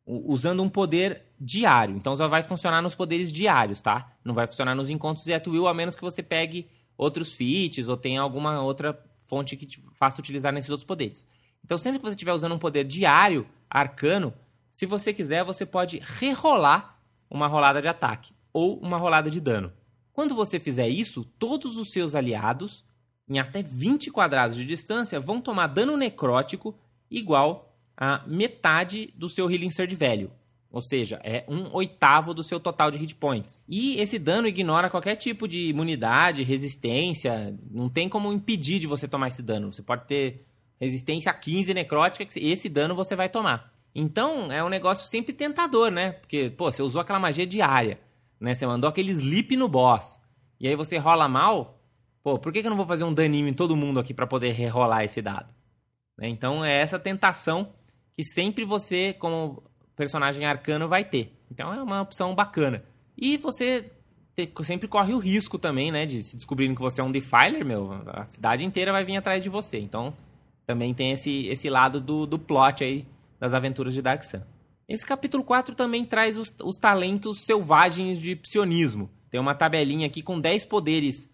usando 0.09 0.63
um 0.63 0.69
poder 0.69 1.21
diário, 1.39 1.95
então 1.95 2.15
só 2.15 2.27
vai 2.27 2.41
funcionar 2.41 2.81
nos 2.81 2.95
poderes 2.95 3.31
diários, 3.31 3.79
tá? 3.79 4.11
Não 4.25 4.33
vai 4.33 4.47
funcionar 4.47 4.73
nos 4.73 4.89
encontros 4.89 5.23
de 5.23 5.33
At 5.33 5.45
Will, 5.45 5.67
a 5.67 5.73
menos 5.73 5.95
que 5.95 6.01
você 6.01 6.23
pegue 6.23 6.67
outros 6.97 7.31
feats 7.31 7.87
ou 7.87 7.95
tenha 7.95 8.19
alguma 8.19 8.61
outra 8.61 8.99
fonte 9.27 9.55
que 9.55 9.67
te 9.67 9.83
faça 9.93 10.19
utilizar 10.19 10.51
nesses 10.51 10.71
outros 10.71 10.85
poderes. 10.85 11.27
Então, 11.63 11.77
sempre 11.77 11.99
que 11.99 12.05
você 12.05 12.13
estiver 12.13 12.33
usando 12.33 12.55
um 12.55 12.59
poder 12.59 12.83
diário, 12.83 13.47
arcano, 13.69 14.33
se 14.73 14.87
você 14.87 15.13
quiser, 15.13 15.43
você 15.43 15.65
pode 15.65 16.01
rerolar 16.03 16.99
uma 17.29 17.45
rolada 17.45 17.79
de 17.79 17.87
ataque 17.87 18.33
ou 18.51 18.79
uma 18.79 18.97
rolada 18.97 19.29
de 19.29 19.39
dano. 19.39 19.71
Quando 20.11 20.33
você 20.33 20.59
fizer 20.59 20.87
isso, 20.87 21.23
todos 21.37 21.77
os 21.77 21.91
seus 21.91 22.15
aliados, 22.15 22.83
em 23.29 23.39
até 23.39 23.61
20 23.61 24.09
quadrados 24.09 24.57
de 24.57 24.65
distância, 24.65 25.19
vão 25.19 25.39
tomar 25.39 25.67
dano 25.67 25.95
necrótico 25.95 26.75
igual 27.11 27.68
a 27.99 28.23
metade 28.25 29.13
do 29.15 29.27
seu 29.27 29.51
Healing 29.51 29.69
Surge 29.69 29.95
velho. 29.95 30.31
Ou 30.71 30.81
seja, 30.81 31.19
é 31.23 31.43
um 31.47 31.73
oitavo 31.75 32.33
do 32.33 32.43
seu 32.43 32.59
total 32.59 32.91
de 32.91 32.97
hit 32.97 33.15
points. 33.15 33.61
E 33.67 33.99
esse 33.99 34.17
dano 34.17 34.47
ignora 34.47 34.89
qualquer 34.89 35.15
tipo 35.15 35.47
de 35.47 35.69
imunidade, 35.69 36.43
resistência. 36.43 37.55
Não 37.69 37.89
tem 37.89 38.07
como 38.07 38.31
impedir 38.31 38.79
de 38.79 38.87
você 38.87 39.07
tomar 39.07 39.27
esse 39.27 39.41
dano. 39.41 39.71
Você 39.71 39.81
pode 39.81 40.05
ter 40.05 40.45
resistência 40.79 41.31
a 41.31 41.33
15 41.33 41.73
necrótica, 41.73 42.25
que 42.25 42.39
esse 42.39 42.69
dano 42.69 42.95
você 42.95 43.15
vai 43.15 43.27
tomar. 43.27 43.73
Então, 43.93 44.51
é 44.51 44.63
um 44.63 44.69
negócio 44.69 45.07
sempre 45.07 45.33
tentador, 45.33 45.91
né? 45.91 46.11
Porque, 46.13 46.51
pô, 46.51 46.71
você 46.71 46.83
usou 46.83 47.01
aquela 47.01 47.19
magia 47.19 47.45
diária 47.45 47.99
né? 48.39 48.55
Você 48.55 48.65
mandou 48.65 48.87
aquele 48.87 49.11
sleep 49.11 49.55
no 49.55 49.67
boss. 49.67 50.19
E 50.59 50.67
aí 50.67 50.75
você 50.75 50.97
rola 50.97 51.27
mal. 51.27 51.81
Pô, 52.23 52.39
por 52.39 52.51
que, 52.51 52.61
que 52.61 52.67
eu 52.67 52.69
não 52.69 52.77
vou 52.77 52.85
fazer 52.85 53.03
um 53.03 53.13
daninho 53.13 53.47
em 53.47 53.53
todo 53.53 53.75
mundo 53.75 53.99
aqui 53.99 54.13
para 54.13 54.27
poder 54.27 54.51
rerolar 54.51 55.03
esse 55.03 55.21
dado? 55.21 55.53
Né? 56.17 56.29
Então 56.29 56.63
é 56.63 56.79
essa 56.79 56.99
tentação 56.99 57.73
que 58.19 58.23
sempre 58.25 58.65
você, 58.65 59.13
como 59.13 59.63
personagem 59.95 60.45
arcano, 60.45 60.89
vai 60.89 61.05
ter. 61.05 61.31
Então 61.49 61.73
é 61.73 61.81
uma 61.81 62.01
opção 62.01 62.35
bacana. 62.35 62.83
E 63.17 63.37
você 63.37 63.89
sempre 64.61 64.89
corre 64.89 65.13
o 65.13 65.19
risco 65.19 65.57
também, 65.57 65.89
né? 65.89 66.05
De 66.05 66.21
se 66.21 66.35
descobrirem 66.35 66.75
que 66.75 66.81
você 66.81 66.99
é 66.99 67.03
um 67.03 67.13
defiler, 67.13 67.63
meu, 67.63 67.93
a 68.07 68.25
cidade 68.25 68.65
inteira 68.65 68.91
vai 68.91 69.05
vir 69.05 69.15
atrás 69.15 69.41
de 69.41 69.47
você. 69.47 69.79
Então 69.79 70.13
também 70.67 70.93
tem 70.93 71.13
esse, 71.13 71.47
esse 71.47 71.69
lado 71.69 72.01
do, 72.01 72.25
do 72.25 72.37
plot 72.37 72.83
aí 72.83 73.07
das 73.39 73.53
aventuras 73.53 73.93
de 73.93 74.01
Dark 74.01 74.21
Sun. 74.23 74.41
Esse 74.85 75.05
capítulo 75.05 75.41
4 75.41 75.73
também 75.73 76.03
traz 76.03 76.37
os, 76.37 76.53
os 76.61 76.75
talentos 76.75 77.45
selvagens 77.45 78.19
de 78.19 78.35
psionismo. 78.35 79.09
Tem 79.31 79.39
uma 79.39 79.55
tabelinha 79.55 80.07
aqui 80.07 80.21
com 80.21 80.41
10 80.41 80.65
poderes 80.65 81.29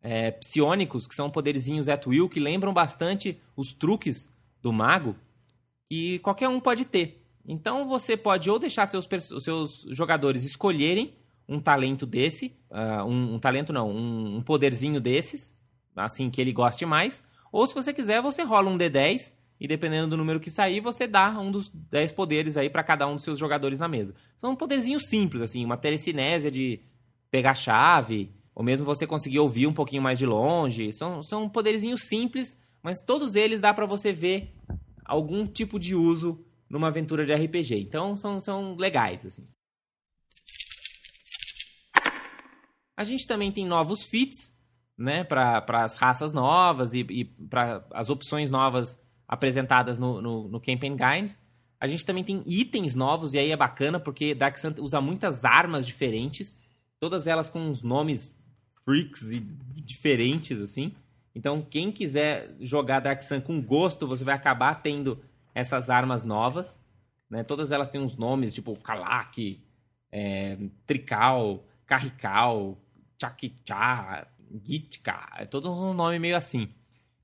é, 0.00 0.30
psionicos, 0.30 1.08
que 1.08 1.16
são 1.16 1.30
poderzinhos 1.30 1.88
at 1.88 2.06
will, 2.06 2.28
que 2.28 2.38
lembram 2.38 2.72
bastante 2.72 3.40
os 3.56 3.72
truques 3.72 4.32
do 4.62 4.72
mago, 4.72 5.16
e 5.90 6.18
qualquer 6.20 6.48
um 6.48 6.60
pode 6.60 6.84
ter. 6.84 7.24
Então 7.46 7.88
você 7.88 8.16
pode 8.16 8.50
ou 8.50 8.58
deixar 8.58 8.86
seus, 8.86 9.08
seus 9.40 9.86
jogadores 9.90 10.44
escolherem 10.44 11.14
um 11.48 11.58
talento 11.58 12.04
desse, 12.04 12.54
uh, 12.70 13.04
um, 13.04 13.34
um, 13.34 13.38
talento 13.38 13.72
não, 13.72 13.90
um, 13.90 14.36
um 14.36 14.42
poderzinho 14.42 15.00
desses, 15.00 15.56
assim 15.96 16.28
que 16.28 16.40
ele 16.40 16.52
goste 16.52 16.84
mais, 16.84 17.22
ou 17.50 17.66
se 17.66 17.74
você 17.74 17.94
quiser, 17.94 18.20
você 18.20 18.42
rola 18.42 18.68
um 18.68 18.76
D10 18.76 19.34
e 19.58 19.66
dependendo 19.66 20.08
do 20.08 20.16
número 20.16 20.38
que 20.38 20.50
sair, 20.50 20.80
você 20.80 21.06
dá 21.06 21.30
um 21.40 21.50
dos 21.50 21.70
10 21.70 22.12
poderes 22.12 22.56
aí 22.56 22.68
para 22.68 22.84
cada 22.84 23.06
um 23.06 23.16
dos 23.16 23.24
seus 23.24 23.38
jogadores 23.38 23.80
na 23.80 23.88
mesa. 23.88 24.14
São 24.36 24.54
poderzinhos 24.54 25.08
simples, 25.08 25.42
assim, 25.42 25.64
uma 25.64 25.76
telecinésia 25.76 26.50
de 26.50 26.80
pegar 27.30 27.54
chave, 27.54 28.30
ou 28.54 28.62
mesmo 28.62 28.84
você 28.84 29.06
conseguir 29.06 29.38
ouvir 29.38 29.66
um 29.66 29.72
pouquinho 29.72 30.02
mais 30.02 30.18
de 30.18 30.26
longe. 30.26 30.92
São, 30.92 31.22
são 31.22 31.48
poderzinhos 31.48 32.06
simples, 32.06 32.58
mas 32.82 33.00
todos 33.00 33.34
eles 33.34 33.60
dá 33.60 33.72
para 33.74 33.86
você 33.86 34.12
ver 34.12 34.54
algum 35.08 35.46
tipo 35.46 35.78
de 35.78 35.94
uso 35.94 36.44
numa 36.68 36.88
aventura 36.88 37.24
de 37.24 37.34
RPG. 37.34 37.80
Então 37.80 38.14
são, 38.14 38.38
são 38.38 38.76
legais, 38.76 39.24
assim. 39.26 39.48
A 42.96 43.04
gente 43.04 43.26
também 43.26 43.50
tem 43.50 43.64
novos 43.64 44.02
feats, 44.04 44.52
né, 44.96 45.22
para 45.22 45.64
as 45.84 45.96
raças 45.96 46.32
novas 46.32 46.92
e, 46.92 47.06
e 47.08 47.24
para 47.24 47.86
as 47.92 48.10
opções 48.10 48.50
novas 48.50 49.00
apresentadas 49.26 49.98
no, 49.98 50.20
no, 50.20 50.48
no 50.48 50.60
Campaign 50.60 50.96
Guide. 50.96 51.36
A 51.80 51.86
gente 51.86 52.04
também 52.04 52.24
tem 52.24 52.42
itens 52.44 52.96
novos, 52.96 53.34
e 53.34 53.38
aí 53.38 53.52
é 53.52 53.56
bacana, 53.56 54.00
porque 54.00 54.34
Dark 54.34 54.56
Sun 54.58 54.74
usa 54.80 55.00
muitas 55.00 55.44
armas 55.44 55.86
diferentes, 55.86 56.58
todas 56.98 57.28
elas 57.28 57.48
com 57.48 57.60
uns 57.60 57.82
nomes 57.82 58.36
freaks 58.84 59.30
e 59.30 59.40
diferentes, 59.40 60.60
assim. 60.60 60.92
Então, 61.38 61.62
quem 61.62 61.92
quiser 61.92 62.52
jogar 62.58 62.98
Dark 62.98 63.22
Sun 63.22 63.40
com 63.40 63.62
gosto, 63.62 64.08
você 64.08 64.24
vai 64.24 64.34
acabar 64.34 64.74
tendo 64.82 65.22
essas 65.54 65.88
armas 65.88 66.24
novas. 66.24 66.84
Né? 67.30 67.44
Todas 67.44 67.70
elas 67.70 67.88
têm 67.88 68.00
uns 68.00 68.16
nomes, 68.16 68.52
tipo 68.52 68.74
Kalak, 68.74 69.62
é, 70.10 70.58
Trical, 70.84 71.64
Carrical, 71.86 72.76
Chakicha, 73.20 74.26
Gitka, 74.64 75.28
é 75.36 75.44
todos 75.44 75.78
uns 75.78 75.94
nomes 75.94 76.20
meio 76.20 76.36
assim. 76.36 76.70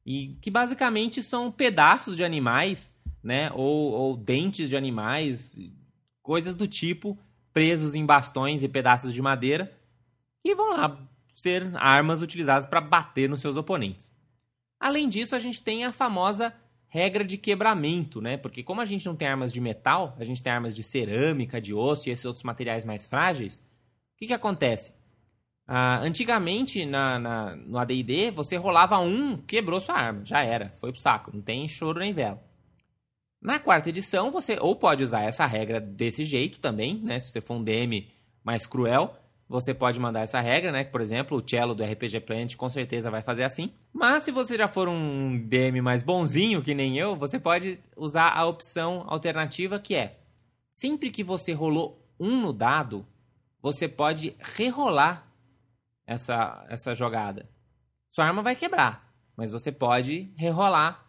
E 0.07 0.39
que 0.41 0.49
basicamente 0.49 1.21
são 1.21 1.51
pedaços 1.51 2.17
de 2.17 2.25
animais, 2.25 2.95
né? 3.21 3.51
Ou, 3.53 3.91
ou 3.91 4.17
dentes 4.17 4.69
de 4.69 4.77
animais, 4.77 5.59
coisas 6.23 6.55
do 6.55 6.69
tipo 6.69 7.19
presos 7.53 7.97
em 7.97 8.07
bastões 8.07 8.63
e 8.63 8.69
pedaços 8.69 9.13
de 9.13 9.21
madeira 9.21 9.77
e 10.45 10.55
vão 10.55 10.71
lá 10.71 11.05
ser 11.35 11.71
armas 11.77 12.23
utilizadas 12.23 12.67
para 12.67 12.81
bater 12.81 13.29
nos 13.29 13.41
seus 13.41 13.57
oponentes. 13.57 14.13
Além 14.79 15.09
disso, 15.09 15.35
a 15.35 15.39
gente 15.39 15.63
tem 15.63 15.85
a 15.85 15.93
famosa 15.93 16.55
regra 16.87 17.25
de 17.25 17.37
quebramento, 17.37 18.21
né? 18.21 18.37
Porque 18.37 18.63
como 18.63 18.81
a 18.81 18.85
gente 18.85 19.07
não 19.07 19.17
tem 19.17 19.27
armas 19.27 19.53
de 19.53 19.61
metal, 19.61 20.15
a 20.19 20.25
gente 20.25 20.43
tem 20.43 20.53
armas 20.53 20.75
de 20.75 20.83
cerâmica, 20.83 21.61
de 21.61 21.75
osso 21.75 22.09
e 22.09 22.13
esses 22.13 22.25
outros 22.25 22.45
materiais 22.45 22.85
mais 22.85 23.07
frágeis, 23.07 23.59
o 23.59 23.63
que, 24.17 24.29
que 24.29 24.33
acontece? 24.33 24.93
Ah, 25.67 25.99
antigamente, 26.01 26.85
na, 26.85 27.19
na, 27.19 27.57
no 27.57 27.79
AD&D, 27.79 28.31
você 28.31 28.57
rolava 28.57 28.99
um, 28.99 29.37
quebrou 29.39 29.81
sua 29.81 29.97
arma, 29.97 30.25
já 30.25 30.43
era, 30.43 30.73
foi 30.77 30.93
pro 30.93 31.01
saco, 31.01 31.31
não 31.35 31.41
tem 31.41 31.67
choro 31.67 31.99
nem 31.99 32.13
vela. 32.13 32.41
Na 33.41 33.59
quarta 33.59 33.89
edição, 33.89 34.31
você 34.31 34.59
ou 34.61 34.77
pode 34.77 35.03
usar 35.03 35.23
essa 35.23 35.47
regra 35.47 35.81
desse 35.81 36.25
jeito 36.25 36.61
também, 36.61 36.99
né? 37.03 37.19
Se 37.19 37.31
você 37.31 37.41
for 37.41 37.55
um 37.55 37.63
DM 37.63 38.09
mais 38.43 38.67
cruel, 38.67 39.19
você 39.49 39.75
pode 39.75 40.01
mandar 40.01 40.21
essa 40.21 40.41
regra, 40.41 40.73
né? 40.73 40.85
Por 40.85 41.01
exemplo, 41.01 41.39
o 41.39 41.49
cello 41.49 41.75
do 41.75 41.85
RPG 41.85 42.21
Planet 42.21 42.57
com 42.57 42.69
certeza 42.69 43.11
vai 43.11 43.23
fazer 43.23 43.45
assim. 43.45 43.73
Mas 43.93 44.23
se 44.23 44.31
você 44.31 44.57
já 44.57 44.67
for 44.67 44.89
um 44.89 45.39
DM 45.47 45.81
mais 45.81 46.03
bonzinho, 46.03 46.63
que 46.63 46.75
nem 46.75 46.99
eu, 46.99 47.15
você 47.15 47.39
pode 47.39 47.79
usar 47.97 48.31
a 48.31 48.45
opção 48.47 49.05
alternativa 49.07 49.79
que 49.79 49.95
é: 49.95 50.19
sempre 50.71 51.11
que 51.11 51.23
você 51.23 51.53
rolou 51.53 52.03
um 52.19 52.41
no 52.41 52.53
dado, 52.53 53.07
você 53.61 53.87
pode 53.87 54.35
rerolar 54.39 55.27
essa, 56.07 56.65
essa 56.69 56.95
jogada. 56.95 57.49
Sua 58.11 58.25
arma 58.27 58.43
vai 58.43 58.55
quebrar, 58.55 59.13
mas 59.37 59.51
você 59.51 59.73
pode 59.73 60.33
rerolar 60.37 61.05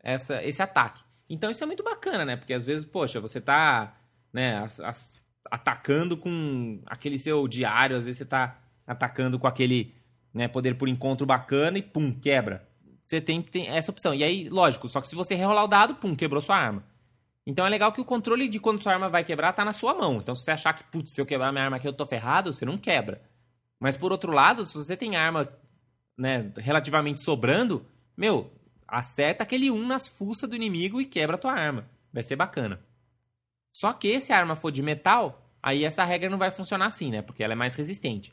essa, 0.00 0.42
esse 0.44 0.62
ataque. 0.62 1.02
Então 1.28 1.50
isso 1.50 1.64
é 1.64 1.66
muito 1.66 1.82
bacana, 1.82 2.24
né? 2.24 2.36
Porque 2.36 2.54
às 2.54 2.64
vezes, 2.64 2.84
poxa, 2.84 3.20
você 3.20 3.40
tá 3.40 3.96
né, 4.32 4.58
as, 4.58 4.80
as, 4.80 5.20
atacando 5.50 6.16
com 6.16 6.80
aquele 6.86 7.18
seu 7.18 7.46
diário, 7.46 7.96
às 7.96 8.04
vezes 8.04 8.18
você 8.18 8.24
tá 8.24 8.58
atacando 8.86 9.38
com 9.38 9.46
aquele 9.46 9.94
né, 10.32 10.48
poder 10.48 10.76
por 10.76 10.88
encontro 10.88 11.26
bacana 11.26 11.78
e 11.78 11.82
pum, 11.82 12.12
quebra. 12.12 12.66
Você 13.06 13.20
tem, 13.20 13.40
tem 13.42 13.68
essa 13.68 13.90
opção. 13.90 14.14
E 14.14 14.24
aí, 14.24 14.48
lógico, 14.48 14.88
só 14.88 15.00
que 15.00 15.08
se 15.08 15.14
você 15.14 15.34
rerolar 15.34 15.64
o 15.64 15.68
dado, 15.68 15.94
pum, 15.94 16.14
quebrou 16.14 16.40
sua 16.40 16.56
arma. 16.56 16.84
Então 17.46 17.66
é 17.66 17.68
legal 17.68 17.92
que 17.92 18.00
o 18.00 18.04
controle 18.04 18.48
de 18.48 18.58
quando 18.58 18.80
sua 18.80 18.94
arma 18.94 19.08
vai 19.08 19.22
quebrar 19.22 19.52
tá 19.52 19.64
na 19.64 19.72
sua 19.72 19.94
mão. 19.94 20.16
Então 20.16 20.34
se 20.34 20.42
você 20.44 20.50
achar 20.50 20.72
que, 20.72 20.84
putz, 20.84 21.12
se 21.12 21.20
eu 21.20 21.26
quebrar 21.26 21.52
minha 21.52 21.64
arma 21.64 21.76
aqui 21.76 21.86
eu 21.86 21.92
tô 21.92 22.06
ferrado, 22.06 22.52
você 22.52 22.64
não 22.64 22.78
quebra. 22.78 23.22
Mas 23.78 23.96
por 23.96 24.12
outro 24.12 24.32
lado, 24.32 24.64
se 24.64 24.76
você 24.76 24.96
tem 24.96 25.16
arma 25.16 25.48
né, 26.16 26.52
relativamente 26.56 27.20
sobrando, 27.20 27.84
meu, 28.16 28.50
acerta 28.88 29.42
aquele 29.42 29.70
1 29.70 29.86
nas 29.86 30.08
fuças 30.08 30.48
do 30.48 30.56
inimigo 30.56 31.00
e 31.00 31.04
quebra 31.04 31.36
a 31.36 31.38
tua 31.38 31.52
arma. 31.52 31.86
Vai 32.12 32.22
ser 32.22 32.36
bacana. 32.36 32.80
Só 33.74 33.92
que 33.92 34.20
se 34.20 34.32
a 34.32 34.38
arma 34.38 34.54
for 34.54 34.70
de 34.70 34.82
metal, 34.82 35.50
aí 35.60 35.84
essa 35.84 36.04
regra 36.04 36.30
não 36.30 36.38
vai 36.38 36.50
funcionar 36.50 36.86
assim, 36.86 37.10
né? 37.10 37.22
Porque 37.22 37.42
ela 37.42 37.54
é 37.54 37.56
mais 37.56 37.74
resistente. 37.74 38.32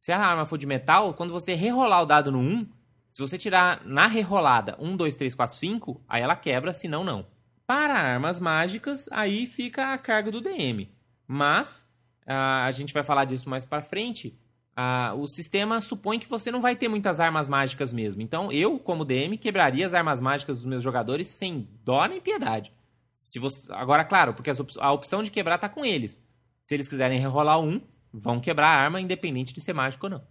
Se 0.00 0.10
a 0.12 0.18
arma 0.18 0.46
for 0.46 0.56
de 0.56 0.66
metal, 0.66 1.12
quando 1.12 1.32
você 1.32 1.54
rerolar 1.54 2.02
o 2.02 2.06
dado 2.06 2.32
no 2.32 2.38
1, 2.38 2.66
se 3.12 3.20
você 3.20 3.36
tirar 3.36 3.84
na 3.84 4.06
rerolada 4.06 4.76
1, 4.78 4.96
2, 4.96 5.14
3, 5.14 5.34
4, 5.34 5.56
5, 5.56 6.02
aí 6.08 6.22
ela 6.22 6.34
quebra, 6.34 6.72
senão 6.72 7.04
não. 7.04 7.26
Para 7.66 7.94
armas 7.94 8.40
mágicas, 8.40 9.08
aí 9.12 9.46
fica 9.46 9.92
a 9.92 9.98
carga 9.98 10.30
do 10.30 10.40
DM. 10.40 10.88
Mas, 11.26 11.86
uh, 12.22 12.64
a 12.64 12.70
gente 12.70 12.94
vai 12.94 13.02
falar 13.02 13.26
disso 13.26 13.50
mais 13.50 13.66
pra 13.66 13.82
frente, 13.82 14.38
ah, 14.74 15.12
o 15.18 15.26
sistema 15.26 15.80
supõe 15.80 16.20
que 16.20 16.28
você 16.28 16.52
não 16.52 16.60
vai 16.60 16.76
ter 16.76 16.86
muitas 16.86 17.18
armas 17.18 17.48
mágicas 17.48 17.92
mesmo. 17.92 18.22
Então, 18.22 18.50
eu, 18.52 18.78
como 18.78 19.04
DM, 19.04 19.36
quebraria 19.36 19.84
as 19.84 19.92
armas 19.92 20.20
mágicas 20.20 20.58
dos 20.58 20.66
meus 20.66 20.84
jogadores 20.84 21.26
sem 21.26 21.68
dó 21.84 22.06
nem 22.06 22.20
piedade. 22.20 22.72
Se 23.18 23.38
você... 23.38 23.70
Agora, 23.72 24.04
claro, 24.04 24.32
porque 24.32 24.50
a 24.78 24.92
opção 24.92 25.22
de 25.22 25.30
quebrar 25.30 25.58
tá 25.58 25.68
com 25.68 25.84
eles. 25.84 26.22
Se 26.66 26.74
eles 26.74 26.88
quiserem 26.88 27.18
rerolar 27.18 27.60
um, 27.60 27.80
vão 28.12 28.40
quebrar 28.40 28.68
a 28.68 28.80
arma, 28.80 29.00
independente 29.00 29.52
de 29.52 29.60
ser 29.60 29.72
mágico 29.72 30.06
ou 30.06 30.10
não. 30.10 30.26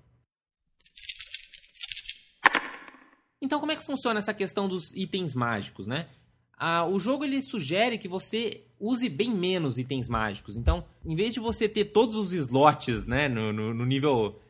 Então, 3.42 3.60
como 3.60 3.72
é 3.72 3.76
que 3.76 3.86
funciona 3.86 4.20
essa 4.20 4.34
questão 4.34 4.68
dos 4.68 4.94
itens 4.94 5.36
mágicos, 5.36 5.86
né? 5.86 6.08
Ah, 6.58 6.86
o 6.86 7.00
jogo 7.00 7.24
ele 7.24 7.42
sugere 7.42 7.98
que 7.98 8.08
você 8.08 8.66
use 8.80 9.08
bem 9.10 9.30
menos 9.30 9.78
itens 9.78 10.10
mágicos. 10.10 10.58
Então, 10.58 10.86
em 11.06 11.16
vez 11.16 11.34
de 11.34 11.40
você 11.40 11.70
ter 11.70 11.86
todos 11.86 12.16
os 12.16 12.34
slots, 12.34 13.06
né, 13.06 13.28
no, 13.28 13.54
no, 13.54 13.74
no 13.74 13.86
nível 13.86 14.42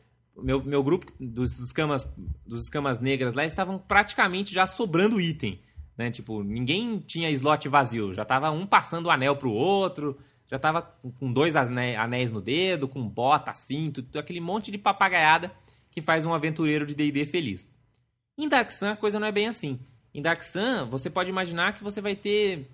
meu, 0.42 0.62
meu 0.62 0.82
grupo 0.82 1.12
dos 1.18 1.58
escamas 1.58 2.10
dos 2.46 2.62
escamas 2.62 3.00
negras 3.00 3.34
lá 3.34 3.44
estavam 3.44 3.78
praticamente 3.78 4.54
já 4.54 4.66
sobrando 4.66 5.20
item, 5.20 5.60
né? 5.98 6.10
Tipo, 6.10 6.44
ninguém 6.44 7.00
tinha 7.00 7.28
slot 7.30 7.68
vazio, 7.68 8.14
já 8.14 8.24
tava 8.24 8.50
um 8.50 8.64
passando 8.64 9.06
o 9.06 9.10
anel 9.10 9.36
pro 9.36 9.52
outro, 9.52 10.16
já 10.46 10.58
tava 10.58 10.80
com 11.18 11.30
dois 11.30 11.56
anéis 11.56 12.30
no 12.30 12.40
dedo, 12.40 12.88
com 12.88 13.06
bota, 13.06 13.52
cinto, 13.52 14.06
aquele 14.16 14.40
monte 14.40 14.70
de 14.70 14.78
papagaiada 14.78 15.52
que 15.90 16.00
faz 16.00 16.24
um 16.24 16.32
aventureiro 16.32 16.86
de 16.86 16.94
D&D 16.94 17.26
feliz. 17.26 17.70
Em 18.38 18.48
Dark 18.48 18.70
Sun 18.70 18.90
a 18.90 18.96
coisa 18.96 19.18
não 19.18 19.26
é 19.26 19.32
bem 19.32 19.48
assim. 19.48 19.80
Em 20.14 20.22
Dark 20.22 20.42
Sun, 20.42 20.88
você 20.88 21.10
pode 21.10 21.28
imaginar 21.28 21.74
que 21.74 21.82
você 21.82 22.00
vai 22.00 22.14
ter 22.14 22.70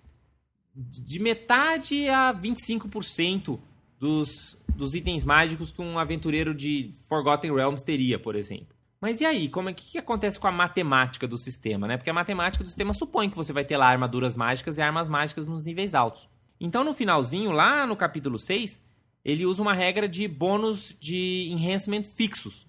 de 0.74 1.18
metade 1.18 2.08
a 2.08 2.34
25% 2.34 3.58
dos, 3.98 4.58
dos 4.68 4.94
itens 4.94 5.24
mágicos 5.24 5.72
que 5.72 5.80
um 5.80 5.98
aventureiro 5.98 6.54
de 6.54 6.92
Forgotten 7.08 7.54
Realms 7.54 7.82
teria, 7.82 8.18
por 8.18 8.36
exemplo. 8.36 8.73
Mas 9.04 9.20
e 9.20 9.26
aí, 9.26 9.50
como 9.50 9.68
é 9.68 9.74
que, 9.74 9.84
que 9.84 9.98
acontece 9.98 10.40
com 10.40 10.46
a 10.46 10.50
matemática 10.50 11.28
do 11.28 11.36
sistema, 11.36 11.86
né? 11.86 11.98
Porque 11.98 12.08
a 12.08 12.14
matemática 12.14 12.64
do 12.64 12.68
sistema 12.68 12.94
supõe 12.94 13.28
que 13.28 13.36
você 13.36 13.52
vai 13.52 13.62
ter 13.62 13.76
lá 13.76 13.86
armaduras 13.86 14.34
mágicas 14.34 14.78
e 14.78 14.80
armas 14.80 15.10
mágicas 15.10 15.46
nos 15.46 15.66
níveis 15.66 15.94
altos. 15.94 16.26
Então, 16.58 16.82
no 16.82 16.94
finalzinho, 16.94 17.50
lá 17.50 17.86
no 17.86 17.96
capítulo 17.96 18.38
6, 18.38 18.82
ele 19.22 19.44
usa 19.44 19.60
uma 19.60 19.74
regra 19.74 20.08
de 20.08 20.26
bônus 20.26 20.96
de 20.98 21.50
enhancement 21.52 22.04
fixos. 22.04 22.66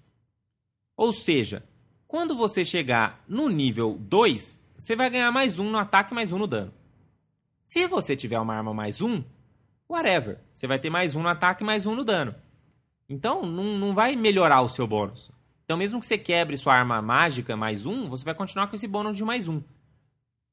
Ou 0.94 1.10
seja, 1.10 1.64
quando 2.06 2.36
você 2.36 2.66
chegar 2.66 3.24
no 3.26 3.48
nível 3.48 3.96
2, 3.98 4.62
você 4.76 4.94
vai 4.94 5.08
ganhar 5.08 5.32
mais 5.32 5.58
um 5.58 5.70
no 5.70 5.78
ataque 5.78 6.12
mais 6.12 6.32
um 6.32 6.38
no 6.38 6.46
dano. 6.46 6.74
Se 7.66 7.86
você 7.86 8.14
tiver 8.14 8.38
uma 8.38 8.54
arma 8.54 8.74
mais 8.74 9.00
um, 9.00 9.24
whatever. 9.88 10.38
Você 10.52 10.66
vai 10.66 10.78
ter 10.78 10.90
mais 10.90 11.16
um 11.16 11.22
no 11.22 11.30
ataque 11.30 11.64
mais 11.64 11.86
um 11.86 11.94
no 11.94 12.04
dano. 12.04 12.34
Então, 13.08 13.46
não, 13.46 13.78
não 13.78 13.94
vai 13.94 14.14
melhorar 14.14 14.60
o 14.60 14.68
seu 14.68 14.86
bônus. 14.86 15.34
Então, 15.66 15.76
mesmo 15.76 15.98
que 15.98 16.06
você 16.06 16.16
quebre 16.16 16.56
sua 16.56 16.74
arma 16.74 17.02
mágica 17.02 17.56
mais 17.56 17.86
um, 17.86 18.08
você 18.08 18.24
vai 18.24 18.34
continuar 18.34 18.68
com 18.68 18.76
esse 18.76 18.86
bônus 18.86 19.16
de 19.16 19.24
mais 19.24 19.48
um. 19.48 19.60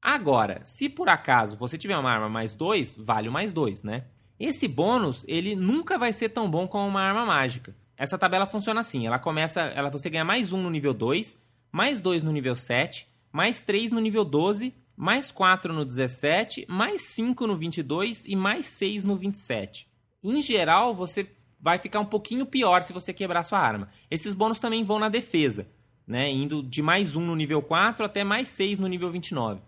Agora, 0.02 0.60
se 0.64 0.88
por 0.88 1.08
acaso 1.08 1.56
você 1.56 1.78
tiver 1.78 1.96
uma 1.96 2.10
arma 2.10 2.28
mais 2.28 2.56
dois, 2.56 2.96
vale 2.96 3.28
o 3.28 3.32
mais 3.32 3.52
dois, 3.52 3.84
né? 3.84 4.06
Esse 4.40 4.66
bônus, 4.66 5.24
ele 5.28 5.54
nunca 5.54 5.96
vai 5.96 6.12
ser 6.12 6.30
tão 6.30 6.50
bom 6.50 6.66
como 6.66 6.88
uma 6.88 7.00
arma 7.00 7.24
mágica. 7.24 7.76
Essa 7.96 8.18
tabela 8.18 8.44
funciona 8.44 8.80
assim, 8.80 9.06
ela 9.06 9.20
começa, 9.20 9.60
ela 9.60 9.88
você 9.88 10.10
ganha 10.10 10.24
mais 10.24 10.52
um 10.52 10.60
no 10.60 10.68
nível 10.68 10.92
2, 10.92 11.40
mais 11.70 12.00
2 12.00 12.24
no 12.24 12.32
nível 12.32 12.56
7, 12.56 13.08
mais 13.30 13.60
3 13.60 13.92
no 13.92 14.00
nível 14.00 14.24
12, 14.24 14.74
mais 14.96 15.30
4 15.30 15.72
no 15.72 15.84
17, 15.84 16.66
mais 16.68 17.02
5 17.02 17.46
no 17.46 17.56
22 17.56 18.26
e 18.26 18.34
mais 18.34 18.66
6 18.66 19.04
no 19.04 19.14
27. 19.14 19.88
Em 20.24 20.42
geral, 20.42 20.92
você 20.92 21.30
vai 21.64 21.78
ficar 21.78 21.98
um 21.98 22.04
pouquinho 22.04 22.44
pior 22.44 22.82
se 22.82 22.92
você 22.92 23.10
quebrar 23.10 23.42
sua 23.42 23.58
arma. 23.58 23.88
Esses 24.10 24.34
bônus 24.34 24.60
também 24.60 24.84
vão 24.84 24.98
na 24.98 25.08
defesa, 25.08 25.66
né? 26.06 26.30
indo 26.30 26.62
de 26.62 26.82
mais 26.82 27.16
1 27.16 27.24
no 27.24 27.34
nível 27.34 27.62
4 27.62 28.04
até 28.04 28.22
mais 28.22 28.48
6 28.48 28.78
no 28.78 28.86
nível 28.86 29.08
29. 29.08 29.62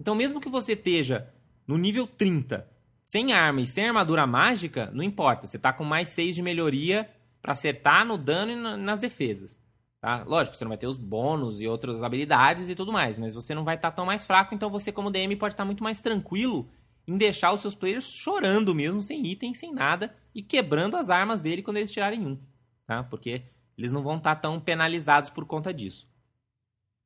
Então, 0.00 0.14
mesmo 0.14 0.40
que 0.40 0.48
você 0.48 0.74
esteja 0.74 1.28
no 1.66 1.76
nível 1.76 2.06
30, 2.06 2.64
sem 3.04 3.32
arma 3.32 3.60
e 3.60 3.66
sem 3.66 3.88
armadura 3.88 4.28
mágica, 4.28 4.92
não 4.94 5.02
importa, 5.02 5.48
você 5.48 5.56
está 5.56 5.72
com 5.72 5.82
mais 5.82 6.08
6 6.10 6.36
de 6.36 6.42
melhoria 6.42 7.10
para 7.42 7.50
acertar 7.50 8.06
no 8.06 8.16
dano 8.16 8.52
e 8.52 8.76
nas 8.76 9.00
defesas. 9.00 9.60
Tá? 10.00 10.22
Lógico, 10.24 10.54
você 10.56 10.64
não 10.64 10.68
vai 10.68 10.78
ter 10.78 10.86
os 10.86 10.96
bônus 10.96 11.60
e 11.60 11.66
outras 11.66 12.04
habilidades 12.04 12.68
e 12.68 12.76
tudo 12.76 12.92
mais, 12.92 13.18
mas 13.18 13.34
você 13.34 13.56
não 13.56 13.64
vai 13.64 13.74
estar 13.74 13.90
tá 13.90 13.96
tão 13.96 14.06
mais 14.06 14.24
fraco, 14.24 14.54
então 14.54 14.70
você, 14.70 14.92
como 14.92 15.10
DM, 15.10 15.34
pode 15.34 15.54
estar 15.54 15.64
muito 15.64 15.82
mais 15.82 15.98
tranquilo 15.98 16.68
em 17.08 17.16
deixar 17.16 17.52
os 17.52 17.60
seus 17.60 17.74
players 17.74 18.12
chorando 18.12 18.74
mesmo, 18.74 19.02
sem 19.02 19.26
item, 19.26 19.54
sem 19.54 19.72
nada, 19.72 20.14
e 20.34 20.42
quebrando 20.42 20.96
as 20.96 21.10
armas 21.10 21.40
dele 21.40 21.62
quando 21.62 21.78
eles 21.78 21.90
tirarem 21.90 22.24
um. 22.24 22.38
Tá? 22.86 23.02
Porque 23.02 23.42
eles 23.76 23.90
não 23.90 24.02
vão 24.02 24.18
estar 24.18 24.36
tá 24.36 24.42
tão 24.42 24.60
penalizados 24.60 25.30
por 25.30 25.44
conta 25.44 25.74
disso. 25.74 26.06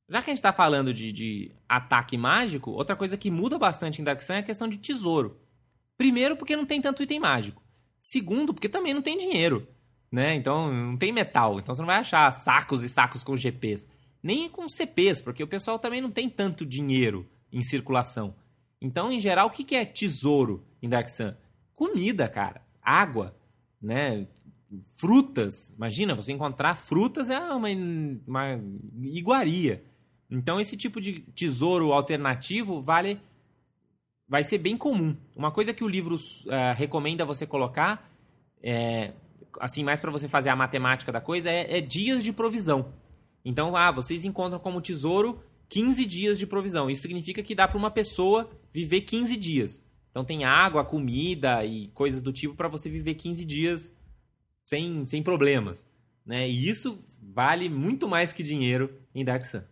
Já 0.09 0.21
que 0.21 0.31
a 0.31 0.33
gente 0.33 0.39
está 0.39 0.53
falando 0.53 0.93
de, 0.93 1.13
de, 1.13 1.53
ataque 1.69 2.19
mágico, 2.19 2.73
outra 2.73 2.97
coisa 2.97 3.17
que 3.17 3.31
muda 3.31 3.59
bastante 3.59 4.03
em 4.03 4.05
Dark 4.05 4.21
Sun 4.21 4.35
é 4.35 4.39
a 4.39 4.43
questão 4.43 4.69
de 4.69 4.77
tesouro. 4.77 5.41
Primeiro, 5.97 6.37
porque 6.37 6.57
não 6.57 6.67
tem 6.67 6.83
tanto 6.83 7.03
item 7.03 7.21
mágico. 7.21 7.63
Segundo, 8.03 8.53
porque 8.53 8.69
também 8.69 8.93
não 8.93 9.01
tem 9.01 9.17
dinheiro 9.17 9.67
né? 10.13 10.35
Então 10.35 10.71
não 10.71 10.97
tem 10.99 11.11
metal, 11.11 11.59
então 11.59 11.75
você 11.75 11.81
não 11.81 11.87
vai 11.87 11.97
achar 11.97 12.31
sacos 12.33 12.85
e 12.85 12.89
sacos 12.89 13.25
com 13.25 13.35
GPs, 13.35 13.89
nem 14.23 14.49
com 14.49 14.69
CPs, 14.69 15.23
porque 15.23 15.43
o 15.43 15.49
pessoal 15.49 15.79
também 15.79 16.03
não 16.03 16.11
tem 16.11 16.29
tanto 16.29 16.67
dinheiro 16.67 17.27
em 17.51 17.65
circulação. 17.65 18.35
Então, 18.83 19.13
em 19.13 19.21
geral, 19.21 19.47
o 19.47 19.51
que 19.51 19.77
é 19.77 19.85
tesouro 19.85 20.67
em 20.83 20.89
Dark 20.89 21.09
Sun? 21.09 21.33
Comida, 21.75 22.29
cara, 22.29 22.61
água, 22.83 23.35
né? 23.81 24.27
Frutas. 24.99 25.71
Imagina, 25.71 26.15
você 26.15 26.33
encontrar 26.33 26.75
frutas 26.75 27.31
é 27.31 27.39
uma, 27.39 27.69
uma 28.27 28.61
iguaria. 29.03 29.85
Então, 30.29 30.61
esse 30.61 30.77
tipo 30.77 31.01
de 31.01 31.21
tesouro 31.35 31.93
alternativo 31.93 32.83
vale 32.83 33.21
vai 34.29 34.43
ser 34.43 34.59
bem 34.59 34.77
comum. 34.77 35.17
Uma 35.37 35.51
coisa 35.51 35.75
que 35.75 35.85
o 35.85 35.89
livro 35.89 36.17
uh, 36.17 36.75
recomenda 36.75 37.25
você 37.25 37.47
colocar 37.47 38.11
é, 38.63 39.13
assim, 39.61 39.85
mais 39.85 40.01
para 40.01 40.11
você 40.11 40.29
fazer 40.29 40.49
a 40.49 40.57
matemática 40.57 41.13
da 41.13 41.21
coisa, 41.21 41.51
é, 41.51 41.79
é 41.79 41.81
dias 41.81 42.25
de 42.25 42.33
provisão. 42.33 42.93
Então, 43.45 43.77
ah, 43.77 43.91
vocês 43.91 44.25
encontram 44.25 44.59
como 44.59 44.81
tesouro 44.81 45.43
15 45.69 46.05
dias 46.05 46.39
de 46.39 46.47
provisão. 46.47 46.89
Isso 46.89 47.03
significa 47.03 47.43
que 47.43 47.55
dá 47.55 47.69
para 47.69 47.79
uma 47.79 47.91
pessoa 47.91 48.51
viver 48.73 49.03
15 49.03 49.37
dias. 49.37 49.85
Então 50.11 50.25
tem 50.25 50.45
água, 50.45 50.85
comida 50.85 51.65
e 51.65 51.89
coisas 51.89 52.23
do 52.23 52.33
tipo 52.33 52.55
para 52.55 52.69
você 52.69 52.91
viver 52.91 53.15
15 53.15 53.45
dias 53.45 53.97
sem, 54.65 55.05
sem 55.05 55.23
problemas. 55.23 55.89
Né? 56.25 56.49
E 56.49 56.69
isso 56.69 57.01
vale 57.23 57.69
muito 57.69 58.09
mais 58.09 58.33
que 58.33 58.43
dinheiro 58.43 59.01
em 59.15 59.25
Dark 59.25 59.45
Sun. 59.45 59.63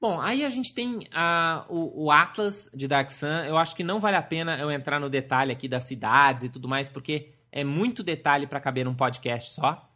Bom, 0.00 0.20
aí 0.20 0.44
a 0.44 0.50
gente 0.50 0.74
tem 0.74 0.98
uh, 0.98 1.64
o, 1.68 2.04
o, 2.04 2.10
Atlas 2.10 2.70
de 2.72 2.86
Dark 2.86 3.10
Sun. 3.10 3.44
Eu 3.46 3.56
acho 3.56 3.74
que 3.74 3.82
não 3.82 3.98
vale 3.98 4.16
a 4.16 4.22
pena 4.22 4.58
eu 4.58 4.70
entrar 4.70 5.00
no 5.00 5.08
detalhe 5.08 5.50
aqui 5.50 5.66
das 5.66 5.84
cidades 5.84 6.44
e 6.44 6.48
tudo 6.48 6.68
mais, 6.68 6.88
porque 6.88 7.32
é 7.50 7.64
muito 7.64 8.02
detalhe 8.02 8.46
para 8.46 8.60
caber 8.60 8.84
num 8.84 8.94
podcast 8.94 9.54
só. 9.54 9.90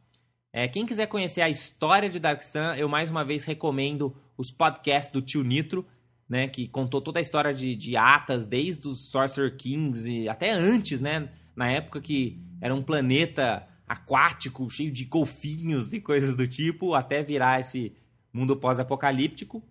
É, 0.52 0.66
quem 0.66 0.84
quiser 0.84 1.06
conhecer 1.06 1.42
a 1.42 1.48
história 1.48 2.08
de 2.10 2.18
Dark 2.18 2.42
Sun, 2.42 2.74
eu 2.76 2.88
mais 2.88 3.08
uma 3.08 3.24
vez 3.24 3.44
recomendo 3.44 4.16
os 4.36 4.50
podcasts 4.50 5.12
do 5.12 5.22
Tio 5.22 5.44
Nitro, 5.44 5.86
né, 6.28 6.48
que 6.48 6.66
contou 6.66 7.00
toda 7.00 7.20
a 7.20 7.22
história 7.22 7.54
de, 7.54 7.76
de 7.76 7.96
Atas, 7.96 8.46
desde 8.46 8.88
os 8.88 9.10
Sorcerer 9.10 9.56
Kings 9.56 10.10
e 10.10 10.28
até 10.28 10.50
antes, 10.50 11.00
né, 11.00 11.28
na 11.54 11.70
época 11.70 12.00
que 12.00 12.40
era 12.60 12.74
um 12.74 12.82
planeta 12.82 13.66
aquático, 13.86 14.68
cheio 14.68 14.90
de 14.90 15.04
golfinhos 15.04 15.92
e 15.92 16.00
coisas 16.00 16.36
do 16.36 16.46
tipo, 16.46 16.94
até 16.94 17.22
virar 17.22 17.60
esse 17.60 17.92
mundo 18.32 18.56
pós-apocalíptico. 18.56 19.62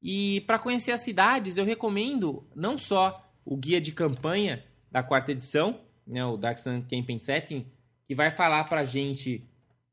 E 0.00 0.42
para 0.42 0.58
conhecer 0.58 0.92
as 0.92 1.00
cidades, 1.00 1.56
eu 1.56 1.64
recomendo 1.64 2.46
não 2.54 2.78
só 2.78 3.32
o 3.44 3.56
guia 3.56 3.80
de 3.80 3.90
campanha 3.90 4.64
da 4.90 5.02
quarta 5.02 5.32
edição, 5.32 5.80
né, 6.06 6.24
o 6.24 6.36
Dark 6.36 6.58
Sun 6.58 6.82
Camping 6.82 7.18
Setting, 7.18 7.66
que 8.06 8.14
vai 8.14 8.30
falar 8.30 8.64
para 8.64 8.84
gente 8.84 9.47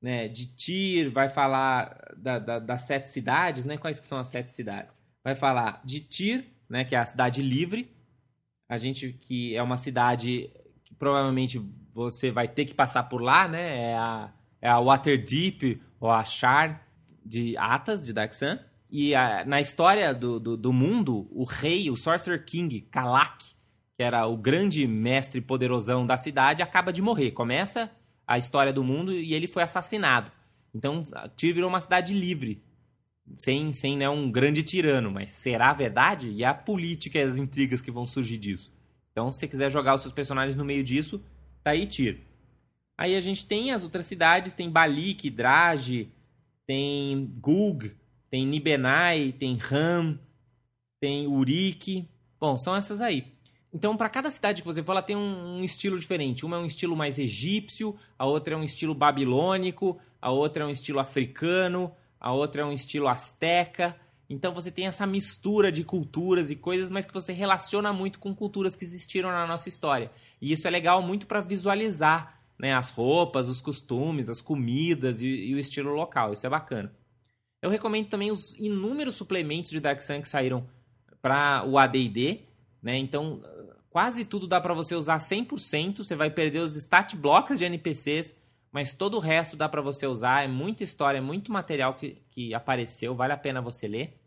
né, 0.06 0.28
de 0.28 0.46
Tyr, 0.46 1.10
vai 1.10 1.30
falar 1.30 2.14
da, 2.16 2.38
da, 2.38 2.60
das 2.60 2.84
sete 2.84 3.10
cidades, 3.10 3.66
né? 3.66 3.76
Quais 3.76 4.00
que 4.00 4.06
são 4.06 4.20
as 4.20 4.28
sete 4.28 4.54
cidades? 4.54 5.02
Vai 5.24 5.34
falar 5.34 5.82
de 5.84 6.00
Tyr, 6.00 6.46
né, 6.70 6.86
que 6.86 6.94
é 6.94 7.00
a 7.00 7.06
cidade 7.06 7.42
livre, 7.42 7.92
a 8.70 8.78
gente 8.78 9.14
que 9.14 9.56
é 9.56 9.64
uma 9.64 9.78
cidade 9.78 10.52
que 10.84 10.94
provavelmente 10.94 11.60
você 11.92 12.30
vai 12.30 12.48
ter 12.48 12.66
que 12.66 12.74
passar 12.76 13.02
por 13.06 13.20
lá, 13.20 13.48
né? 13.48 13.94
É 13.94 13.98
a, 13.98 14.32
é 14.62 14.70
a 14.70 14.80
Waterdeep 14.80 15.82
ou 16.00 16.12
a 16.12 16.24
Shar 16.24 16.86
de 17.26 17.58
Atas, 17.58 18.06
de 18.06 18.14
Dark 18.14 18.32
Sun. 18.34 18.60
E 18.92 19.16
a, 19.16 19.44
na 19.44 19.60
história 19.60 20.14
do, 20.14 20.40
do, 20.40 20.56
do, 20.56 20.72
mundo, 20.72 21.28
o 21.32 21.46
rei, 21.46 21.90
o 21.90 21.98
Sorcerer 21.98 22.46
King, 22.46 22.82
Kalak, 22.92 23.44
que 23.98 24.04
era 24.04 24.28
o 24.28 24.38
grande 24.38 24.86
mestre 24.86 25.42
poderosão 25.42 26.06
da 26.06 26.16
cidade, 26.16 26.62
acaba 26.62 26.94
de 26.94 27.02
morrer. 27.02 27.32
Começa 27.32 27.90
a 28.28 28.38
história 28.38 28.74
do 28.74 28.84
mundo 28.84 29.14
e 29.14 29.34
ele 29.34 29.48
foi 29.48 29.64
assassinado. 29.64 30.32
Então, 30.74 31.04
Tyr 31.36 31.54
virou 31.54 31.70
uma 31.70 31.80
cidade 31.80 32.14
livre, 32.14 32.62
sem, 33.38 33.72
sem 33.72 33.98
né, 33.98 34.10
um 34.10 34.30
grande 34.30 34.62
tirano. 34.62 35.12
Mas 35.12 35.32
será 35.32 35.72
verdade? 35.74 36.30
E 36.32 36.44
a 36.44 36.54
política 36.54 37.18
e 37.18 37.22
as 37.22 37.38
intrigas 37.38 37.82
que 37.82 37.92
vão 37.92 38.06
surgir 38.06 38.38
disso. 38.38 38.74
Então, 39.12 39.32
se 39.32 39.40
você 39.40 39.48
quiser 39.48 39.72
jogar 39.72 39.96
os 39.96 40.02
seus 40.02 40.14
personagens 40.14 40.58
no 40.58 40.66
meio 40.66 40.84
disso, 40.84 41.24
tá 41.64 41.72
aí 41.72 41.88
Tyr. 41.88 42.20
Aí 42.98 43.16
a 43.16 43.22
gente 43.22 43.46
tem 43.46 43.72
as 43.72 43.84
outras 43.84 44.06
cidades, 44.06 44.54
tem 44.54 44.70
Balik, 44.70 45.30
Drage, 45.30 46.12
tem 46.66 47.26
Gug, 47.40 47.94
tem 48.30 48.46
Nibenai, 48.46 49.34
tem 49.38 49.56
Ram, 49.56 50.20
tem 51.00 51.28
Urik. 51.28 52.08
Bom, 52.40 52.58
são 52.58 52.76
essas 52.76 53.00
aí. 53.00 53.35
Então, 53.76 53.98
para 53.98 54.08
cada 54.08 54.32
cidade 54.32 54.62
que 54.62 54.66
você 54.66 54.82
for, 54.82 54.94
ela 54.94 55.02
tem 55.02 55.18
um, 55.18 55.58
um, 55.58 55.60
estilo 55.62 56.00
diferente. 56.00 56.46
Uma 56.46 56.56
é 56.56 56.60
um 56.62 56.66
estilo 56.66 56.96
mais 56.96 57.20
egípcio, 57.20 57.94
a 58.18 58.26
outra 58.26 58.54
é 58.54 58.58
um 58.58 58.64
estilo 58.64 58.96
babilônico, 58.96 60.00
a 60.22 60.32
outra 60.32 60.64
é 60.64 60.66
um 60.66 60.70
estilo 60.70 60.98
africano, 60.98 61.92
a 62.18 62.32
outra 62.32 62.62
é 62.62 62.66
um 62.66 62.72
estilo 62.72 63.10
asteca. 63.10 63.94
Então 64.30 64.54
você 64.54 64.72
tem 64.72 64.88
essa 64.88 65.06
mistura 65.06 65.74
de 65.74 65.84
culturas 65.84 66.50
e 66.50 66.56
coisas, 66.56 66.90
mas 66.90 67.06
que 67.06 67.14
você 67.14 67.34
relaciona 67.34 67.92
muito 67.92 68.18
com 68.18 68.34
culturas 68.34 68.78
que 68.78 68.86
existiram 68.86 69.30
na 69.30 69.46
nossa 69.46 69.68
história. 69.68 70.10
E 70.42 70.54
isso 70.54 70.66
é 70.66 70.72
legal 70.72 71.02
muito 71.02 71.28
para 71.28 71.42
visualizar 71.42 72.40
né, 72.58 72.74
as 72.74 72.92
roupas, 72.92 73.50
os 73.50 73.60
costumes, 73.60 74.30
as 74.30 74.40
comidas 74.40 75.22
e, 75.22 75.28
e 75.28 75.54
o 75.54 75.60
estilo 75.60 75.92
local. 75.92 76.32
Isso 76.32 76.48
é 76.48 76.50
bacana. 76.50 76.96
Eu 77.62 77.70
recomendo 77.70 78.08
também 78.08 78.32
os 78.32 78.56
inúmeros 78.58 79.16
suplementos 79.16 79.70
de 79.70 79.82
Dark 79.82 80.02
Sun 80.02 80.22
que 80.22 80.30
saíram 80.30 80.66
para 81.22 81.66
o 81.68 81.78
AD&D, 81.78 82.46
né? 82.86 82.96
Então, 83.00 83.42
quase 83.96 84.26
tudo 84.26 84.46
dá 84.46 84.60
para 84.60 84.74
você 84.74 84.94
usar 84.94 85.16
100%, 85.20 86.00
você 86.00 86.18
vai 86.18 86.30
perder 86.30 86.60
os 86.60 86.76
stat 86.76 87.16
blocks 87.16 87.58
de 87.58 87.64
NPCs, 87.64 88.36
mas 88.70 88.94
todo 88.94 89.16
o 89.16 89.22
resto 89.22 89.56
dá 89.56 89.70
para 89.70 89.82
você 89.82 90.06
usar, 90.06 90.44
é 90.44 90.50
muita 90.50 90.84
história, 90.84 91.20
é 91.20 91.22
muito 91.22 91.50
material 91.50 91.94
que, 91.94 92.22
que 92.30 92.54
apareceu, 92.54 93.16
vale 93.16 93.32
a 93.32 93.38
pena 93.38 93.62
você 93.62 93.88
ler. 93.88 94.20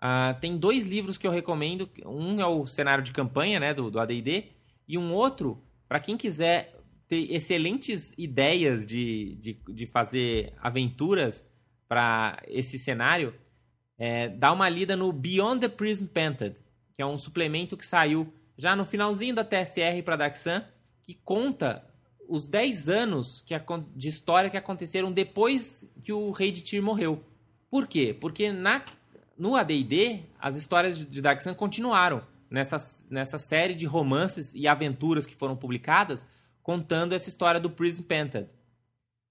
Uh, 0.00 0.40
tem 0.40 0.56
dois 0.56 0.86
livros 0.86 1.18
que 1.18 1.26
eu 1.26 1.30
recomendo, 1.30 1.90
um 2.06 2.40
é 2.40 2.46
o 2.46 2.64
cenário 2.64 3.04
de 3.04 3.12
campanha, 3.12 3.60
né, 3.60 3.74
do, 3.74 3.90
do 3.90 4.00
AD&D, 4.00 4.46
e 4.88 4.96
um 4.96 5.12
outro, 5.12 5.62
para 5.86 6.00
quem 6.00 6.16
quiser 6.16 6.74
ter 7.06 7.34
excelentes 7.34 8.14
ideias 8.16 8.86
de, 8.86 9.34
de, 9.42 9.60
de 9.74 9.86
fazer 9.86 10.54
aventuras 10.62 11.46
para 11.86 12.42
esse 12.48 12.78
cenário, 12.78 13.34
é, 13.98 14.26
dá 14.26 14.50
uma 14.50 14.70
lida 14.70 14.96
no 14.96 15.12
Beyond 15.12 15.60
the 15.60 15.68
Prism 15.68 16.06
Painted, 16.06 16.62
que 16.96 17.02
é 17.02 17.04
um 17.04 17.18
suplemento 17.18 17.76
que 17.76 17.84
saiu 17.84 18.32
já 18.56 18.74
no 18.76 18.84
finalzinho 18.84 19.34
da 19.34 19.44
TSR 19.44 20.02
para 20.04 20.16
Dark 20.16 20.36
Sun, 20.36 20.62
que 21.02 21.14
conta 21.14 21.84
os 22.28 22.46
10 22.46 22.88
anos 22.88 23.42
que, 23.42 23.54
de 23.94 24.08
história 24.08 24.50
que 24.50 24.56
aconteceram 24.56 25.12
depois 25.12 25.92
que 26.02 26.12
o 26.12 26.30
Rei 26.30 26.50
de 26.50 26.62
Tyr 26.62 26.82
morreu. 26.82 27.22
Por 27.70 27.86
quê? 27.86 28.16
Porque 28.18 28.50
na, 28.52 28.82
no 29.36 29.56
AD&D, 29.56 30.22
as 30.38 30.56
histórias 30.56 30.98
de 30.98 31.20
Dark 31.20 31.40
Sun 31.40 31.54
continuaram 31.54 32.22
nessa, 32.48 32.76
nessa 33.10 33.38
série 33.38 33.74
de 33.74 33.86
romances 33.86 34.54
e 34.54 34.68
aventuras 34.68 35.26
que 35.26 35.34
foram 35.34 35.56
publicadas, 35.56 36.26
contando 36.62 37.12
essa 37.12 37.28
história 37.28 37.60
do 37.60 37.68
Prism 37.68 38.02
Painted. 38.02 38.54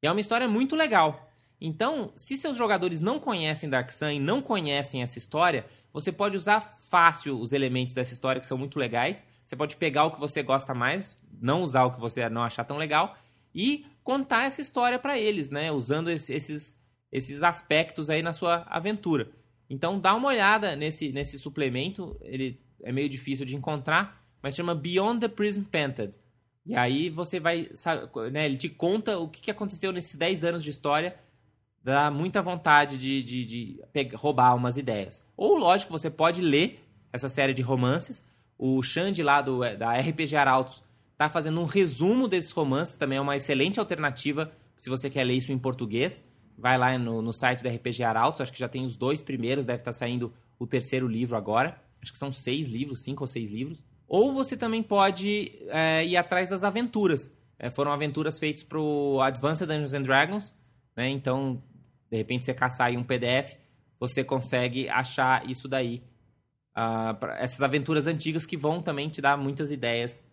E 0.04 0.08
é 0.08 0.12
uma 0.12 0.22
história 0.22 0.48
muito 0.48 0.76
legal. 0.76 1.30
Então, 1.60 2.12
se 2.14 2.38
seus 2.38 2.58
jogadores 2.58 3.00
não 3.00 3.20
conhecem 3.20 3.70
Dark 3.70 3.90
Sun 3.92 4.10
e 4.10 4.20
não 4.20 4.42
conhecem 4.42 5.02
essa 5.02 5.18
história, 5.18 5.66
você 5.94 6.12
pode 6.12 6.36
usar 6.36 6.60
fácil 6.60 7.40
os 7.40 7.54
elementos 7.54 7.94
dessa 7.94 8.14
história 8.14 8.42
que 8.42 8.48
são 8.48 8.58
muito 8.58 8.80
legais. 8.80 9.28
Você 9.46 9.56
pode 9.56 9.76
pegar 9.76 10.06
o 10.06 10.12
que 10.12 10.20
você 10.20 10.42
gosta 10.42 10.74
mais, 10.74 11.24
não 11.40 11.62
usar 11.62 11.84
o 11.84 11.92
que 11.92 12.00
você 12.00 12.28
não 12.30 12.42
achar 12.42 12.64
tão 12.64 12.78
legal 12.78 13.16
e 13.54 13.86
contar 14.04 14.46
essa 14.46 14.60
história 14.60 14.98
para 14.98 15.20
eles, 15.20 15.52
né? 15.52 15.72
Usando 15.72 16.10
esses, 16.10 16.82
esses 17.12 17.44
aspectos 17.44 18.10
aí 18.10 18.24
na 18.24 18.34
sua 18.34 18.66
aventura. 18.68 19.30
Então, 19.70 20.00
dá 20.00 20.16
uma 20.16 20.30
olhada 20.30 20.76
nesse, 20.76 21.12
nesse 21.12 21.38
suplemento. 21.38 22.18
Ele 22.22 22.60
é 22.82 22.92
meio 22.92 23.08
difícil 23.08 23.46
de 23.46 23.56
encontrar, 23.56 24.26
mas 24.42 24.56
chama 24.56 24.74
Beyond 24.74 25.20
the 25.20 25.28
Prism 25.28 25.62
Painted. 25.64 26.18
E 26.66 26.76
aí 26.76 27.10
você 27.10 27.40
vai, 27.40 27.70
sabe, 27.74 28.10
né, 28.32 28.46
ele 28.46 28.58
te 28.58 28.70
conta 28.70 29.20
o 29.20 29.28
que 29.28 29.52
aconteceu 29.52 29.92
nesses 29.92 30.16
10 30.16 30.44
anos 30.44 30.64
de 30.64 30.70
história 30.70 31.16
dá 31.84 32.10
muita 32.10 32.42
vontade 32.42 32.98
de, 32.98 33.22
de, 33.22 33.46
de 33.46 33.82
pegar, 33.92 34.18
roubar 34.18 34.56
umas 34.56 34.78
ideias. 34.78 35.22
Ou, 35.36 35.58
lógico, 35.58 35.92
você 35.92 36.10
pode 36.10 36.42
ler 36.42 36.80
essa 37.12 37.28
série 37.28 37.54
de 37.54 37.62
romances. 37.62 38.28
O 38.58 38.82
Xande 38.82 39.22
lá 39.22 39.42
do, 39.42 39.60
da 39.78 39.94
RPG 39.94 40.36
Arautos 40.36 40.84
está 41.12 41.30
fazendo 41.30 41.60
um 41.60 41.66
resumo 41.66 42.28
desses 42.28 42.52
romances, 42.52 42.98
também 42.98 43.18
é 43.18 43.22
uma 43.22 43.36
excelente 43.36 43.80
alternativa 43.80 44.52
se 44.78 44.90
você 44.90 45.10
quer 45.10 45.24
ler 45.24 45.36
isso 45.36 45.52
em 45.52 45.58
português. 45.58 46.26
Vai 46.58 46.78
lá 46.78 46.98
no, 46.98 47.22
no 47.22 47.34
site 47.34 47.64
da 47.64 47.70
RPG 47.70 48.04
Arautos, 48.04 48.42
acho 48.42 48.54
que 48.54 48.60
já 48.60 48.68
tem 48.68 48.86
os 48.86 48.96
dois 48.96 49.22
primeiros, 49.22 49.66
deve 49.66 49.80
estar 49.80 49.92
tá 49.92 49.98
saindo 49.98 50.34
o 50.60 50.68
terceiro 50.68 51.08
livro 51.08 51.36
agora. 51.36 51.82
Acho 52.02 52.12
que 52.12 52.18
são 52.18 52.32
seis 52.32 52.68
livros, 52.68 53.04
cinco 53.04 53.24
ou 53.24 53.28
seis 53.28 53.52
livros. 53.52 53.82
Ou 54.08 54.32
você 54.32 54.56
também 54.56 54.84
pode 54.84 55.58
é, 55.70 56.06
ir 56.06 56.18
atrás 56.18 56.50
das 56.50 56.64
aventuras. 56.64 57.34
É, 57.58 57.70
foram 57.70 57.92
aventuras 57.92 58.38
feitas 58.38 58.64
para 58.64 58.80
o 58.80 59.22
Advanced 59.22 59.68
Dungeons 59.68 59.94
and 59.94 60.04
Dragons, 60.04 60.54
né? 60.96 61.10
Então 61.10 61.62
de 62.14 62.18
repente 62.18 62.46
você 62.46 62.54
caçar 62.54 62.88
aí 62.88 62.98
um 62.98 63.04
PDF, 63.04 63.56
você 64.00 64.24
consegue 64.24 64.88
achar 64.88 65.50
isso 65.50 65.68
daí. 65.68 66.04
Uh, 66.78 67.26
essas 67.40 67.64
aventuras 67.64 68.06
antigas 68.06 68.46
que 68.46 68.56
vão 68.56 68.84
também 68.84 69.10
te 69.10 69.20
dar 69.20 69.36
muitas 69.36 69.72
ideias 69.72 70.24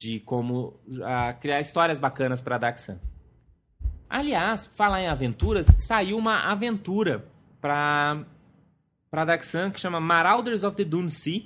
de 0.00 0.20
como 0.20 0.80
uh, 0.86 1.38
criar 1.38 1.60
histórias 1.60 1.98
bacanas 1.98 2.40
para 2.40 2.56
Dark 2.56 2.78
Sun. 2.78 2.98
Aliás, 4.08 4.64
falar 4.74 5.02
em 5.02 5.08
aventuras, 5.08 5.66
saiu 5.78 6.16
uma 6.16 6.50
aventura 6.50 7.26
para 7.60 8.24
para 9.10 9.26
Dark 9.26 9.44
Sun 9.44 9.70
que 9.70 9.80
chama 9.80 10.00
Marauders 10.00 10.64
of 10.64 10.76
the 10.76 10.84
Dune 10.84 11.10
Sea. 11.10 11.42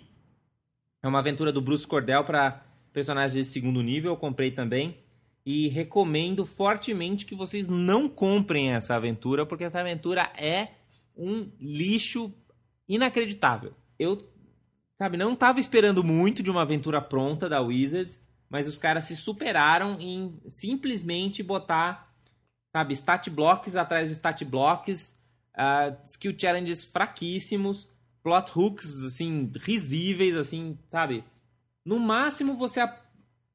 É 1.03 1.09
uma 1.09 1.19
aventura 1.19 1.51
do 1.53 1.61
Bruce 1.61 1.89
Cordell 1.89 2.23
para 2.23 2.65
personagens 2.93 3.33
de 3.33 3.51
segundo 3.51 3.83
nível, 3.83 4.13
eu 4.13 4.17
comprei 4.17 4.53
também 4.53 5.02
e 5.45 5.69
recomendo 5.69 6.47
fortemente 6.47 7.27
que 7.27 7.35
vocês 7.35 7.67
não 7.69 8.09
comprem 8.09 8.73
essa 8.73 8.95
aventura, 8.95 9.45
porque 9.45 9.65
essa 9.65 9.81
aventura 9.81 10.31
é 10.37 10.69
um 11.17 11.51
lixo 11.61 12.33
inacreditável. 12.89 13.75
Eu, 13.99 14.19
sabe, 15.01 15.17
não 15.17 15.33
estava 15.33 15.61
esperando 15.61 16.05
muito 16.05 16.43
de 16.43 16.51
uma 16.51 16.63
aventura 16.63 17.01
pronta 17.01 17.49
da 17.49 17.61
Wizards, 17.61 18.21
mas 18.49 18.67
os 18.67 18.79
caras 18.79 19.05
se 19.05 19.17
superaram 19.17 19.99
em 20.01 20.39
simplesmente 20.49 21.43
botar, 21.43 22.15
sabe, 22.71 22.95
stat 22.95 23.29
blocks 23.31 23.75
atrás 23.75 24.11
de 24.11 24.15
stat 24.15 24.45
blocks, 24.45 25.19
uh, 25.57 25.97
skill 26.05 26.35
challenges 26.39 26.85
fraquíssimos, 26.85 27.89
plot 28.23 28.53
hooks, 28.55 29.03
assim, 29.05 29.51
risíveis, 29.61 30.37
assim, 30.37 30.79
sabe? 30.91 31.25
No 31.85 31.99
máximo 31.99 32.55
você 32.55 32.81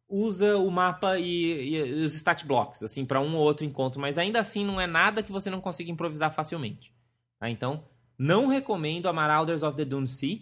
usa 0.09 0.57
o 0.57 0.71
mapa 0.71 1.17
e, 1.19 1.75
e 1.75 2.03
os 2.03 2.13
stat 2.15 2.45
blocks, 2.45 2.81
assim, 2.81 3.05
para 3.05 3.21
um 3.21 3.35
ou 3.35 3.43
outro 3.43 3.65
encontro, 3.65 3.99
mas 3.99 4.17
ainda 4.17 4.39
assim 4.39 4.65
não 4.65 4.79
é 4.79 4.87
nada 4.87 5.21
que 5.21 5.31
você 5.31 5.49
não 5.49 5.59
consiga 5.59 5.91
improvisar 5.91 6.31
facilmente. 6.33 6.93
Tá? 7.39 7.49
Então, 7.49 7.83
não 8.17 8.47
recomendo 8.47 9.07
a 9.07 9.13
Marauders 9.13 9.63
of 9.63 9.75
the 9.75 9.85
Dune 9.85 10.07
Sea, 10.07 10.39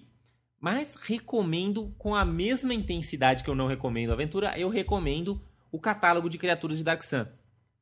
mas 0.60 0.96
recomendo 0.96 1.94
com 1.98 2.16
a 2.16 2.24
mesma 2.24 2.74
intensidade 2.74 3.44
que 3.44 3.50
eu 3.50 3.56
não 3.56 3.68
recomendo 3.68 4.12
a 4.12 4.14
aventura, 4.14 4.58
eu 4.58 4.70
recomendo 4.70 5.42
o 5.72 5.80
catálogo 5.80 6.30
de 6.30 6.38
criaturas 6.38 6.78
de 6.78 6.84
Dark 6.84 7.04
Sun. 7.04 7.26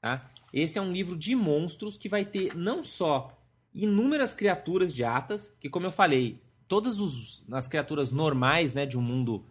Tá? 0.02 0.30
Esse 0.52 0.78
é 0.78 0.82
um 0.82 0.92
livro 0.92 1.16
de 1.16 1.36
monstros 1.36 1.98
que 1.98 2.10
vai 2.10 2.26
ter 2.26 2.56
não 2.56 2.84
só 2.84 3.38
inúmeras 3.74 4.34
criaturas 4.34 4.94
de 4.94 5.04
Atas, 5.04 5.54
que 5.60 5.70
como 5.70 5.86
eu 5.86 5.92
falei, 5.92 6.42
todas 6.68 7.00
os, 7.00 7.44
as 7.52 7.68
criaturas 7.68 8.12
normais 8.12 8.74
né, 8.74 8.86
de 8.86 8.98
um 8.98 9.02
mundo 9.02 9.46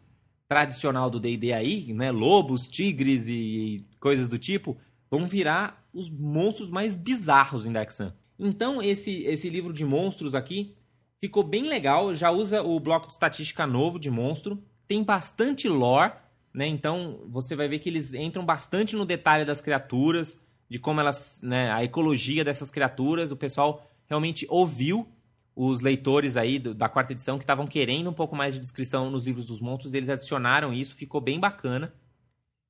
tradicional 0.52 1.08
do 1.08 1.18
D&D 1.18 1.52
aí, 1.52 1.94
né, 1.94 2.10
lobos, 2.10 2.68
tigres 2.68 3.26
e, 3.26 3.84
coisas 3.98 4.28
do 4.28 4.38
tipo, 4.38 4.76
vão 5.10 5.26
virar 5.26 5.82
os 5.94 6.10
monstros 6.10 6.68
mais 6.70 6.94
bizarros 6.94 7.64
em 7.64 7.72
Dark 7.72 7.90
Sun. 7.90 8.12
Então 8.38 8.82
esse, 8.82 9.22
esse 9.22 9.48
livro 9.48 9.72
de 9.72 9.84
monstros 9.84 10.34
aqui 10.34 10.74
ficou 11.20 11.42
bem 11.42 11.68
legal, 11.68 12.14
já 12.14 12.30
usa 12.30 12.62
o 12.62 12.78
bloco 12.78 13.06
de 13.06 13.12
estatística 13.14 13.66
novo 13.66 13.98
de 13.98 14.10
monstro, 14.10 14.62
tem 14.86 15.02
bastante 15.02 15.68
lore, 15.68 16.12
né? 16.52 16.66
Então 16.66 17.20
você 17.28 17.56
vai 17.56 17.68
ver 17.68 17.78
que 17.78 17.88
eles 17.88 18.12
entram 18.12 18.44
bastante 18.44 18.94
no 18.94 19.06
detalhe 19.06 19.44
das 19.44 19.60
criaturas, 19.60 20.38
de 20.68 20.78
como 20.78 21.00
elas, 21.00 21.40
né, 21.42 21.70
a 21.70 21.82
ecologia 21.82 22.44
dessas 22.44 22.70
criaturas, 22.70 23.30
o 23.30 23.36
pessoal 23.36 23.86
realmente 24.06 24.46
ouviu 24.50 25.08
os 25.54 25.80
leitores 25.80 26.36
aí 26.36 26.58
do, 26.58 26.74
da 26.74 26.88
quarta 26.88 27.12
edição 27.12 27.38
que 27.38 27.44
estavam 27.44 27.66
querendo 27.66 28.10
um 28.10 28.14
pouco 28.14 28.34
mais 28.34 28.54
de 28.54 28.60
descrição 28.60 29.10
nos 29.10 29.24
livros 29.24 29.46
dos 29.46 29.60
monstros, 29.60 29.94
eles 29.94 30.08
adicionaram 30.08 30.72
isso, 30.72 30.94
ficou 30.94 31.20
bem 31.20 31.38
bacana. 31.38 31.92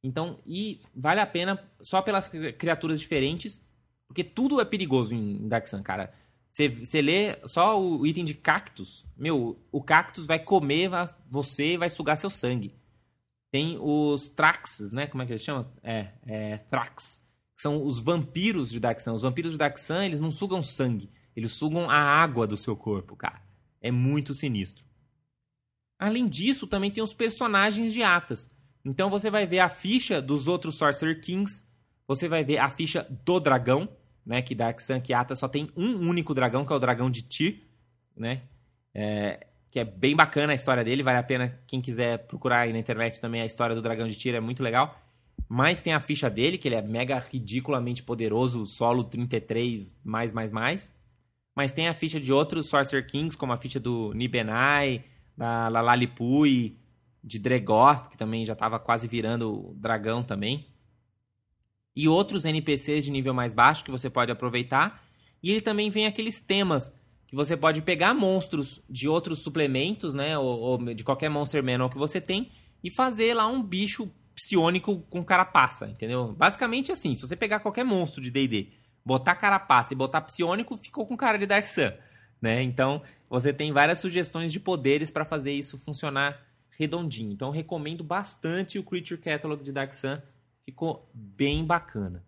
Então, 0.02 0.40
e 0.44 0.80
vale 0.94 1.20
a 1.20 1.26
pena 1.26 1.62
só 1.80 2.02
pelas 2.02 2.28
criaturas 2.28 2.98
diferentes, 2.98 3.64
porque 4.08 4.24
tudo 4.24 4.60
é 4.60 4.64
perigoso 4.64 5.14
em 5.14 5.48
Dark 5.48 5.66
Sun, 5.66 5.82
cara. 5.82 6.12
Você 6.52 7.00
lê 7.00 7.38
só 7.46 7.80
o 7.80 8.06
item 8.06 8.24
de 8.24 8.34
cactus, 8.34 9.06
meu, 9.16 9.58
o 9.70 9.82
cactus 9.82 10.26
vai 10.26 10.38
comer 10.38 10.90
você 11.30 11.74
e 11.74 11.76
vai 11.78 11.88
sugar 11.88 12.16
seu 12.16 12.28
sangue. 12.28 12.74
Tem 13.50 13.78
os 13.80 14.28
Traxes, 14.28 14.92
né? 14.92 15.06
Como 15.06 15.22
é 15.22 15.26
que 15.26 15.32
eles 15.32 15.42
chamam? 15.42 15.70
É, 15.82 16.08
é 16.26 16.56
Thrax. 16.56 17.22
São 17.58 17.84
os 17.84 18.00
vampiros 18.00 18.70
de 18.70 18.80
Dark 18.80 18.98
Sun. 18.98 19.12
Os 19.12 19.22
vampiros 19.22 19.52
de 19.52 19.58
Dark 19.58 19.78
Sun, 19.78 20.02
eles 20.02 20.20
não 20.20 20.30
sugam 20.30 20.62
sangue 20.62 21.10
eles 21.36 21.52
sugam 21.52 21.88
a 21.90 21.96
água 21.96 22.46
do 22.46 22.56
seu 22.56 22.76
corpo, 22.76 23.16
cara. 23.16 23.40
É 23.80 23.90
muito 23.90 24.34
sinistro. 24.34 24.84
Além 25.98 26.28
disso, 26.28 26.66
também 26.66 26.90
tem 26.90 27.02
os 27.02 27.14
personagens 27.14 27.92
de 27.92 28.02
Atas. 28.02 28.50
Então 28.84 29.08
você 29.08 29.30
vai 29.30 29.46
ver 29.46 29.60
a 29.60 29.68
ficha 29.68 30.20
dos 30.20 30.48
outros 30.48 30.74
Sorcerer 30.74 31.20
Kings, 31.20 31.64
você 32.06 32.28
vai 32.28 32.42
ver 32.42 32.58
a 32.58 32.68
ficha 32.68 33.06
do 33.24 33.38
dragão, 33.38 33.88
né? 34.26 34.42
Que 34.42 34.54
Dark 34.54 34.80
Sun 34.80 35.00
e 35.08 35.14
Atas 35.14 35.38
só 35.38 35.48
tem 35.48 35.70
um 35.76 36.08
único 36.08 36.34
dragão, 36.34 36.64
que 36.64 36.72
é 36.72 36.76
o 36.76 36.80
dragão 36.80 37.10
de 37.10 37.22
Tyr, 37.22 37.62
né? 38.16 38.42
É, 38.94 39.46
que 39.70 39.78
é 39.78 39.84
bem 39.84 40.14
bacana 40.14 40.52
a 40.52 40.56
história 40.56 40.84
dele, 40.84 41.02
vale 41.02 41.18
a 41.18 41.22
pena 41.22 41.58
quem 41.66 41.80
quiser 41.80 42.26
procurar 42.26 42.60
aí 42.60 42.72
na 42.72 42.78
internet 42.78 43.20
também 43.20 43.40
a 43.40 43.46
história 43.46 43.74
do 43.74 43.80
dragão 43.80 44.06
de 44.06 44.16
Tyr, 44.16 44.34
é 44.34 44.40
muito 44.40 44.62
legal. 44.62 45.00
Mas 45.48 45.80
tem 45.80 45.92
a 45.92 46.00
ficha 46.00 46.28
dele, 46.28 46.58
que 46.58 46.68
ele 46.68 46.74
é 46.74 46.82
mega 46.82 47.18
ridiculamente 47.18 48.02
poderoso, 48.02 48.66
solo 48.66 49.04
33, 49.04 49.98
mais, 50.02 50.32
mais, 50.32 50.50
mais. 50.50 50.94
Mas 51.54 51.72
tem 51.72 51.88
a 51.88 51.94
ficha 51.94 52.18
de 52.18 52.32
outros 52.32 52.68
Sorcerer 52.68 53.06
Kings, 53.06 53.36
como 53.36 53.52
a 53.52 53.56
ficha 53.56 53.78
do 53.78 54.12
Nibenai, 54.14 55.04
da 55.36 55.68
Lalalipui, 55.68 56.78
de 57.22 57.38
Dregoth, 57.38 58.08
que 58.08 58.16
também 58.16 58.44
já 58.44 58.54
estava 58.54 58.78
quase 58.78 59.06
virando 59.06 59.74
dragão 59.76 60.22
também. 60.22 60.66
E 61.94 62.08
outros 62.08 62.44
NPCs 62.44 63.04
de 63.04 63.10
nível 63.10 63.34
mais 63.34 63.52
baixo 63.52 63.84
que 63.84 63.90
você 63.90 64.08
pode 64.08 64.32
aproveitar. 64.32 65.04
E 65.42 65.50
ele 65.50 65.60
também 65.60 65.90
vem 65.90 66.06
aqueles 66.06 66.40
temas 66.40 66.90
que 67.26 67.36
você 67.36 67.56
pode 67.56 67.82
pegar 67.82 68.14
monstros 68.14 68.82
de 68.88 69.08
outros 69.08 69.40
suplementos, 69.40 70.14
né? 70.14 70.36
Ou, 70.38 70.58
ou 70.58 70.94
de 70.94 71.04
qualquer 71.04 71.28
Monster 71.28 71.62
Manual 71.62 71.90
que 71.90 71.98
você 71.98 72.20
tem 72.20 72.50
e 72.82 72.90
fazer 72.90 73.34
lá 73.34 73.46
um 73.46 73.62
bicho 73.62 74.10
psionico 74.34 75.00
com 75.10 75.22
carapaça, 75.22 75.88
entendeu? 75.88 76.32
Basicamente 76.32 76.90
assim, 76.90 77.14
se 77.14 77.26
você 77.26 77.36
pegar 77.36 77.60
qualquer 77.60 77.84
monstro 77.84 78.22
de 78.22 78.30
D&D 78.30 78.68
botar 79.04 79.34
carapaça 79.34 79.92
e 79.92 79.96
botar 79.96 80.20
psionico, 80.20 80.76
ficou 80.76 81.06
com 81.06 81.16
cara 81.16 81.38
de 81.38 81.46
Dark 81.46 81.66
Sun, 81.66 81.92
né? 82.40 82.62
Então, 82.62 83.02
você 83.28 83.52
tem 83.52 83.72
várias 83.72 83.98
sugestões 83.98 84.52
de 84.52 84.60
poderes 84.60 85.10
para 85.10 85.24
fazer 85.24 85.52
isso 85.52 85.78
funcionar 85.78 86.40
redondinho. 86.78 87.32
Então, 87.32 87.50
recomendo 87.50 88.04
bastante 88.04 88.78
o 88.78 88.82
Creature 88.82 89.20
Catalog 89.20 89.62
de 89.62 89.72
Dark 89.72 89.92
Sun, 89.92 90.18
ficou 90.64 91.08
bem 91.12 91.64
bacana. 91.64 92.24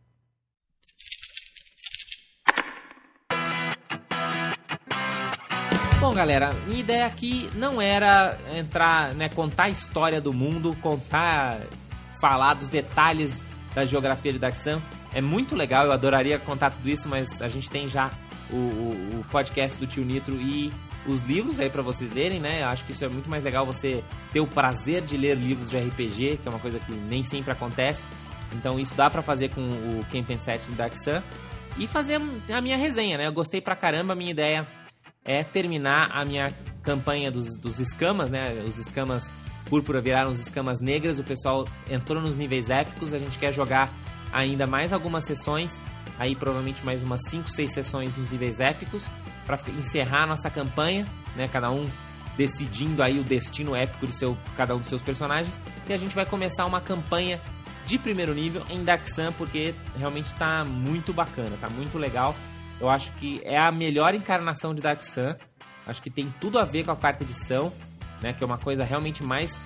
Bom, 6.01 6.13
galera, 6.13 6.53
minha 6.67 6.81
ideia 6.81 7.07
aqui 7.07 7.51
não 7.55 7.81
era 7.81 8.39
entrar, 8.55 9.15
né, 9.15 9.31
contar 9.31 9.65
a 9.65 9.71
história 9.71 10.21
do 10.21 10.35
mundo, 10.35 10.77
contar, 10.83 11.63
falar 12.21 12.53
dos 12.53 12.69
detalhes 12.69 13.43
da 13.75 13.85
geografia 13.85 14.33
de 14.33 14.39
Dark 14.39 14.57
Sun 14.57 14.81
é 15.13 15.21
muito 15.21 15.55
legal, 15.55 15.87
eu 15.87 15.93
adoraria 15.93 16.39
contar 16.39 16.71
tudo 16.71 16.89
isso, 16.89 17.09
mas 17.09 17.41
a 17.41 17.49
gente 17.49 17.71
tem 17.71 17.89
já 17.89 18.11
o, 18.51 18.57
o, 18.57 19.21
o 19.21 19.25
podcast 19.31 19.79
do 19.79 19.87
Tio 19.87 20.05
Nitro 20.05 20.41
e 20.41 20.73
os 21.07 21.21
livros 21.21 21.61
aí 21.61 21.69
para 21.69 21.83
vocês 21.83 22.13
lerem, 22.13 22.41
né? 22.41 22.63
Eu 22.63 22.69
acho 22.69 22.85
que 22.85 22.93
isso 22.93 23.05
é 23.05 23.09
muito 23.09 23.29
mais 23.29 23.45
legal 23.45 23.67
você 23.67 24.03
ter 24.33 24.41
o 24.41 24.47
prazer 24.47 25.03
de 25.03 25.17
ler 25.17 25.37
livros 25.37 25.71
de 25.71 25.79
RPG, 25.79 26.39
que 26.43 26.49
é 26.49 26.51
uma 26.51 26.61
coisa 26.61 26.79
que 26.79 26.93
nem 26.93 27.25
sempre 27.25 27.53
acontece. 27.53 28.07
Então 28.53 28.79
isso 28.79 28.95
dá 28.95 29.11
para 29.11 29.23
fazer 29.23 29.51
com 29.51 29.61
o 29.61 30.05
Camp 30.11 30.31
7 30.39 30.71
do 30.71 30.77
Dark 30.77 30.97
Sun 30.97 31.23
e 31.77 31.87
fazer 31.87 32.21
a 32.53 32.61
minha 32.61 32.77
resenha, 32.77 33.19
né? 33.19 33.27
Eu 33.27 33.33
gostei 33.33 33.61
pra 33.61 33.77
caramba, 33.77 34.13
a 34.13 34.17
minha 34.17 34.31
ideia 34.31 34.67
é 35.25 35.43
terminar 35.43 36.11
a 36.13 36.25
minha 36.25 36.53
campanha 36.83 37.31
dos, 37.31 37.57
dos 37.57 37.79
escamas, 37.79 38.31
né? 38.31 38.63
Os 38.67 38.79
escamas 38.79 39.31
púrpura 39.65 40.01
viraram 40.01 40.31
os 40.31 40.41
escamas 40.41 40.81
negras, 40.81 41.19
o 41.19 41.25
pessoal 41.25 41.67
entrou 41.89 42.21
nos 42.21 42.37
níveis 42.37 42.71
épicos, 42.71 43.13
a 43.13 43.19
gente 43.19 43.39
quer 43.39 43.53
jogar 43.53 43.93
ainda 44.33 44.67
mais 44.67 44.93
algumas 44.93 45.25
sessões, 45.25 45.81
aí 46.19 46.35
provavelmente 46.35 46.85
mais 46.85 47.03
umas 47.03 47.21
5, 47.29 47.51
6 47.51 47.71
sessões 47.71 48.17
nos 48.17 48.31
níveis 48.31 48.61
épicos, 48.61 49.07
para 49.47 49.59
encerrar 49.79 50.25
a 50.25 50.27
nossa 50.27 50.51
campanha, 50.51 51.07
né? 51.37 51.49
Cada 51.49 51.71
um 51.71 51.89
decidindo 52.37 53.03
aí 53.03 53.19
o 53.19 53.25
destino 53.25 53.77
épico 53.77 54.07
de 54.07 54.13
seu, 54.13 54.37
cada 54.57 54.75
um 54.75 54.81
dos 54.81 54.89
seus 54.89 55.03
personagens. 55.03 55.61
E 55.89 55.93
a 55.93 55.97
gente 55.97 56.15
vai 56.15 56.27
começar 56.27 56.67
uma 56.67 56.81
campanha 56.81 57.41
de 57.87 57.99
primeiro 57.99 58.35
nível 58.35 58.63
em 58.71 58.85
Sun, 59.05 59.33
porque 59.33 59.75
realmente 59.97 60.27
está 60.27 60.65
muito 60.65 61.13
bacana, 61.13 61.57
tá 61.61 61.69
muito 61.69 61.99
legal. 61.99 62.35
Eu 62.81 62.89
acho 62.89 63.13
que 63.13 63.41
é 63.45 63.59
a 63.59 63.71
melhor 63.71 64.15
encarnação 64.15 64.75
de 64.75 64.83
Sun. 65.05 65.35
Acho 65.87 66.03
que 66.03 66.11
tem 66.11 66.33
tudo 66.41 66.59
a 66.59 66.65
ver 66.65 66.85
com 66.85 66.91
a 66.91 66.97
quarta 66.97 67.23
edição, 67.23 67.73
né? 68.25 68.33
Que 68.33 68.43
é 68.43 68.47
uma 68.47 68.59
coisa 68.59 68.83
realmente 68.83 69.23
mais 69.23 69.61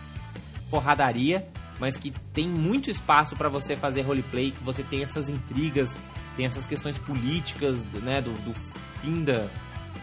porradaria 0.71 1.49
mas 1.79 1.97
que 1.97 2.11
tem 2.35 2.49
muito 2.49 2.91
espaço 2.91 3.37
para 3.37 3.49
você 3.49 3.77
fazer 3.77 4.03
roleplay, 4.03 4.51
que 4.51 4.63
você 4.63 4.83
tem 4.83 5.03
essas 5.03 5.29
intrigas, 5.29 5.97
tem 6.37 6.47
essas 6.47 6.67
questões 6.67 6.99
políticas, 6.99 7.85
né, 8.03 8.21
do, 8.21 8.33
do 8.33 8.53
fim 9.01 9.23
da, 9.23 9.47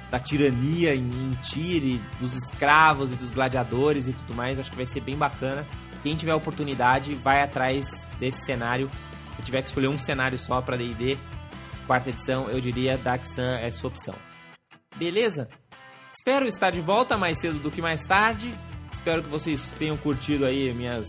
da 0.09 0.19
tirania 0.19 0.95
em, 0.95 1.01
em 1.01 1.37
Tire, 1.41 2.01
dos 2.19 2.35
escravos 2.35 3.11
e 3.11 3.15
dos 3.15 3.31
gladiadores 3.31 4.07
e 4.07 4.13
tudo 4.13 4.33
mais. 4.33 4.59
Acho 4.59 4.71
que 4.71 4.77
vai 4.77 4.85
ser 4.85 5.01
bem 5.01 5.17
bacana. 5.17 5.65
Quem 6.01 6.15
tiver 6.15 6.33
oportunidade, 6.33 7.13
vai 7.15 7.41
atrás 7.41 7.85
desse 8.19 8.45
cenário. 8.45 8.89
Se 9.35 9.41
tiver 9.41 9.61
que 9.61 9.67
escolher 9.67 9.87
um 9.87 9.97
cenário 9.97 10.37
só 10.37 10.61
para 10.61 10.77
D&D, 10.77 11.17
quarta 11.85 12.09
edição, 12.09 12.49
eu 12.49 12.61
diria 12.61 12.97
Dark 12.97 13.25
Sun 13.25 13.41
é 13.41 13.69
sua 13.71 13.89
opção. 13.89 14.15
Beleza? 14.95 15.49
Espero 16.17 16.47
estar 16.47 16.71
de 16.71 16.79
volta 16.79 17.17
mais 17.17 17.39
cedo 17.39 17.59
do 17.59 17.69
que 17.69 17.81
mais 17.81 18.03
tarde. 18.05 18.55
Espero 18.93 19.21
que 19.21 19.27
vocês 19.29 19.73
tenham 19.77 19.97
curtido 19.97 20.45
aí 20.45 20.73
minhas 20.73 21.07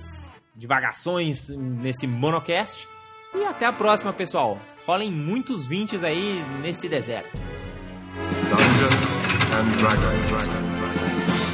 divagações 0.54 1.48
nesse 1.56 2.08
monocast. 2.08 2.88
E 3.32 3.44
até 3.44 3.66
a 3.66 3.72
próxima, 3.72 4.12
pessoal. 4.12 4.58
Rolem 4.84 5.10
muitos 5.10 5.66
vintes 5.66 6.02
aí 6.02 6.44
nesse 6.60 6.88
deserto. 6.88 7.30
Dungeons 8.50 9.12
and 9.52 9.76
Dragons. 9.80 11.45